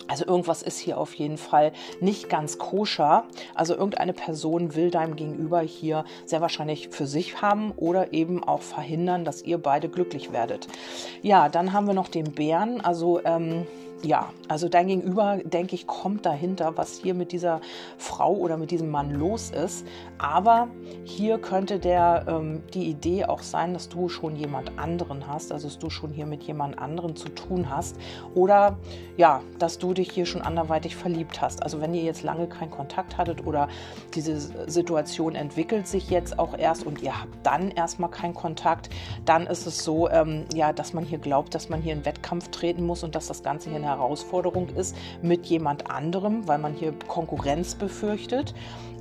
Also 0.08 0.24
irgendwas 0.24 0.62
ist 0.62 0.78
hier 0.78 0.98
auf 0.98 1.14
jeden 1.14 1.38
Fall 1.38 1.72
nicht 2.00 2.28
ganz 2.28 2.58
koscher. 2.58 3.24
Also 3.54 3.74
irgendeine 3.74 4.12
Person 4.12 4.74
will 4.76 4.90
deinem 4.90 5.16
Gegenüber 5.16 5.60
hier 5.60 6.04
sehr 6.24 6.40
wahrscheinlich 6.40 6.88
für 6.90 7.06
sich 7.06 7.42
haben 7.42 7.72
oder 7.72 8.12
eben 8.12 8.44
auch 8.44 8.62
verhindern, 8.62 9.24
dass 9.24 9.42
ihr 9.42 9.58
beide 9.58 9.88
glücklich 9.88 10.32
werdet. 10.32 10.68
Ja, 11.22 11.48
dann 11.48 11.72
haben 11.72 11.86
wir 11.86 11.94
noch 11.94 12.08
den 12.08 12.32
Bären. 12.32 12.80
Also 12.80 13.20
ähm, 13.24 13.66
ja, 14.02 14.30
also 14.48 14.68
dein 14.68 14.86
Gegenüber, 14.88 15.38
denke 15.42 15.74
ich, 15.74 15.86
kommt 15.86 16.26
dahinter, 16.26 16.76
was 16.76 16.98
hier 16.98 17.14
mit 17.14 17.32
dieser 17.32 17.60
Frau 17.96 18.34
oder 18.34 18.56
mit 18.56 18.70
diesem 18.70 18.90
Mann 18.90 19.10
los 19.10 19.50
ist. 19.50 19.86
Aber 20.18 20.68
hier 21.04 21.38
könnte 21.38 21.78
der, 21.78 22.26
ähm, 22.28 22.62
die 22.74 22.84
Idee 22.88 23.24
auch 23.24 23.42
sein, 23.42 23.72
dass 23.72 23.88
du 23.88 24.08
schon 24.08 24.36
jemand 24.36 24.78
anderen 24.78 25.26
hast, 25.26 25.50
also 25.50 25.66
dass 25.66 25.78
du 25.78 25.90
schon 25.90 26.12
hier 26.12 26.26
mit 26.26 26.42
jemand 26.42 26.78
anderen 26.78 27.16
zu 27.16 27.28
tun 27.30 27.70
hast. 27.70 27.96
Oder 28.34 28.78
ja, 29.16 29.42
dass 29.58 29.78
du 29.78 29.94
dich 29.94 30.12
hier 30.12 30.26
schon 30.26 30.42
anderweitig 30.42 30.94
verliebt 30.94 31.40
hast. 31.40 31.62
Also 31.62 31.80
wenn 31.80 31.94
ihr 31.94 32.02
jetzt 32.02 32.22
lange 32.22 32.48
keinen 32.48 32.70
Kontakt 32.70 33.16
hattet 33.16 33.46
oder 33.46 33.68
diese 34.14 34.38
Situation 34.70 35.34
entwickelt 35.34 35.88
sich 35.88 36.10
jetzt 36.10 36.38
auch 36.38 36.56
erst 36.56 36.86
und 36.86 37.02
ihr 37.02 37.18
habt 37.18 37.34
dann 37.44 37.70
erstmal 37.70 38.10
keinen 38.10 38.34
Kontakt, 38.34 38.90
dann 39.24 39.46
ist 39.46 39.66
es 39.66 39.82
so, 39.82 40.08
ähm, 40.10 40.44
ja, 40.54 40.72
dass 40.72 40.92
man 40.92 41.04
hier 41.04 41.18
glaubt, 41.18 41.54
dass 41.54 41.70
man 41.70 41.80
hier 41.80 41.94
in 41.94 42.04
Wettkampf 42.04 42.48
treten 42.48 42.84
muss 42.84 43.02
und 43.02 43.14
dass 43.14 43.26
das 43.26 43.42
Ganze 43.42 43.70
hier 43.70 43.78
eine 43.78 43.85
Herausforderung 43.86 44.68
ist 44.70 44.96
mit 45.22 45.46
jemand 45.46 45.90
anderem, 45.90 46.46
weil 46.46 46.58
man 46.58 46.74
hier 46.74 46.92
Konkurrenz 47.08 47.74
befürchtet. 47.74 48.54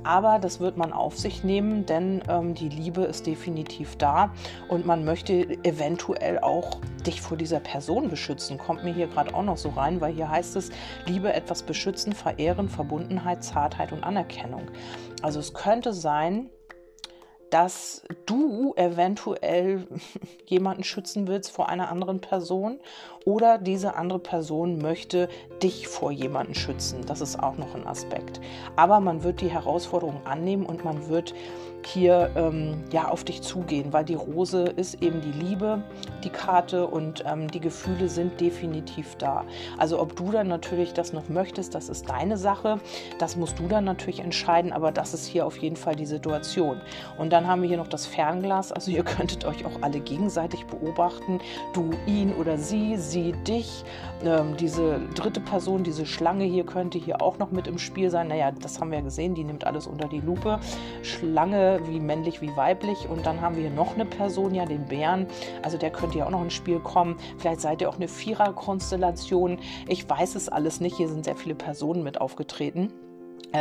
Aber 0.04 0.38
das 0.38 0.60
wird 0.60 0.76
man 0.76 0.92
auf 0.92 1.18
sich 1.18 1.42
nehmen, 1.42 1.84
denn 1.84 2.22
ähm, 2.28 2.54
die 2.54 2.68
Liebe 2.68 3.02
ist 3.02 3.26
definitiv 3.26 3.96
da 3.96 4.32
und 4.68 4.86
man 4.86 5.04
möchte 5.04 5.48
eventuell 5.64 6.38
auch 6.38 6.78
dich 7.04 7.20
vor 7.20 7.36
dieser 7.36 7.58
Person 7.58 8.08
beschützen. 8.08 8.56
Kommt 8.56 8.84
mir 8.84 8.94
hier 8.94 9.08
gerade 9.08 9.34
auch 9.34 9.42
noch 9.42 9.56
so 9.56 9.70
rein, 9.70 10.00
weil 10.00 10.14
hier 10.14 10.30
heißt 10.30 10.54
es, 10.56 10.70
Liebe 11.06 11.32
etwas 11.32 11.64
beschützen, 11.64 12.12
verehren, 12.12 12.68
Verbundenheit, 12.68 13.42
Zartheit 13.42 13.90
und 13.90 14.04
Anerkennung. 14.04 14.62
Also 15.22 15.40
es 15.40 15.54
könnte 15.54 15.92
sein, 15.92 16.50
dass 17.56 18.02
du 18.26 18.74
eventuell 18.76 19.86
jemanden 20.44 20.84
schützen 20.84 21.26
willst 21.26 21.50
vor 21.50 21.70
einer 21.70 21.90
anderen 21.90 22.20
Person 22.20 22.80
oder 23.24 23.56
diese 23.56 23.94
andere 23.94 24.18
Person 24.18 24.76
möchte 24.76 25.30
dich 25.62 25.88
vor 25.88 26.12
jemanden 26.12 26.54
schützen. 26.54 27.00
Das 27.06 27.22
ist 27.22 27.42
auch 27.42 27.56
noch 27.56 27.74
ein 27.74 27.86
Aspekt. 27.86 28.42
Aber 28.76 29.00
man 29.00 29.22
wird 29.24 29.40
die 29.40 29.48
Herausforderung 29.48 30.20
annehmen 30.26 30.66
und 30.66 30.84
man 30.84 31.08
wird 31.08 31.32
hier 31.86 32.30
ähm, 32.34 32.82
ja 32.90 33.08
auf 33.08 33.22
dich 33.22 33.42
zugehen, 33.42 33.92
weil 33.92 34.04
die 34.04 34.14
Rose 34.14 34.64
ist 34.64 35.02
eben 35.02 35.20
die 35.20 35.32
Liebe, 35.32 35.82
die 36.24 36.30
Karte 36.30 36.86
und 36.86 37.24
ähm, 37.26 37.48
die 37.50 37.60
Gefühle 37.60 38.08
sind 38.08 38.40
definitiv 38.40 39.14
da. 39.16 39.44
Also 39.78 40.00
ob 40.00 40.16
du 40.16 40.32
dann 40.32 40.48
natürlich 40.48 40.92
das 40.94 41.12
noch 41.12 41.28
möchtest, 41.28 41.74
das 41.74 41.88
ist 41.88 42.08
deine 42.08 42.38
Sache. 42.38 42.80
Das 43.18 43.36
musst 43.36 43.58
du 43.58 43.68
dann 43.68 43.84
natürlich 43.84 44.20
entscheiden, 44.20 44.72
aber 44.72 44.90
das 44.90 45.14
ist 45.14 45.26
hier 45.26 45.46
auf 45.46 45.58
jeden 45.58 45.76
Fall 45.76 45.94
die 45.94 46.06
Situation. 46.06 46.80
Und 47.18 47.32
dann 47.32 47.45
haben 47.46 47.62
wir 47.62 47.68
hier 47.68 47.78
noch 47.78 47.88
das 47.88 48.06
Fernglas, 48.06 48.72
also 48.72 48.90
ihr 48.90 49.04
könntet 49.16 49.44
euch 49.44 49.64
auch 49.64 49.82
alle 49.82 50.00
gegenseitig 50.00 50.66
beobachten. 50.66 51.40
Du 51.72 51.90
ihn 52.06 52.32
oder 52.34 52.58
sie, 52.58 52.96
sie 52.96 53.32
dich. 53.46 53.84
Ähm, 54.24 54.56
diese 54.56 55.00
dritte 55.14 55.40
Person, 55.40 55.84
diese 55.84 56.06
Schlange 56.06 56.44
hier 56.44 56.64
könnte 56.64 56.98
hier 56.98 57.22
auch 57.22 57.38
noch 57.38 57.50
mit 57.50 57.66
im 57.66 57.78
Spiel 57.78 58.10
sein. 58.10 58.28
Naja, 58.28 58.50
das 58.50 58.80
haben 58.80 58.90
wir 58.90 59.02
gesehen, 59.02 59.34
die 59.34 59.44
nimmt 59.44 59.66
alles 59.66 59.86
unter 59.86 60.08
die 60.08 60.20
Lupe. 60.20 60.58
Schlange 61.02 61.80
wie 61.86 62.00
männlich 62.00 62.40
wie 62.40 62.54
weiblich. 62.56 63.08
Und 63.08 63.26
dann 63.26 63.40
haben 63.40 63.56
wir 63.56 63.62
hier 63.62 63.70
noch 63.70 63.94
eine 63.94 64.04
Person, 64.04 64.54
ja, 64.54 64.64
den 64.64 64.86
Bären. 64.86 65.26
Also 65.62 65.78
der 65.78 65.90
könnte 65.90 66.18
ja 66.18 66.26
auch 66.26 66.30
noch 66.30 66.42
ins 66.42 66.54
Spiel 66.54 66.80
kommen. 66.80 67.16
Vielleicht 67.38 67.60
seid 67.60 67.80
ihr 67.80 67.88
auch 67.88 67.96
eine 67.96 68.08
Vierer-Konstellation. 68.08 69.58
Ich 69.88 70.08
weiß 70.08 70.34
es 70.34 70.48
alles 70.48 70.80
nicht. 70.80 70.96
Hier 70.96 71.08
sind 71.08 71.24
sehr 71.24 71.36
viele 71.36 71.54
Personen 71.54 72.02
mit 72.02 72.20
aufgetreten 72.20 72.92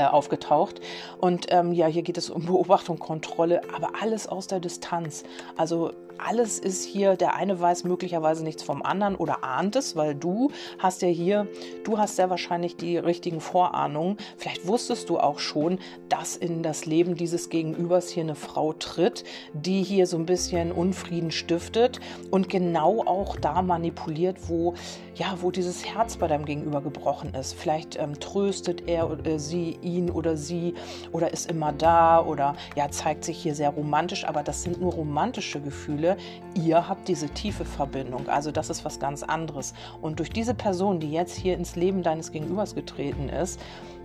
aufgetaucht. 0.03 0.81
Und 1.17 1.47
ähm, 1.49 1.73
ja, 1.73 1.87
hier 1.87 2.03
geht 2.03 2.17
es 2.17 2.29
um 2.29 2.45
Beobachtung, 2.45 2.99
Kontrolle, 2.99 3.61
aber 3.73 3.89
alles 4.01 4.27
aus 4.27 4.47
der 4.47 4.59
Distanz. 4.59 5.23
Also 5.57 5.91
alles 6.17 6.59
ist 6.59 6.85
hier, 6.85 7.15
der 7.15 7.35
eine 7.35 7.59
weiß 7.59 7.83
möglicherweise 7.83 8.43
nichts 8.43 8.63
vom 8.63 8.81
anderen 8.81 9.15
oder 9.15 9.43
ahnt 9.43 9.75
es, 9.75 9.95
weil 9.95 10.15
du 10.15 10.51
hast 10.79 11.01
ja 11.01 11.07
hier, 11.07 11.47
du 11.83 11.97
hast 11.97 12.15
sehr 12.15 12.29
wahrscheinlich 12.29 12.77
die 12.77 12.97
richtigen 12.97 13.41
Vorahnungen. 13.41 14.17
Vielleicht 14.37 14.67
wusstest 14.67 15.09
du 15.09 15.19
auch 15.19 15.39
schon, 15.39 15.79
dass 16.09 16.35
in 16.35 16.63
das 16.63 16.85
Leben 16.85 17.15
dieses 17.15 17.49
Gegenübers 17.49 18.09
hier 18.09 18.23
eine 18.23 18.35
Frau 18.35 18.73
tritt, 18.73 19.23
die 19.53 19.83
hier 19.83 20.07
so 20.07 20.17
ein 20.17 20.25
bisschen 20.25 20.71
Unfrieden 20.71 21.31
stiftet 21.31 21.99
und 22.31 22.49
genau 22.49 23.03
auch 23.05 23.35
da 23.35 23.61
manipuliert, 23.61 24.37
wo, 24.47 24.73
ja, 25.15 25.37
wo 25.41 25.51
dieses 25.51 25.85
Herz 25.85 26.17
bei 26.17 26.27
deinem 26.27 26.45
Gegenüber 26.45 26.81
gebrochen 26.81 27.33
ist. 27.33 27.53
Vielleicht 27.53 27.97
ähm, 27.97 28.19
tröstet 28.19 28.87
er 28.87 29.09
oder 29.11 29.25
äh, 29.25 29.39
sie 29.39 29.77
ihn 29.81 30.09
oder 30.09 30.37
sie 30.37 30.75
oder 31.11 31.31
ist 31.31 31.49
immer 31.49 31.71
da 31.71 32.23
oder 32.23 32.55
ja, 32.75 32.89
zeigt 32.89 33.23
sich 33.25 33.37
hier 33.37 33.55
sehr 33.55 33.69
romantisch, 33.69 34.25
aber 34.25 34.43
das 34.43 34.63
sind 34.63 34.79
nur 34.81 34.93
romantische 34.93 35.61
Gefühle 35.61 36.04
Gefühle, 36.05 36.17
ihr 36.53 36.87
habt 36.87 37.07
diese 37.07 37.29
tiefe 37.29 37.65
Verbindung. 37.65 38.29
Also 38.29 38.51
das 38.51 38.69
ist 38.69 38.85
was 38.85 38.99
ganz 38.99 39.23
anderes. 39.23 39.73
Und 40.01 40.19
durch 40.19 40.29
diese 40.29 40.53
Person, 40.53 40.99
die 40.99 41.11
jetzt 41.11 41.35
hier 41.35 41.55
ins 41.57 41.75
Leben 41.75 42.03
deines 42.03 42.31
Gegenübers 42.31 42.75
getreten 42.75 43.29
ist, 43.29 43.59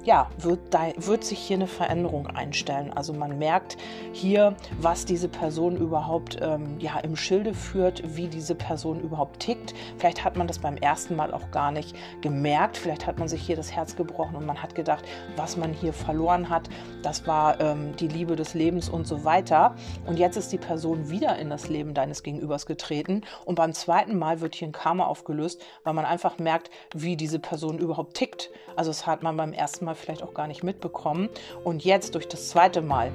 ja, 0.04 0.30
wird, 0.38 0.60
wird 0.96 1.24
sich 1.24 1.38
hier 1.38 1.56
eine 1.56 1.66
Veränderung 1.66 2.26
einstellen. 2.28 2.92
Also 2.92 3.12
man 3.12 3.38
merkt 3.38 3.76
hier, 4.12 4.56
was 4.80 5.04
diese 5.04 5.28
Person 5.28 5.76
überhaupt 5.76 6.38
ähm, 6.40 6.78
ja, 6.78 6.98
im 7.00 7.16
Schilde 7.16 7.52
führt, 7.52 8.02
wie 8.16 8.28
diese 8.28 8.54
Person 8.54 9.00
überhaupt 9.00 9.40
tickt. 9.40 9.74
Vielleicht 9.98 10.24
hat 10.24 10.36
man 10.36 10.46
das 10.46 10.58
beim 10.58 10.76
ersten 10.76 11.16
Mal 11.16 11.34
auch 11.34 11.50
gar 11.50 11.70
nicht 11.70 11.94
gemerkt. 12.22 12.78
Vielleicht 12.78 13.06
hat 13.06 13.18
man 13.18 13.28
sich 13.28 13.42
hier 13.42 13.56
das 13.56 13.72
Herz 13.72 13.94
gebrochen 13.94 14.36
und 14.36 14.46
man 14.46 14.62
hat 14.62 14.74
gedacht, 14.74 15.04
was 15.36 15.56
man 15.56 15.72
hier 15.72 15.92
verloren 15.92 16.48
hat, 16.48 16.68
das 17.02 17.26
war 17.26 17.60
ähm, 17.60 17.94
die 17.96 18.08
Liebe 18.08 18.36
des 18.36 18.54
Lebens 18.54 18.88
und 18.88 19.06
so 19.06 19.24
weiter. 19.24 19.74
Und 20.06 20.18
jetzt 20.18 20.36
ist 20.36 20.52
die 20.52 20.58
Person 20.58 21.10
wieder 21.10 21.38
in 21.38 21.50
das 21.50 21.68
Leben 21.68 21.92
deines 21.92 22.22
Gegenübers 22.22 22.64
getreten. 22.64 23.22
Und 23.44 23.56
beim 23.56 23.74
zweiten 23.74 24.18
Mal 24.18 24.40
wird 24.40 24.54
hier 24.54 24.68
ein 24.68 24.72
Karma 24.72 25.04
aufgelöst, 25.04 25.60
weil 25.84 25.92
man 25.92 26.06
einfach 26.06 26.38
merkt, 26.38 26.70
wie 26.94 27.16
diese 27.16 27.38
Person 27.38 27.78
überhaupt 27.78 28.14
tickt. 28.14 28.50
Also 28.76 28.90
das 28.90 29.06
hat 29.06 29.22
man 29.22 29.36
beim 29.36 29.52
ersten 29.52 29.84
Mal 29.84 29.89
Mal 29.90 29.96
vielleicht 29.96 30.22
auch 30.22 30.34
gar 30.34 30.46
nicht 30.46 30.62
mitbekommen. 30.62 31.28
Und 31.64 31.84
jetzt 31.84 32.14
durch 32.14 32.28
das 32.28 32.48
zweite 32.48 32.80
Mal 32.80 33.10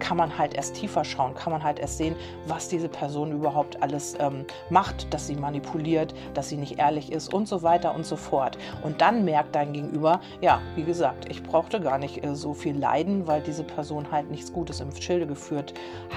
kann 0.00 0.18
man 0.18 0.36
halt 0.36 0.52
erst 0.52 0.74
tiefer 0.74 1.02
schauen, 1.02 1.34
kann 1.34 1.50
man 1.50 1.64
halt 1.64 1.78
erst 1.78 1.96
sehen, 1.96 2.14
was 2.46 2.68
diese 2.68 2.90
Person 2.90 3.32
überhaupt 3.32 3.82
alles 3.82 4.16
ähm, 4.18 4.44
macht, 4.68 5.12
dass 5.14 5.26
sie 5.26 5.34
manipuliert, 5.34 6.12
dass 6.34 6.50
sie 6.50 6.58
nicht 6.58 6.78
ehrlich 6.78 7.10
ist 7.10 7.32
und 7.32 7.48
so 7.48 7.62
weiter 7.62 7.94
und 7.94 8.04
so 8.04 8.16
fort. 8.16 8.58
Und 8.82 9.00
dann 9.00 9.24
merkt 9.24 9.54
dein 9.54 9.72
Gegenüber, 9.72 10.20
ja, 10.42 10.60
wie 10.76 10.82
gesagt, 10.82 11.30
ich 11.30 11.42
brauchte 11.42 11.80
gar 11.80 11.96
nicht 11.96 12.22
äh, 12.22 12.34
so 12.36 12.52
viel 12.52 12.76
leiden, 12.76 13.26
weil 13.26 13.40
diese 13.40 13.64
Person 13.64 14.10
halt 14.10 14.30
nichts 14.30 14.52
Gutes 14.52 14.80
im 14.80 14.94
Schilde 14.94 15.26
geführt 15.26 15.72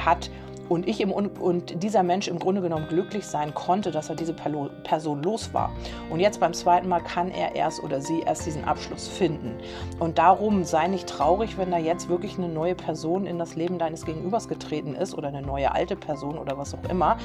hat 0.05 0.29
und 0.69 0.87
ich 0.87 1.01
im, 1.01 1.11
und 1.11 1.83
dieser 1.83 2.03
Mensch 2.03 2.27
im 2.27 2.39
Grunde 2.39 2.61
genommen 2.61 2.87
glücklich 2.87 3.25
sein 3.25 3.53
konnte, 3.53 3.91
dass 3.91 4.09
er 4.09 4.15
diese 4.15 4.33
Person 4.33 5.23
los 5.23 5.53
war. 5.53 5.71
Und 6.09 6.19
jetzt 6.19 6.39
beim 6.39 6.53
zweiten 6.53 6.87
Mal 6.87 7.01
kann 7.01 7.31
er 7.31 7.55
erst 7.55 7.83
oder 7.83 8.01
sie 8.01 8.21
erst 8.21 8.45
diesen 8.45 8.63
Abschluss 8.63 9.07
finden. 9.07 9.57
Und 9.99 10.17
darum 10.17 10.63
sei 10.63 10.87
nicht 10.87 11.07
traurig, 11.07 11.57
wenn 11.57 11.71
da 11.71 11.77
jetzt 11.77 12.09
wirklich 12.09 12.37
eine 12.37 12.47
neue 12.47 12.75
Person 12.75 13.25
in 13.25 13.37
das 13.39 13.55
Leben 13.55 13.77
deines 13.77 14.05
Gegenübers 14.05 14.47
getreten 14.47 14.95
ist 14.95 15.15
oder 15.17 15.27
eine 15.27 15.41
neue 15.41 15.71
alte 15.71 15.95
Person 15.95 16.37
oder 16.37 16.57
was 16.57 16.73
auch 16.73 16.89
immer. 16.89 17.17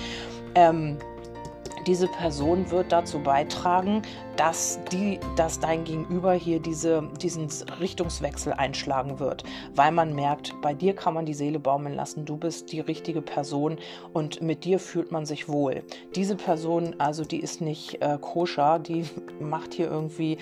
Ähm, 0.55 0.99
diese 1.89 2.07
Person 2.07 2.71
wird 2.71 2.93
dazu 2.93 3.19
beitragen, 3.19 4.03
dass, 4.37 4.79
die, 4.93 5.19
dass 5.37 5.59
dein 5.59 5.85
Gegenüber 5.85 6.35
hier 6.35 6.61
diese, 6.61 7.09
diesen 7.19 7.49
Richtungswechsel 7.81 8.53
einschlagen 8.53 9.19
wird, 9.19 9.43
weil 9.75 9.91
man 9.91 10.15
merkt, 10.15 10.53
bei 10.61 10.75
dir 10.75 10.95
kann 10.95 11.15
man 11.15 11.25
die 11.25 11.33
Seele 11.33 11.59
baumeln 11.59 11.95
lassen, 11.95 12.27
du 12.27 12.37
bist 12.37 12.73
die 12.73 12.81
richtige 12.81 13.23
Person 13.23 13.79
und 14.13 14.43
mit 14.43 14.67
dir 14.67 14.81
fühlt 14.81 15.13
man 15.13 15.25
sich 15.25 15.49
wohl. 15.49 15.83
Diese 16.15 16.37
Person, 16.37 16.95
also 16.99 17.25
die 17.25 17.41
ist 17.41 17.63
nicht 17.63 18.03
äh, 18.03 18.19
koscher, 18.21 18.79
die 18.79 19.07
macht 19.41 19.73
hier 19.73 19.91
irgendwie 19.91 20.37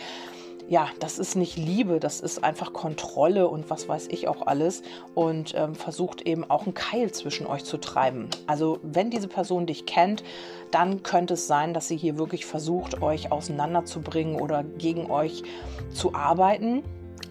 ja, 0.68 0.88
das 0.98 1.18
ist 1.18 1.36
nicht 1.36 1.56
Liebe, 1.56 2.00
das 2.00 2.20
ist 2.20 2.42
einfach 2.42 2.72
Kontrolle 2.72 3.48
und 3.48 3.70
was 3.70 3.88
weiß 3.88 4.08
ich 4.10 4.26
auch 4.26 4.46
alles 4.46 4.82
und 5.14 5.54
ähm, 5.56 5.74
versucht 5.74 6.22
eben 6.22 6.48
auch 6.50 6.64
einen 6.64 6.74
Keil 6.74 7.12
zwischen 7.12 7.46
euch 7.46 7.64
zu 7.64 7.78
treiben. 7.78 8.28
Also 8.46 8.78
wenn 8.82 9.10
diese 9.10 9.28
Person 9.28 9.66
dich 9.66 9.86
kennt, 9.86 10.24
dann 10.72 11.02
könnte 11.04 11.34
es 11.34 11.46
sein, 11.46 11.72
dass 11.72 11.86
sie 11.88 11.96
hier 11.96 12.18
wirklich 12.18 12.46
versucht, 12.46 13.00
euch 13.00 13.30
auseinanderzubringen 13.30 14.40
oder 14.40 14.64
gegen 14.64 15.10
euch 15.10 15.44
zu 15.92 16.14
arbeiten 16.14 16.82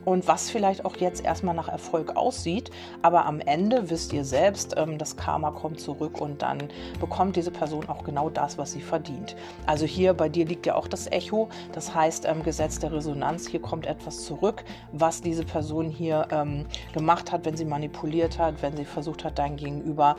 und 0.06 0.28
was 0.28 0.50
vielleicht 0.50 0.86
auch 0.86 0.96
jetzt 0.98 1.26
erstmal 1.26 1.56
nach 1.56 1.68
Erfolg 1.68 2.16
aussieht. 2.16 2.72
Aber 3.02 3.26
am 3.26 3.40
Ende 3.40 3.90
wisst 3.90 4.14
ihr 4.14 4.24
selbst, 4.24 4.76
ähm, 4.78 4.98
das 4.98 5.18
Karma 5.18 5.52
kommt 5.52 5.80
zurück 5.80 6.22
und 6.22 6.42
dann 6.42 6.70
bekommt 7.00 7.36
diese 7.36 7.52
Person 7.52 7.90
auch 7.90 8.04
genau 8.04 8.30
das, 8.30 8.58
was 8.58 8.72
sie 8.72 8.82
verdient. 8.82 9.36
Also 9.66 9.86
hier 9.86 10.14
bei 10.14 10.30
dir 10.30 10.46
liegt 10.46 10.66
ja 10.66 10.76
auch 10.76 10.88
das 10.88 11.08
Echo, 11.12 11.50
das 11.74 11.94
heißt 11.94 12.26
ähm, 12.26 12.44
Gesetz 12.44 12.80
der 12.80 12.94
Resonanz, 12.94 13.48
hier 13.48 13.62
kommt 13.62 13.86
etwas 13.88 14.24
zurück, 14.26 14.64
was 14.92 15.22
diese 15.22 15.44
Person 15.44 15.90
hier 15.90 16.28
ähm, 16.32 16.66
gemacht 16.94 17.32
hat, 17.32 17.46
wenn 17.46 17.58
sie 17.58 17.66
manipuliert 17.66 18.38
hat, 18.40 18.62
wenn 18.62 18.78
sie 18.78 18.86
versucht 18.86 19.24
hat, 19.24 19.40
dein 19.40 19.56
Gegenüber, 19.58 20.16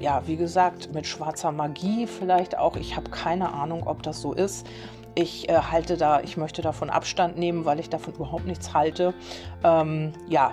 ja, 0.00 0.22
wie 0.26 0.36
gesagt, 0.36 0.92
mit 0.94 1.06
schwarzer 1.06 1.52
Magie 1.52 2.06
vielleicht 2.06 2.56
auch. 2.58 2.76
Ich 2.76 2.96
habe 2.96 3.10
keine 3.10 3.52
Ahnung, 3.52 3.86
ob 3.86 4.02
das 4.02 4.20
so 4.20 4.32
ist. 4.32 4.66
Ich 5.14 5.48
äh, 5.48 5.54
halte 5.54 5.96
da, 5.96 6.20
ich 6.20 6.36
möchte 6.36 6.62
davon 6.62 6.90
Abstand 6.90 7.36
nehmen, 7.36 7.64
weil 7.64 7.80
ich 7.80 7.90
davon 7.90 8.14
überhaupt 8.14 8.46
nichts 8.46 8.72
halte. 8.72 9.14
Ähm, 9.62 10.12
ja, 10.28 10.52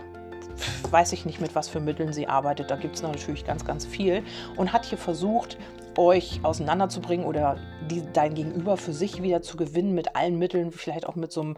weiß 0.92 1.14
ich 1.14 1.26
nicht, 1.26 1.40
mit 1.40 1.56
was 1.56 1.70
für 1.70 1.80
Mitteln 1.80 2.14
sie 2.14 2.28
arbeitet. 2.28 2.70
Da 2.72 2.76
gibt 2.76 2.96
es 2.96 3.02
natürlich 3.02 3.46
ganz, 3.46 3.66
ganz 3.66 3.86
viel. 3.86 4.24
Und 4.58 4.74
hat 4.74 4.86
hier 4.86 4.98
versucht, 4.98 5.58
euch 5.98 6.40
auseinanderzubringen 6.44 7.26
oder 7.26 7.58
die, 7.90 8.04
dein 8.14 8.34
Gegenüber 8.34 8.78
für 8.78 8.94
sich 8.94 9.22
wieder 9.22 9.42
zu 9.42 9.58
gewinnen 9.58 9.94
mit 9.94 10.16
allen 10.16 10.38
Mitteln, 10.38 10.72
vielleicht 10.72 11.08
auch 11.08 11.16
mit 11.16 11.32
so 11.32 11.42
einem 11.42 11.58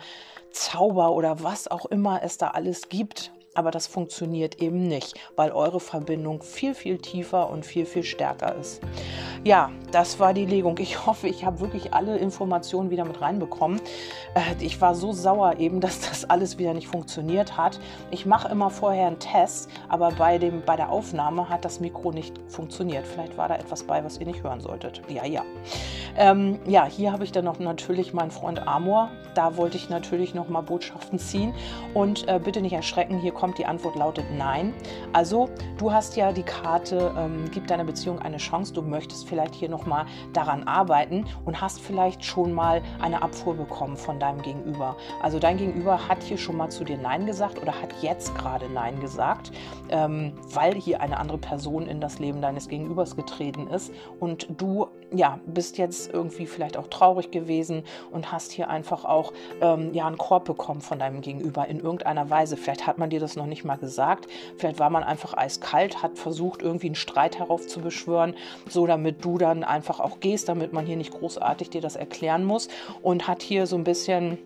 Zauber 0.51 1.11
oder 1.11 1.43
was 1.43 1.69
auch 1.69 1.85
immer 1.85 2.21
es 2.23 2.37
da 2.37 2.49
alles 2.49 2.89
gibt. 2.89 3.31
Aber 3.53 3.69
das 3.69 3.85
funktioniert 3.85 4.61
eben 4.61 4.87
nicht, 4.87 5.13
weil 5.35 5.51
eure 5.51 5.81
Verbindung 5.81 6.41
viel, 6.41 6.73
viel 6.73 6.99
tiefer 6.99 7.49
und 7.49 7.65
viel, 7.65 7.85
viel 7.85 8.03
stärker 8.03 8.55
ist. 8.55 8.81
Ja, 9.43 9.71
das 9.91 10.19
war 10.19 10.35
die 10.35 10.45
Legung. 10.45 10.77
Ich 10.77 11.07
hoffe, 11.07 11.27
ich 11.27 11.43
habe 11.45 11.61
wirklich 11.61 11.95
alle 11.95 12.15
Informationen 12.17 12.91
wieder 12.91 13.05
mit 13.05 13.21
reinbekommen. 13.21 13.81
Äh, 14.35 14.63
ich 14.63 14.79
war 14.79 14.93
so 14.93 15.13
sauer 15.13 15.57
eben, 15.57 15.79
dass 15.81 15.99
das 15.99 16.29
alles 16.29 16.59
wieder 16.59 16.75
nicht 16.75 16.87
funktioniert 16.87 17.57
hat. 17.57 17.79
Ich 18.11 18.27
mache 18.27 18.49
immer 18.49 18.69
vorher 18.69 19.07
einen 19.07 19.17
Test, 19.17 19.67
aber 19.89 20.11
bei, 20.11 20.37
dem, 20.37 20.61
bei 20.63 20.75
der 20.75 20.91
Aufnahme 20.91 21.49
hat 21.49 21.65
das 21.65 21.79
Mikro 21.79 22.11
nicht 22.11 22.39
funktioniert. 22.49 23.07
Vielleicht 23.07 23.35
war 23.35 23.47
da 23.47 23.55
etwas 23.55 23.83
bei, 23.83 24.03
was 24.03 24.19
ihr 24.19 24.27
nicht 24.27 24.43
hören 24.43 24.61
solltet. 24.61 25.01
Ja, 25.09 25.25
ja. 25.25 25.43
Ähm, 26.15 26.59
ja, 26.67 26.85
hier 26.85 27.11
habe 27.11 27.23
ich 27.23 27.31
dann 27.31 27.45
noch 27.45 27.57
natürlich 27.57 28.13
meinen 28.13 28.31
Freund 28.31 28.67
Amor. 28.67 29.09
Da 29.33 29.57
wollte 29.57 29.77
ich 29.77 29.89
natürlich 29.89 30.35
noch 30.35 30.49
mal 30.49 30.61
Botschaften 30.61 31.17
ziehen. 31.17 31.53
Und 31.95 32.27
äh, 32.27 32.39
bitte 32.41 32.61
nicht 32.61 32.73
erschrecken, 32.73 33.19
hier 33.19 33.31
kommt 33.31 33.57
die 33.57 33.65
Antwort 33.65 33.95
lautet 33.95 34.25
Nein. 34.37 34.73
Also 35.13 35.49
du 35.79 35.91
hast 35.91 36.15
ja 36.15 36.31
die 36.31 36.43
Karte, 36.43 37.13
ähm, 37.17 37.45
gib 37.51 37.65
deiner 37.67 37.85
Beziehung 37.85 38.19
eine 38.19 38.37
Chance. 38.37 38.73
Du 38.73 38.81
möchtest 38.81 39.30
vielleicht 39.31 39.55
hier 39.55 39.69
noch 39.69 39.85
mal 39.85 40.05
daran 40.33 40.63
arbeiten 40.63 41.25
und 41.45 41.61
hast 41.61 41.79
vielleicht 41.79 42.25
schon 42.25 42.51
mal 42.51 42.81
eine 42.99 43.21
Abfuhr 43.21 43.55
bekommen 43.55 43.95
von 43.95 44.19
deinem 44.19 44.41
Gegenüber. 44.41 44.97
Also 45.21 45.39
dein 45.39 45.55
Gegenüber 45.55 46.09
hat 46.09 46.21
hier 46.21 46.37
schon 46.37 46.57
mal 46.57 46.69
zu 46.69 46.83
dir 46.83 46.97
Nein 46.97 47.25
gesagt 47.25 47.61
oder 47.61 47.73
hat 47.81 47.93
jetzt 48.01 48.35
gerade 48.35 48.67
Nein 48.67 48.99
gesagt, 48.99 49.53
ähm, 49.89 50.33
weil 50.53 50.75
hier 50.75 50.99
eine 50.99 51.17
andere 51.17 51.37
Person 51.37 51.87
in 51.87 52.01
das 52.01 52.19
Leben 52.19 52.41
deines 52.41 52.67
Gegenübers 52.67 53.15
getreten 53.15 53.67
ist 53.67 53.93
und 54.19 54.47
du 54.59 54.87
ja 55.13 55.39
bist 55.45 55.77
jetzt 55.77 56.11
irgendwie 56.13 56.45
vielleicht 56.45 56.77
auch 56.77 56.87
traurig 56.87 57.31
gewesen 57.31 57.83
und 58.11 58.31
hast 58.31 58.51
hier 58.51 58.69
einfach 58.69 59.05
auch 59.05 59.33
ähm, 59.61 59.93
ja 59.93 60.07
einen 60.07 60.17
Korb 60.17 60.45
bekommen 60.45 60.81
von 60.81 60.99
deinem 60.99 61.21
Gegenüber 61.21 61.67
in 61.67 61.79
irgendeiner 61.79 62.29
Weise. 62.29 62.57
Vielleicht 62.57 62.87
hat 62.87 62.97
man 62.97 63.09
dir 63.09 63.19
das 63.19 63.35
noch 63.35 63.45
nicht 63.45 63.63
mal 63.63 63.77
gesagt. 63.77 64.27
Vielleicht 64.57 64.79
war 64.79 64.89
man 64.89 65.03
einfach 65.03 65.35
eiskalt, 65.35 66.01
hat 66.01 66.17
versucht, 66.17 66.61
irgendwie 66.61 66.87
einen 66.87 66.95
Streit 66.95 67.39
heraufzubeschwören, 67.39 68.35
so 68.67 68.87
damit 68.87 69.23
du 69.23 69.37
dann 69.37 69.63
einfach 69.63 69.99
auch 69.99 70.19
gehst, 70.19 70.49
damit 70.49 70.73
man 70.73 70.85
hier 70.85 70.97
nicht 70.97 71.11
großartig 71.11 71.69
dir 71.69 71.81
das 71.81 71.95
erklären 71.95 72.43
muss 72.43 72.69
und 73.01 73.27
hat 73.27 73.41
hier 73.41 73.67
so 73.67 73.75
ein 73.75 73.83
bisschen 73.83 74.37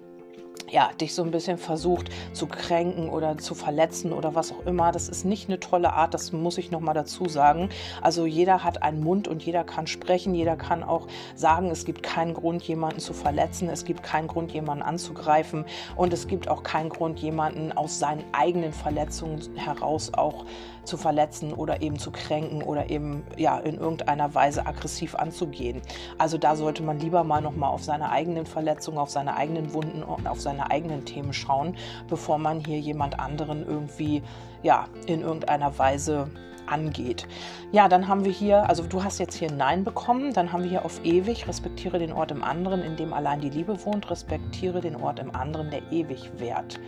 ja, 0.70 0.89
dich 0.99 1.13
so 1.13 1.24
ein 1.24 1.32
bisschen 1.32 1.57
versucht 1.57 2.09
zu 2.34 2.47
kränken 2.47 3.09
oder 3.09 3.38
zu 3.38 3.55
verletzen 3.55 4.11
oder 4.11 4.36
was 4.36 4.51
auch 4.51 4.66
immer. 4.66 4.91
Das 4.91 5.09
ist 5.09 5.26
nicht 5.26 5.49
eine 5.49 5.59
tolle 5.59 5.93
Art, 5.93 6.13
das 6.13 6.32
muss 6.32 6.57
ich 6.57 6.72
nochmal 6.72 6.93
dazu 6.93 7.28
sagen. 7.28 7.70
Also 8.01 8.26
jeder 8.26 8.63
hat 8.63 8.84
einen 8.84 9.03
Mund 9.03 9.28
und 9.28 9.43
jeder 9.43 9.63
kann 9.63 9.88
sprechen, 9.88 10.34
jeder 10.34 10.55
kann 10.55 10.84
auch 10.84 11.07
sagen, 11.36 11.70
es 11.70 11.86
gibt 11.86 12.03
keinen 12.03 12.34
Grund, 12.34 12.63
jemanden 12.63 12.99
zu 12.99 13.13
verletzen, 13.13 13.70
es 13.70 13.86
gibt 13.86 14.03
keinen 14.03 14.28
Grund, 14.28 14.51
jemanden 14.51 14.84
anzugreifen 14.84 15.66
und 15.95 16.13
es 16.13 16.28
gibt 16.28 16.47
auch 16.47 16.63
keinen 16.63 16.89
Grund, 16.89 17.20
jemanden 17.20 17.72
aus 17.72 17.99
seinen 17.99 18.24
eigenen 18.32 18.74
Verletzungen 18.74 19.41
heraus 19.55 20.13
auch 20.13 20.45
zu 20.86 20.97
verletzen 20.97 21.53
oder 21.53 21.82
eben 21.82 21.97
zu 21.99 22.11
kränken 22.11 22.61
oder 22.61 22.89
eben 22.89 23.24
ja 23.38 23.57
in 23.57 23.76
irgendeiner 23.76 24.34
Weise 24.34 24.66
aggressiv 24.66 25.16
anzugehen. 25.16 25.82
Also 26.18 26.38
da 26.38 26.55
sollte 26.55 26.84
man 26.84 26.99
lieber 26.99 27.24
mal 27.24 27.41
nochmal 27.41 27.72
auf 27.72 27.84
seine 27.84 28.09
eigenen 28.11 28.45
Verletzungen, 28.45 28.97
auf 28.97 29.09
seine 29.09 29.36
eigenen 29.36 29.74
Wunden 29.74 30.03
und 30.03 30.28
auf 30.28 30.39
seine 30.39 30.55
eigenen 30.60 31.06
Themen 31.06 31.34
schauen, 31.34 31.76
bevor 32.08 32.38
man 32.38 32.60
hier 32.60 32.80
jemand 32.80 33.20
anderen 33.20 33.66
irgendwie 33.66 34.24
ja 34.64 34.86
in 35.06 35.22
irgendeiner 35.22 35.78
Weise 35.78 36.30
angeht. 36.68 37.28
Ja, 37.72 37.88
dann 37.88 38.08
haben 38.08 38.26
wir 38.26 38.32
hier, 38.32 38.68
also 38.68 38.84
du 38.84 39.03
hast 39.03 39.20
jetzt 39.20 39.36
hier 39.36 39.51
Nein 39.51 39.84
bekommen, 39.84 40.34
dann 40.34 40.51
haben 40.51 40.64
wir 40.64 40.70
hier 40.70 40.86
auf 40.86 41.03
ewig, 41.03 41.47
respektiere 41.47 41.99
den 41.99 42.12
Ort 42.12 42.32
im 42.32 42.43
anderen, 42.43 42.82
in 42.82 42.95
dem 42.95 43.14
allein 43.14 43.41
die 43.41 43.49
Liebe 43.49 43.86
wohnt, 43.86 44.10
respektiere 44.10 44.82
den 44.82 44.95
Ort 44.95 45.20
im 45.20 45.36
anderen, 45.36 45.70
der 45.70 45.82
ewig 45.91 46.32
währt. 46.38 46.80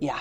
Ja, 0.00 0.14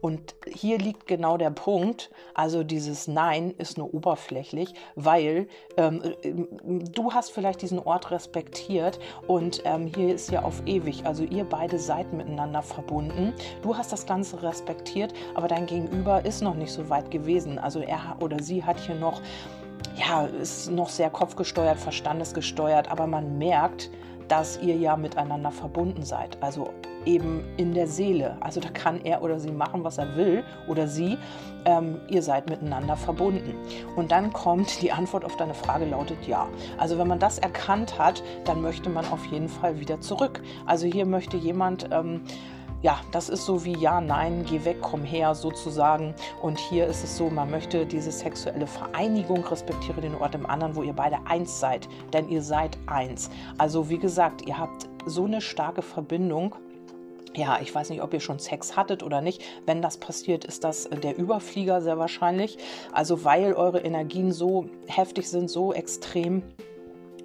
und 0.00 0.34
hier 0.46 0.78
liegt 0.78 1.06
genau 1.06 1.36
der 1.36 1.50
Punkt. 1.50 2.10
Also 2.34 2.62
dieses 2.62 3.08
Nein 3.08 3.54
ist 3.58 3.78
nur 3.78 3.92
oberflächlich, 3.92 4.74
weil 4.94 5.48
ähm, 5.76 6.02
du 6.92 7.12
hast 7.12 7.32
vielleicht 7.32 7.62
diesen 7.62 7.78
Ort 7.78 8.10
respektiert 8.10 8.98
und 9.26 9.62
ähm, 9.64 9.86
hier 9.86 10.14
ist 10.14 10.30
ja 10.30 10.42
auf 10.42 10.62
ewig. 10.66 11.06
Also 11.06 11.24
ihr 11.24 11.44
beide 11.44 11.78
seid 11.78 12.12
miteinander 12.12 12.62
verbunden. 12.62 13.32
Du 13.62 13.76
hast 13.76 13.92
das 13.92 14.06
Ganze 14.06 14.42
respektiert, 14.42 15.12
aber 15.34 15.48
dein 15.48 15.66
Gegenüber 15.66 16.24
ist 16.24 16.42
noch 16.42 16.54
nicht 16.54 16.72
so 16.72 16.88
weit 16.88 17.10
gewesen. 17.10 17.58
Also 17.58 17.80
er 17.80 18.16
oder 18.20 18.42
sie 18.42 18.64
hat 18.64 18.78
hier 18.78 18.94
noch, 18.94 19.20
ja, 19.96 20.26
ist 20.26 20.70
noch 20.70 20.88
sehr 20.88 21.10
kopfgesteuert, 21.10 21.78
verstandesgesteuert, 21.78 22.90
aber 22.90 23.06
man 23.06 23.38
merkt, 23.38 23.90
dass 24.28 24.58
ihr 24.60 24.76
ja 24.76 24.96
miteinander 24.96 25.50
verbunden 25.50 26.02
seid. 26.02 26.42
Also 26.42 26.70
eben 27.06 27.44
in 27.56 27.72
der 27.72 27.86
Seele. 27.86 28.36
Also 28.40 28.60
da 28.60 28.68
kann 28.68 29.00
er 29.02 29.22
oder 29.22 29.38
sie 29.40 29.52
machen, 29.52 29.84
was 29.84 29.98
er 29.98 30.16
will 30.16 30.44
oder 30.66 30.88
sie. 30.88 31.16
Ähm, 31.64 32.00
ihr 32.08 32.22
seid 32.22 32.48
miteinander 32.48 32.96
verbunden. 32.96 33.54
Und 33.96 34.12
dann 34.12 34.32
kommt 34.32 34.82
die 34.82 34.92
Antwort 34.92 35.24
auf 35.24 35.36
deine 35.36 35.54
Frage 35.54 35.86
lautet 35.86 36.26
ja. 36.26 36.48
Also 36.78 36.98
wenn 36.98 37.08
man 37.08 37.18
das 37.18 37.38
erkannt 37.38 37.98
hat, 37.98 38.22
dann 38.44 38.60
möchte 38.60 38.90
man 38.90 39.06
auf 39.06 39.24
jeden 39.26 39.48
Fall 39.48 39.80
wieder 39.80 40.00
zurück. 40.00 40.42
Also 40.66 40.86
hier 40.86 41.06
möchte 41.06 41.36
jemand 41.36 41.88
ähm, 41.90 42.22
ja, 42.82 43.00
das 43.10 43.28
ist 43.28 43.46
so 43.46 43.64
wie 43.64 43.76
ja, 43.76 44.00
nein, 44.00 44.44
geh 44.48 44.64
weg, 44.64 44.76
komm 44.80 45.02
her 45.02 45.34
sozusagen. 45.34 46.14
Und 46.42 46.58
hier 46.58 46.86
ist 46.86 47.02
es 47.02 47.16
so, 47.16 47.30
man 47.30 47.50
möchte 47.50 47.86
diese 47.86 48.12
sexuelle 48.12 48.66
Vereinigung, 48.66 49.44
respektiere 49.44 50.00
den 50.00 50.14
Ort 50.14 50.34
im 50.34 50.46
anderen, 50.46 50.76
wo 50.76 50.82
ihr 50.82 50.92
beide 50.92 51.16
eins 51.24 51.58
seid, 51.58 51.88
denn 52.12 52.28
ihr 52.28 52.42
seid 52.42 52.78
eins. 52.86 53.30
Also 53.58 53.88
wie 53.88 53.98
gesagt, 53.98 54.46
ihr 54.46 54.58
habt 54.58 54.88
so 55.06 55.24
eine 55.24 55.40
starke 55.40 55.82
Verbindung 55.82 56.54
ja, 57.34 57.58
ich 57.60 57.74
weiß 57.74 57.90
nicht, 57.90 58.02
ob 58.02 58.14
ihr 58.14 58.20
schon 58.20 58.38
Sex 58.38 58.76
hattet 58.76 59.02
oder 59.02 59.20
nicht. 59.20 59.42
Wenn 59.66 59.82
das 59.82 59.98
passiert, 59.98 60.44
ist 60.44 60.64
das 60.64 60.86
äh, 60.86 60.96
der 60.96 61.18
Überflieger 61.18 61.82
sehr 61.82 61.98
wahrscheinlich. 61.98 62.58
Also 62.92 63.24
weil 63.24 63.52
eure 63.54 63.80
Energien 63.80 64.32
so 64.32 64.66
heftig 64.86 65.28
sind, 65.28 65.50
so 65.50 65.72
extrem 65.72 66.42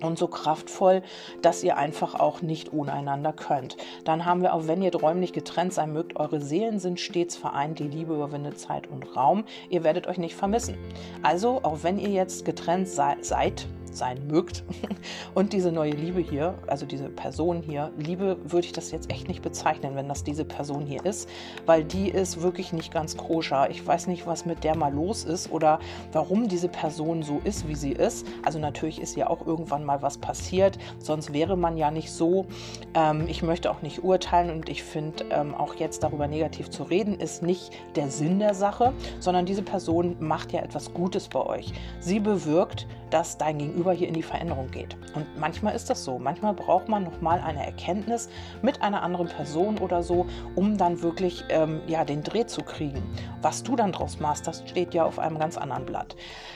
und 0.01 0.17
so 0.17 0.27
kraftvoll, 0.27 1.03
dass 1.41 1.63
ihr 1.63 1.77
einfach 1.77 2.15
auch 2.15 2.41
nicht 2.41 2.73
ohne 2.73 2.93
einander 2.93 3.33
könnt. 3.33 3.77
Dann 4.03 4.25
haben 4.25 4.41
wir 4.41 4.53
auch, 4.53 4.67
wenn 4.67 4.81
ihr 4.81 4.93
räumlich 4.93 5.33
getrennt 5.33 5.73
sein 5.73 5.93
mögt, 5.93 6.15
eure 6.15 6.41
Seelen 6.41 6.79
sind 6.79 6.99
stets 6.99 7.35
vereint, 7.35 7.79
die 7.79 7.87
Liebe 7.87 8.15
überwindet 8.15 8.59
Zeit 8.59 8.87
und 8.87 9.15
Raum. 9.15 9.45
Ihr 9.69 9.83
werdet 9.83 10.07
euch 10.07 10.17
nicht 10.17 10.35
vermissen. 10.35 10.77
Also, 11.23 11.59
auch 11.63 11.83
wenn 11.83 11.99
ihr 11.99 12.09
jetzt 12.09 12.45
getrennt 12.45 12.87
seid, 12.87 13.67
sein 13.93 14.27
mögt. 14.27 14.63
Und 15.33 15.53
diese 15.53 15.71
neue 15.71 15.91
Liebe 15.91 16.19
hier, 16.19 16.55
also 16.67 16.85
diese 16.85 17.09
Person 17.09 17.61
hier, 17.61 17.91
Liebe 17.97 18.37
würde 18.43 18.65
ich 18.65 18.73
das 18.73 18.91
jetzt 18.91 19.09
echt 19.11 19.27
nicht 19.27 19.41
bezeichnen, 19.41 19.95
wenn 19.95 20.07
das 20.07 20.23
diese 20.23 20.45
Person 20.45 20.85
hier 20.85 21.05
ist, 21.05 21.29
weil 21.65 21.83
die 21.83 22.09
ist 22.09 22.41
wirklich 22.41 22.73
nicht 22.73 22.93
ganz 22.93 23.17
koscher. 23.17 23.69
Ich 23.69 23.85
weiß 23.85 24.07
nicht, 24.07 24.27
was 24.27 24.45
mit 24.45 24.63
der 24.63 24.75
mal 24.75 24.93
los 24.93 25.23
ist 25.23 25.51
oder 25.51 25.79
warum 26.11 26.47
diese 26.47 26.67
Person 26.67 27.23
so 27.23 27.41
ist, 27.43 27.67
wie 27.67 27.75
sie 27.75 27.91
ist. 27.91 28.25
Also 28.43 28.59
natürlich 28.59 29.01
ist 29.01 29.15
ja 29.15 29.29
auch 29.29 29.45
irgendwann 29.45 29.83
mal 29.83 30.01
was 30.01 30.17
passiert, 30.17 30.77
sonst 30.99 31.33
wäre 31.33 31.57
man 31.57 31.77
ja 31.77 31.91
nicht 31.91 32.11
so. 32.11 32.45
Ähm, 32.93 33.25
ich 33.27 33.43
möchte 33.43 33.71
auch 33.71 33.81
nicht 33.81 34.03
urteilen 34.03 34.51
und 34.51 34.69
ich 34.69 34.83
finde 34.83 35.25
ähm, 35.31 35.55
auch 35.55 35.75
jetzt 35.75 36.03
darüber 36.03 36.27
negativ 36.27 36.69
zu 36.69 36.83
reden, 36.83 37.19
ist 37.19 37.43
nicht 37.43 37.71
der 37.95 38.09
Sinn 38.09 38.39
der 38.39 38.53
Sache, 38.53 38.93
sondern 39.19 39.45
diese 39.45 39.61
Person 39.61 40.15
macht 40.19 40.51
ja 40.51 40.61
etwas 40.61 40.93
Gutes 40.93 41.27
bei 41.27 41.41
euch. 41.41 41.73
Sie 41.99 42.19
bewirkt, 42.19 42.87
dass 43.09 43.37
dein 43.37 43.57
Gegenüber 43.57 43.80
hier 43.89 44.07
in 44.07 44.13
die 44.13 44.23
Veränderung 44.23 44.69
geht. 44.69 44.95
Und 45.15 45.25
manchmal 45.39 45.75
ist 45.75 45.89
das 45.89 46.03
so. 46.03 46.19
Manchmal 46.19 46.53
braucht 46.53 46.87
man 46.87 47.03
nochmal 47.03 47.39
eine 47.41 47.65
Erkenntnis 47.65 48.29
mit 48.61 48.81
einer 48.81 49.01
anderen 49.01 49.27
Person 49.27 49.79
oder 49.79 50.03
so, 50.03 50.27
um 50.55 50.77
dann 50.77 51.01
wirklich 51.01 51.43
ähm, 51.49 51.81
ja, 51.87 52.05
den 52.05 52.23
Dreh 52.23 52.45
zu 52.45 52.61
kriegen. 52.61 53.01
Was 53.41 53.63
du 53.63 53.75
dann 53.75 53.91
draus 53.91 54.19
machst, 54.19 54.47
das 54.47 54.63
steht 54.67 54.93
ja 54.93 55.05
auf 55.05 55.19
einem 55.19 55.39
ganz 55.39 55.57
anderen 55.57 55.85
Blatt. 55.85 56.15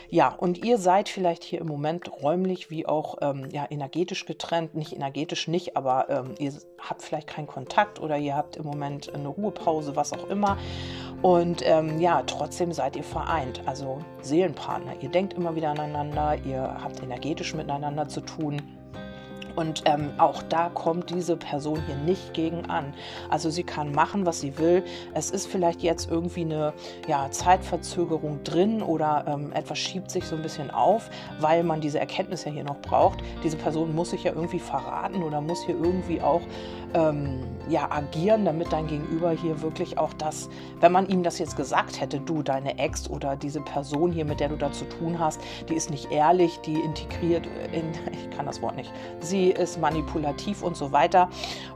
Ja, 0.09 0.29
und 0.29 0.63
ihr 0.63 0.77
seid 0.77 1.09
vielleicht 1.09 1.43
hier 1.43 1.59
im 1.59 1.67
Moment 1.67 2.11
räumlich 2.21 2.69
wie 2.69 2.85
auch 2.85 3.17
ähm, 3.21 3.49
ja, 3.51 3.65
energetisch 3.69 4.25
getrennt. 4.25 4.75
Nicht 4.75 4.93
energetisch 4.93 5.47
nicht, 5.47 5.75
aber 5.75 6.09
ähm, 6.09 6.35
ihr 6.37 6.53
habt 6.79 7.01
vielleicht 7.01 7.27
keinen 7.27 7.47
Kontakt 7.47 7.99
oder 7.99 8.17
ihr 8.17 8.35
habt 8.35 8.57
im 8.57 8.65
Moment 8.65 9.13
eine 9.13 9.27
Ruhepause, 9.27 9.95
was 9.95 10.13
auch 10.13 10.29
immer. 10.29 10.57
Und 11.21 11.61
ähm, 11.65 11.99
ja, 11.99 12.21
trotzdem 12.23 12.71
seid 12.71 12.95
ihr 12.95 13.03
vereint, 13.03 13.61
also 13.65 13.99
Seelenpartner. 14.21 14.93
Ihr 15.01 15.09
denkt 15.09 15.33
immer 15.33 15.55
wieder 15.55 15.71
aneinander, 15.71 16.37
ihr 16.45 16.61
habt 16.61 17.01
energetisch 17.01 17.55
miteinander 17.55 18.07
zu 18.07 18.21
tun. 18.21 18.61
Und 19.55 19.83
ähm, 19.85 20.11
auch 20.17 20.43
da 20.43 20.69
kommt 20.69 21.09
diese 21.09 21.37
Person 21.37 21.81
hier 21.85 21.95
nicht 21.95 22.33
gegen 22.33 22.65
an. 22.65 22.93
Also 23.29 23.49
sie 23.49 23.63
kann 23.63 23.91
machen, 23.93 24.25
was 24.25 24.41
sie 24.41 24.57
will. 24.57 24.83
Es 25.13 25.31
ist 25.31 25.47
vielleicht 25.47 25.81
jetzt 25.81 26.09
irgendwie 26.11 26.41
eine 26.41 26.73
ja, 27.07 27.29
Zeitverzögerung 27.31 28.43
drin 28.43 28.81
oder 28.81 29.25
ähm, 29.27 29.51
etwas 29.53 29.79
schiebt 29.79 30.11
sich 30.11 30.25
so 30.25 30.35
ein 30.35 30.41
bisschen 30.41 30.71
auf, 30.71 31.09
weil 31.39 31.63
man 31.63 31.81
diese 31.81 31.99
Erkenntnis 31.99 32.43
ja 32.43 32.51
hier 32.51 32.63
noch 32.63 32.81
braucht. 32.81 33.19
Diese 33.43 33.57
Person 33.57 33.95
muss 33.95 34.09
sich 34.09 34.23
ja 34.23 34.33
irgendwie 34.33 34.59
verraten 34.59 35.23
oder 35.23 35.41
muss 35.41 35.63
hier 35.63 35.75
irgendwie 35.75 36.21
auch 36.21 36.41
ähm, 36.95 37.43
ja, 37.67 37.91
agieren, 37.91 38.45
damit 38.45 38.71
dein 38.71 38.87
Gegenüber 38.87 39.31
hier 39.31 39.61
wirklich 39.61 39.97
auch 39.97 40.13
das, 40.13 40.49
wenn 40.79 40.91
man 40.91 41.07
ihm 41.07 41.23
das 41.23 41.39
jetzt 41.39 41.57
gesagt 41.57 41.99
hätte, 41.99 42.19
du, 42.19 42.41
deine 42.41 42.77
Ex 42.77 43.09
oder 43.09 43.35
diese 43.35 43.59
Person 43.61 44.11
hier, 44.11 44.25
mit 44.25 44.39
der 44.39 44.49
du 44.49 44.55
da 44.55 44.71
zu 44.71 44.85
tun 44.85 45.19
hast, 45.19 45.41
die 45.67 45.73
ist 45.75 45.89
nicht 45.89 46.11
ehrlich, 46.11 46.59
die 46.59 46.79
integriert 46.79 47.47
in, 47.71 47.91
ich 48.13 48.29
kann 48.35 48.45
das 48.45 48.61
Wort 48.61 48.75
nicht, 48.75 48.91
sie 49.19 49.49
ist 49.49 49.79
manipulativ 49.79 50.61
und 50.63 50.77
so 50.77 50.91
weiter, 50.91 51.29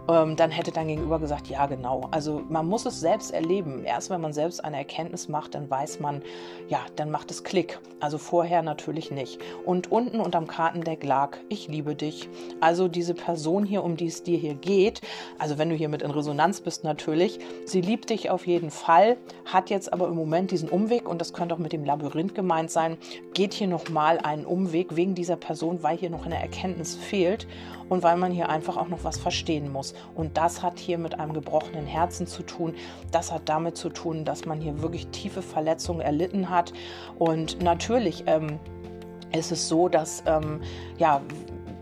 ähm, 0.10 0.36
dann 0.36 0.52
hätte 0.52 0.72
dein 0.72 0.88
Gegenüber 0.88 1.20
gesagt, 1.20 1.48
ja 1.48 1.66
genau. 1.66 2.08
Also 2.12 2.42
man 2.50 2.68
muss 2.68 2.86
es 2.86 3.00
selbst 3.00 3.32
erleben. 3.32 3.84
Erst 3.84 4.10
wenn 4.10 4.22
man 4.22 4.34
selbst 4.34 4.64
eine 4.64 4.78
Erkenntnis 4.78 5.28
macht, 5.28 5.56
dann 5.56 5.70
weiß 5.70 6.00
man, 6.00 6.22
ja, 6.68 6.80
dann 6.96 7.12
macht 7.12 7.30
es 7.32 7.44
Klick. 7.44 7.80
Also 8.00 8.18
vorher 8.18 8.64
natürlich 8.64 9.12
nicht. 9.12 9.40
Und 9.66 9.92
unten 9.92 10.20
unterm 10.20 10.48
Kartendeck 10.48 11.04
lag, 11.04 11.38
ich 11.50 11.68
liebe 11.68 11.96
dich. 11.96 12.30
Also 12.60 12.88
diese 12.88 13.14
Person 13.14 13.66
hier, 13.66 13.84
um 13.84 13.98
die 13.98 14.08
es 14.08 14.24
dir 14.24 14.38
hier 14.38 14.56
geht, 14.56 15.02
also 15.38 15.57
wenn 15.57 15.70
du 15.70 15.76
hier 15.76 15.89
mit 15.89 16.01
in 16.01 16.12
Resonanz 16.12 16.62
bist 16.62 16.84
natürlich, 16.84 17.39
sie 17.66 17.82
liebt 17.82 18.10
dich 18.10 18.30
auf 18.30 18.47
jeden 18.47 18.72
Fall, 18.72 19.18
hat 19.45 19.70
jetzt 19.70 19.91
aber 19.91 20.07
im 20.07 20.16
Moment 20.16 20.51
diesen 20.51 20.70
Umweg 20.70 21.07
und 21.07 21.22
das 21.22 21.34
könnte 21.34 21.55
auch 21.55 21.60
mit 21.60 21.74
dem 21.74 21.84
Labyrinth 21.84 22.36
gemeint 22.36 22.72
sein, 22.72 22.97
geht 23.34 23.53
hier 23.53 23.68
nochmal 23.68 24.20
einen 24.20 24.45
Umweg 24.45 24.95
wegen 24.95 25.16
dieser 25.16 25.36
Person, 25.36 25.84
weil 25.84 25.97
hier 25.97 26.10
noch 26.10 26.26
eine 26.26 26.39
Erkenntnis 26.39 26.95
fehlt 26.95 27.47
und 27.89 28.03
weil 28.03 28.18
man 28.18 28.32
hier 28.32 28.49
einfach 28.49 28.78
auch 28.78 28.88
noch 28.88 29.03
was 29.03 29.18
verstehen 29.18 29.72
muss. 29.72 29.93
Und 30.16 30.38
das 30.38 30.62
hat 30.62 30.80
hier 30.80 30.97
mit 30.97 31.20
einem 31.20 31.34
gebrochenen 31.34 31.86
Herzen 31.86 32.28
zu 32.28 32.43
tun. 32.43 32.76
Das 33.12 33.32
hat 33.32 33.43
damit 33.45 33.78
zu 33.78 33.89
tun, 33.89 34.26
dass 34.26 34.45
man 34.45 34.62
hier 34.62 34.82
wirklich 34.82 35.07
tiefe 35.07 35.41
Verletzungen 35.41 36.01
erlitten 36.01 36.49
hat. 36.49 36.72
Und 37.18 37.62
natürlich 37.62 38.24
ähm, 38.28 38.60
ist 39.32 39.51
es 39.51 39.68
so, 39.68 39.89
dass 39.89 40.24
ähm, 40.26 40.62
ja, 40.97 41.22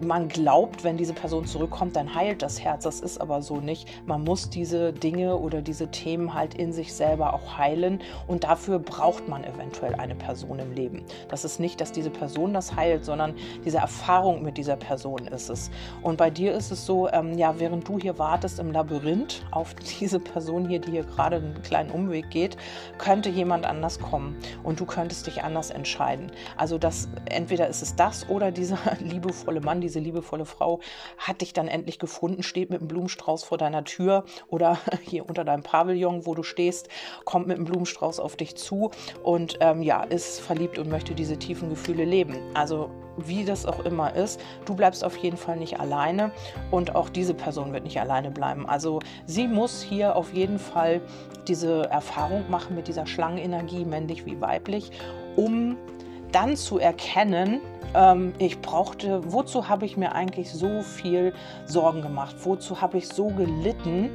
man 0.02 0.28
glaubt, 0.28 0.84
wenn 0.84 0.98
diese 0.98 1.14
Person 1.14 1.46
zurückkommt, 1.46 1.96
dann 1.96 2.14
heilt 2.14 2.42
das 2.42 2.64
Herz. 2.64 2.84
Das 2.84 3.00
ist 3.00 3.20
aber 3.20 3.42
so 3.42 3.58
nicht. 3.58 3.88
Man 4.06 4.24
muss 4.24 4.50
diese 4.50 4.94
Dinge 4.94 5.38
oder 5.38 5.62
diese 5.62 5.88
Themen 5.90 6.34
halt 6.34 6.54
in 6.54 6.72
sich 6.72 6.94
selber 6.94 7.34
auch 7.34 7.58
heilen 7.58 8.02
und 8.28 8.44
dafür 8.44 8.80
braucht 8.80 9.28
man 9.28 9.44
eventuell 9.44 9.96
eine 9.96 10.16
Person 10.16 10.60
im 10.60 10.72
Leben. 10.74 11.04
Das 11.30 11.46
ist 11.46 11.60
nicht, 11.60 11.82
dass 11.82 11.92
diese 11.92 12.10
Person 12.10 12.54
das 12.54 12.76
heilt, 12.76 13.06
sondern 13.06 13.34
diese 13.66 13.78
Erfahrung 13.78 14.44
mit 14.44 14.58
dieser 14.58 14.76
Person 14.76 15.28
ist 15.28 15.50
es. 15.50 15.72
Und 16.02 16.18
bei 16.18 16.30
dir 16.30 16.54
ist 16.54 16.72
es 16.72 16.86
so, 16.86 17.10
ähm, 17.10 17.38
ja, 17.38 17.60
während 17.60 17.88
du 17.88 18.00
hier 18.00 18.18
wartest 18.20 18.60
im 18.60 18.72
Labyrinth 18.72 19.46
auf 19.52 19.74
diese 20.00 20.20
Person 20.20 20.68
hier, 20.68 20.80
die 20.80 20.92
hier 20.92 21.04
gerade 21.04 21.38
einen 21.38 21.62
kleinen 21.64 21.92
Umweg 21.92 22.30
geht, 22.30 22.58
könnte 22.98 23.30
jemand 23.30 23.66
anders 23.66 24.00
kommen 24.00 24.38
und 24.64 24.80
du 24.80 24.86
könntest 24.86 25.28
dich 25.28 25.44
anders 25.44 25.70
entscheiden. 25.70 26.32
Also 26.56 26.78
das 26.78 27.10
entweder 27.26 27.68
ist 27.68 27.82
es 27.82 27.96
das 27.96 28.30
oder 28.30 28.52
dieser 28.52 28.78
liebevolle 29.00 29.62
Mann, 29.62 29.82
diese 29.88 30.00
liebevolle 30.00 30.46
Frau 30.46 30.80
hat 31.18 31.42
dich 31.42 31.54
dann 31.54 31.68
endlich 31.68 31.98
gefunden, 31.98 32.44
steht 32.44 32.70
mit 32.70 32.80
einem 32.80 32.88
Blumenstrauß 32.88 33.44
vor 33.44 33.58
deiner 33.58 33.84
Tür 33.84 34.26
oder 34.50 34.78
hier 35.02 35.28
unter 35.28 35.44
deinem 35.46 35.64
Pavillon, 35.64 36.26
wo 36.26 36.36
du 36.36 36.44
stehst, 36.44 36.90
kommt 37.24 37.48
mit 37.48 37.58
einem 37.58 37.66
Blumenstrauß 37.66 38.20
auf 38.20 38.36
dich 38.36 38.56
zu 38.56 38.92
und 39.24 39.58
ähm, 39.62 39.82
ja, 39.82 40.04
ist 40.04 40.42
verliebt 40.42 40.78
und 40.78 40.90
möchte 40.90 41.16
diese 41.16 41.38
tiefen 41.38 41.70
Gefühle 41.70 42.06
leben. 42.06 42.38
Also 42.54 42.90
wie 43.18 43.46
das 43.46 43.66
auch 43.66 43.80
immer 43.86 44.14
ist, 44.16 44.40
du 44.66 44.76
bleibst 44.76 45.04
auf 45.04 45.18
jeden 45.18 45.38
Fall 45.38 45.58
nicht 45.58 45.80
alleine 45.80 46.32
und 46.70 46.96
auch 46.96 47.10
diese 47.10 47.34
Person 47.34 47.74
wird 47.74 47.84
nicht 47.84 48.00
alleine 48.00 48.30
bleiben. 48.30 48.68
Also 48.68 49.00
sie 49.26 49.48
muss 49.48 49.82
hier 49.82 50.16
auf 50.16 50.34
jeden 50.34 50.60
Fall 50.60 51.02
diese 51.48 51.90
Erfahrung 51.90 52.50
machen 52.50 52.76
mit 52.76 52.88
dieser 52.88 53.08
Schlangenenergie, 53.08 53.86
männlich 53.86 54.26
wie 54.26 54.40
weiblich, 54.40 54.92
um 55.36 55.78
dann 56.32 56.56
zu 56.56 56.78
erkennen, 56.78 57.62
ähm, 57.94 58.34
ich 58.38 58.60
brauchte, 58.62 59.22
wozu 59.32 59.70
habe 59.70 59.86
ich 59.86 59.98
mir 59.98 60.14
eigentlich 60.14 60.52
so 60.52 60.82
viel 60.82 61.34
Sorgen 61.66 62.02
gemacht? 62.02 62.36
Wozu 62.44 62.82
habe 62.82 62.98
ich 62.98 63.08
so 63.08 63.28
gelitten? 63.28 64.10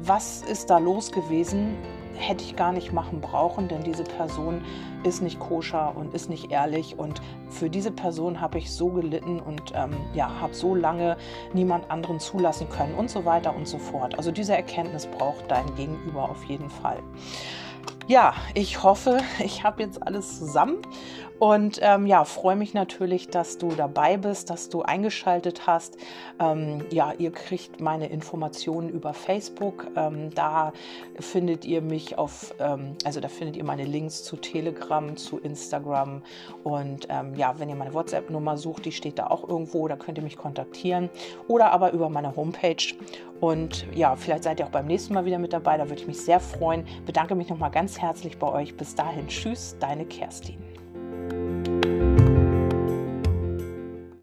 Was 0.00 0.42
ist 0.42 0.70
da 0.70 0.78
los 0.78 1.10
gewesen? 1.10 1.76
Hätte 2.14 2.42
ich 2.44 2.56
gar 2.56 2.72
nicht 2.72 2.92
machen 2.92 3.20
brauchen, 3.20 3.68
denn 3.68 3.82
diese 3.82 4.04
Person 4.04 4.62
ist 5.04 5.22
nicht 5.22 5.38
koscher 5.38 5.96
und 5.96 6.14
ist 6.14 6.28
nicht 6.28 6.50
ehrlich. 6.50 6.98
Und 6.98 7.20
für 7.48 7.70
diese 7.70 7.92
Person 7.92 8.40
habe 8.40 8.58
ich 8.58 8.72
so 8.72 8.88
gelitten 8.88 9.40
und 9.40 9.72
ähm, 9.74 9.92
ja, 10.14 10.28
habe 10.40 10.54
so 10.54 10.74
lange 10.74 11.16
niemand 11.52 11.90
anderen 11.90 12.18
zulassen 12.18 12.68
können 12.68 12.94
und 12.94 13.08
so 13.10 13.24
weiter 13.24 13.54
und 13.54 13.68
so 13.68 13.78
fort. 13.78 14.16
Also 14.18 14.32
diese 14.32 14.56
Erkenntnis 14.56 15.06
braucht 15.06 15.48
dein 15.48 15.74
Gegenüber 15.76 16.28
auf 16.28 16.44
jeden 16.44 16.70
Fall. 16.70 16.98
Ja, 18.08 18.34
ich 18.54 18.82
hoffe, 18.82 19.18
ich 19.44 19.62
habe 19.64 19.82
jetzt 19.82 20.02
alles 20.04 20.38
zusammen 20.38 20.78
und 21.38 21.78
ähm, 21.82 22.06
ja, 22.06 22.24
freue 22.24 22.56
mich 22.56 22.74
natürlich, 22.74 23.28
dass 23.28 23.58
du 23.58 23.68
dabei 23.68 24.16
bist, 24.16 24.50
dass 24.50 24.68
du 24.68 24.82
eingeschaltet 24.82 25.66
hast. 25.66 25.96
Ähm, 26.40 26.84
ja, 26.90 27.12
ihr 27.16 27.30
kriegt 27.30 27.80
meine 27.80 28.08
Informationen 28.08 28.88
über 28.88 29.14
Facebook. 29.14 29.86
Ähm, 29.96 30.34
da 30.34 30.72
findet 31.20 31.64
ihr 31.64 31.80
mich 31.80 32.18
auf, 32.18 32.54
ähm, 32.58 32.96
also 33.04 33.20
da 33.20 33.28
findet 33.28 33.56
ihr 33.56 33.64
meine 33.64 33.84
Links 33.84 34.24
zu 34.24 34.36
Telegram, 34.36 35.16
zu 35.16 35.38
Instagram. 35.38 36.22
Und 36.64 37.06
ähm, 37.08 37.34
ja, 37.36 37.54
wenn 37.58 37.68
ihr 37.68 37.76
meine 37.76 37.94
WhatsApp-Nummer 37.94 38.56
sucht, 38.56 38.84
die 38.84 38.92
steht 38.92 39.18
da 39.20 39.28
auch 39.28 39.48
irgendwo, 39.48 39.86
da 39.86 39.94
könnt 39.94 40.18
ihr 40.18 40.24
mich 40.24 40.36
kontaktieren. 40.36 41.08
Oder 41.46 41.70
aber 41.70 41.92
über 41.92 42.08
meine 42.08 42.34
Homepage. 42.34 42.94
Und 43.40 43.86
ja, 43.94 44.16
vielleicht 44.16 44.42
seid 44.42 44.58
ihr 44.58 44.66
auch 44.66 44.70
beim 44.70 44.86
nächsten 44.86 45.14
Mal 45.14 45.24
wieder 45.24 45.38
mit 45.38 45.52
dabei. 45.52 45.76
Da 45.76 45.88
würde 45.88 46.00
ich 46.00 46.08
mich 46.08 46.20
sehr 46.20 46.40
freuen. 46.40 46.84
Bedanke 47.06 47.36
mich 47.36 47.48
nochmal 47.48 47.70
ganz 47.70 48.00
herzlich 48.00 48.38
bei 48.38 48.52
euch. 48.52 48.76
Bis 48.76 48.96
dahin, 48.96 49.28
tschüss, 49.28 49.76
deine 49.78 50.04
Kerstin. 50.04 50.67
Música 51.30 51.97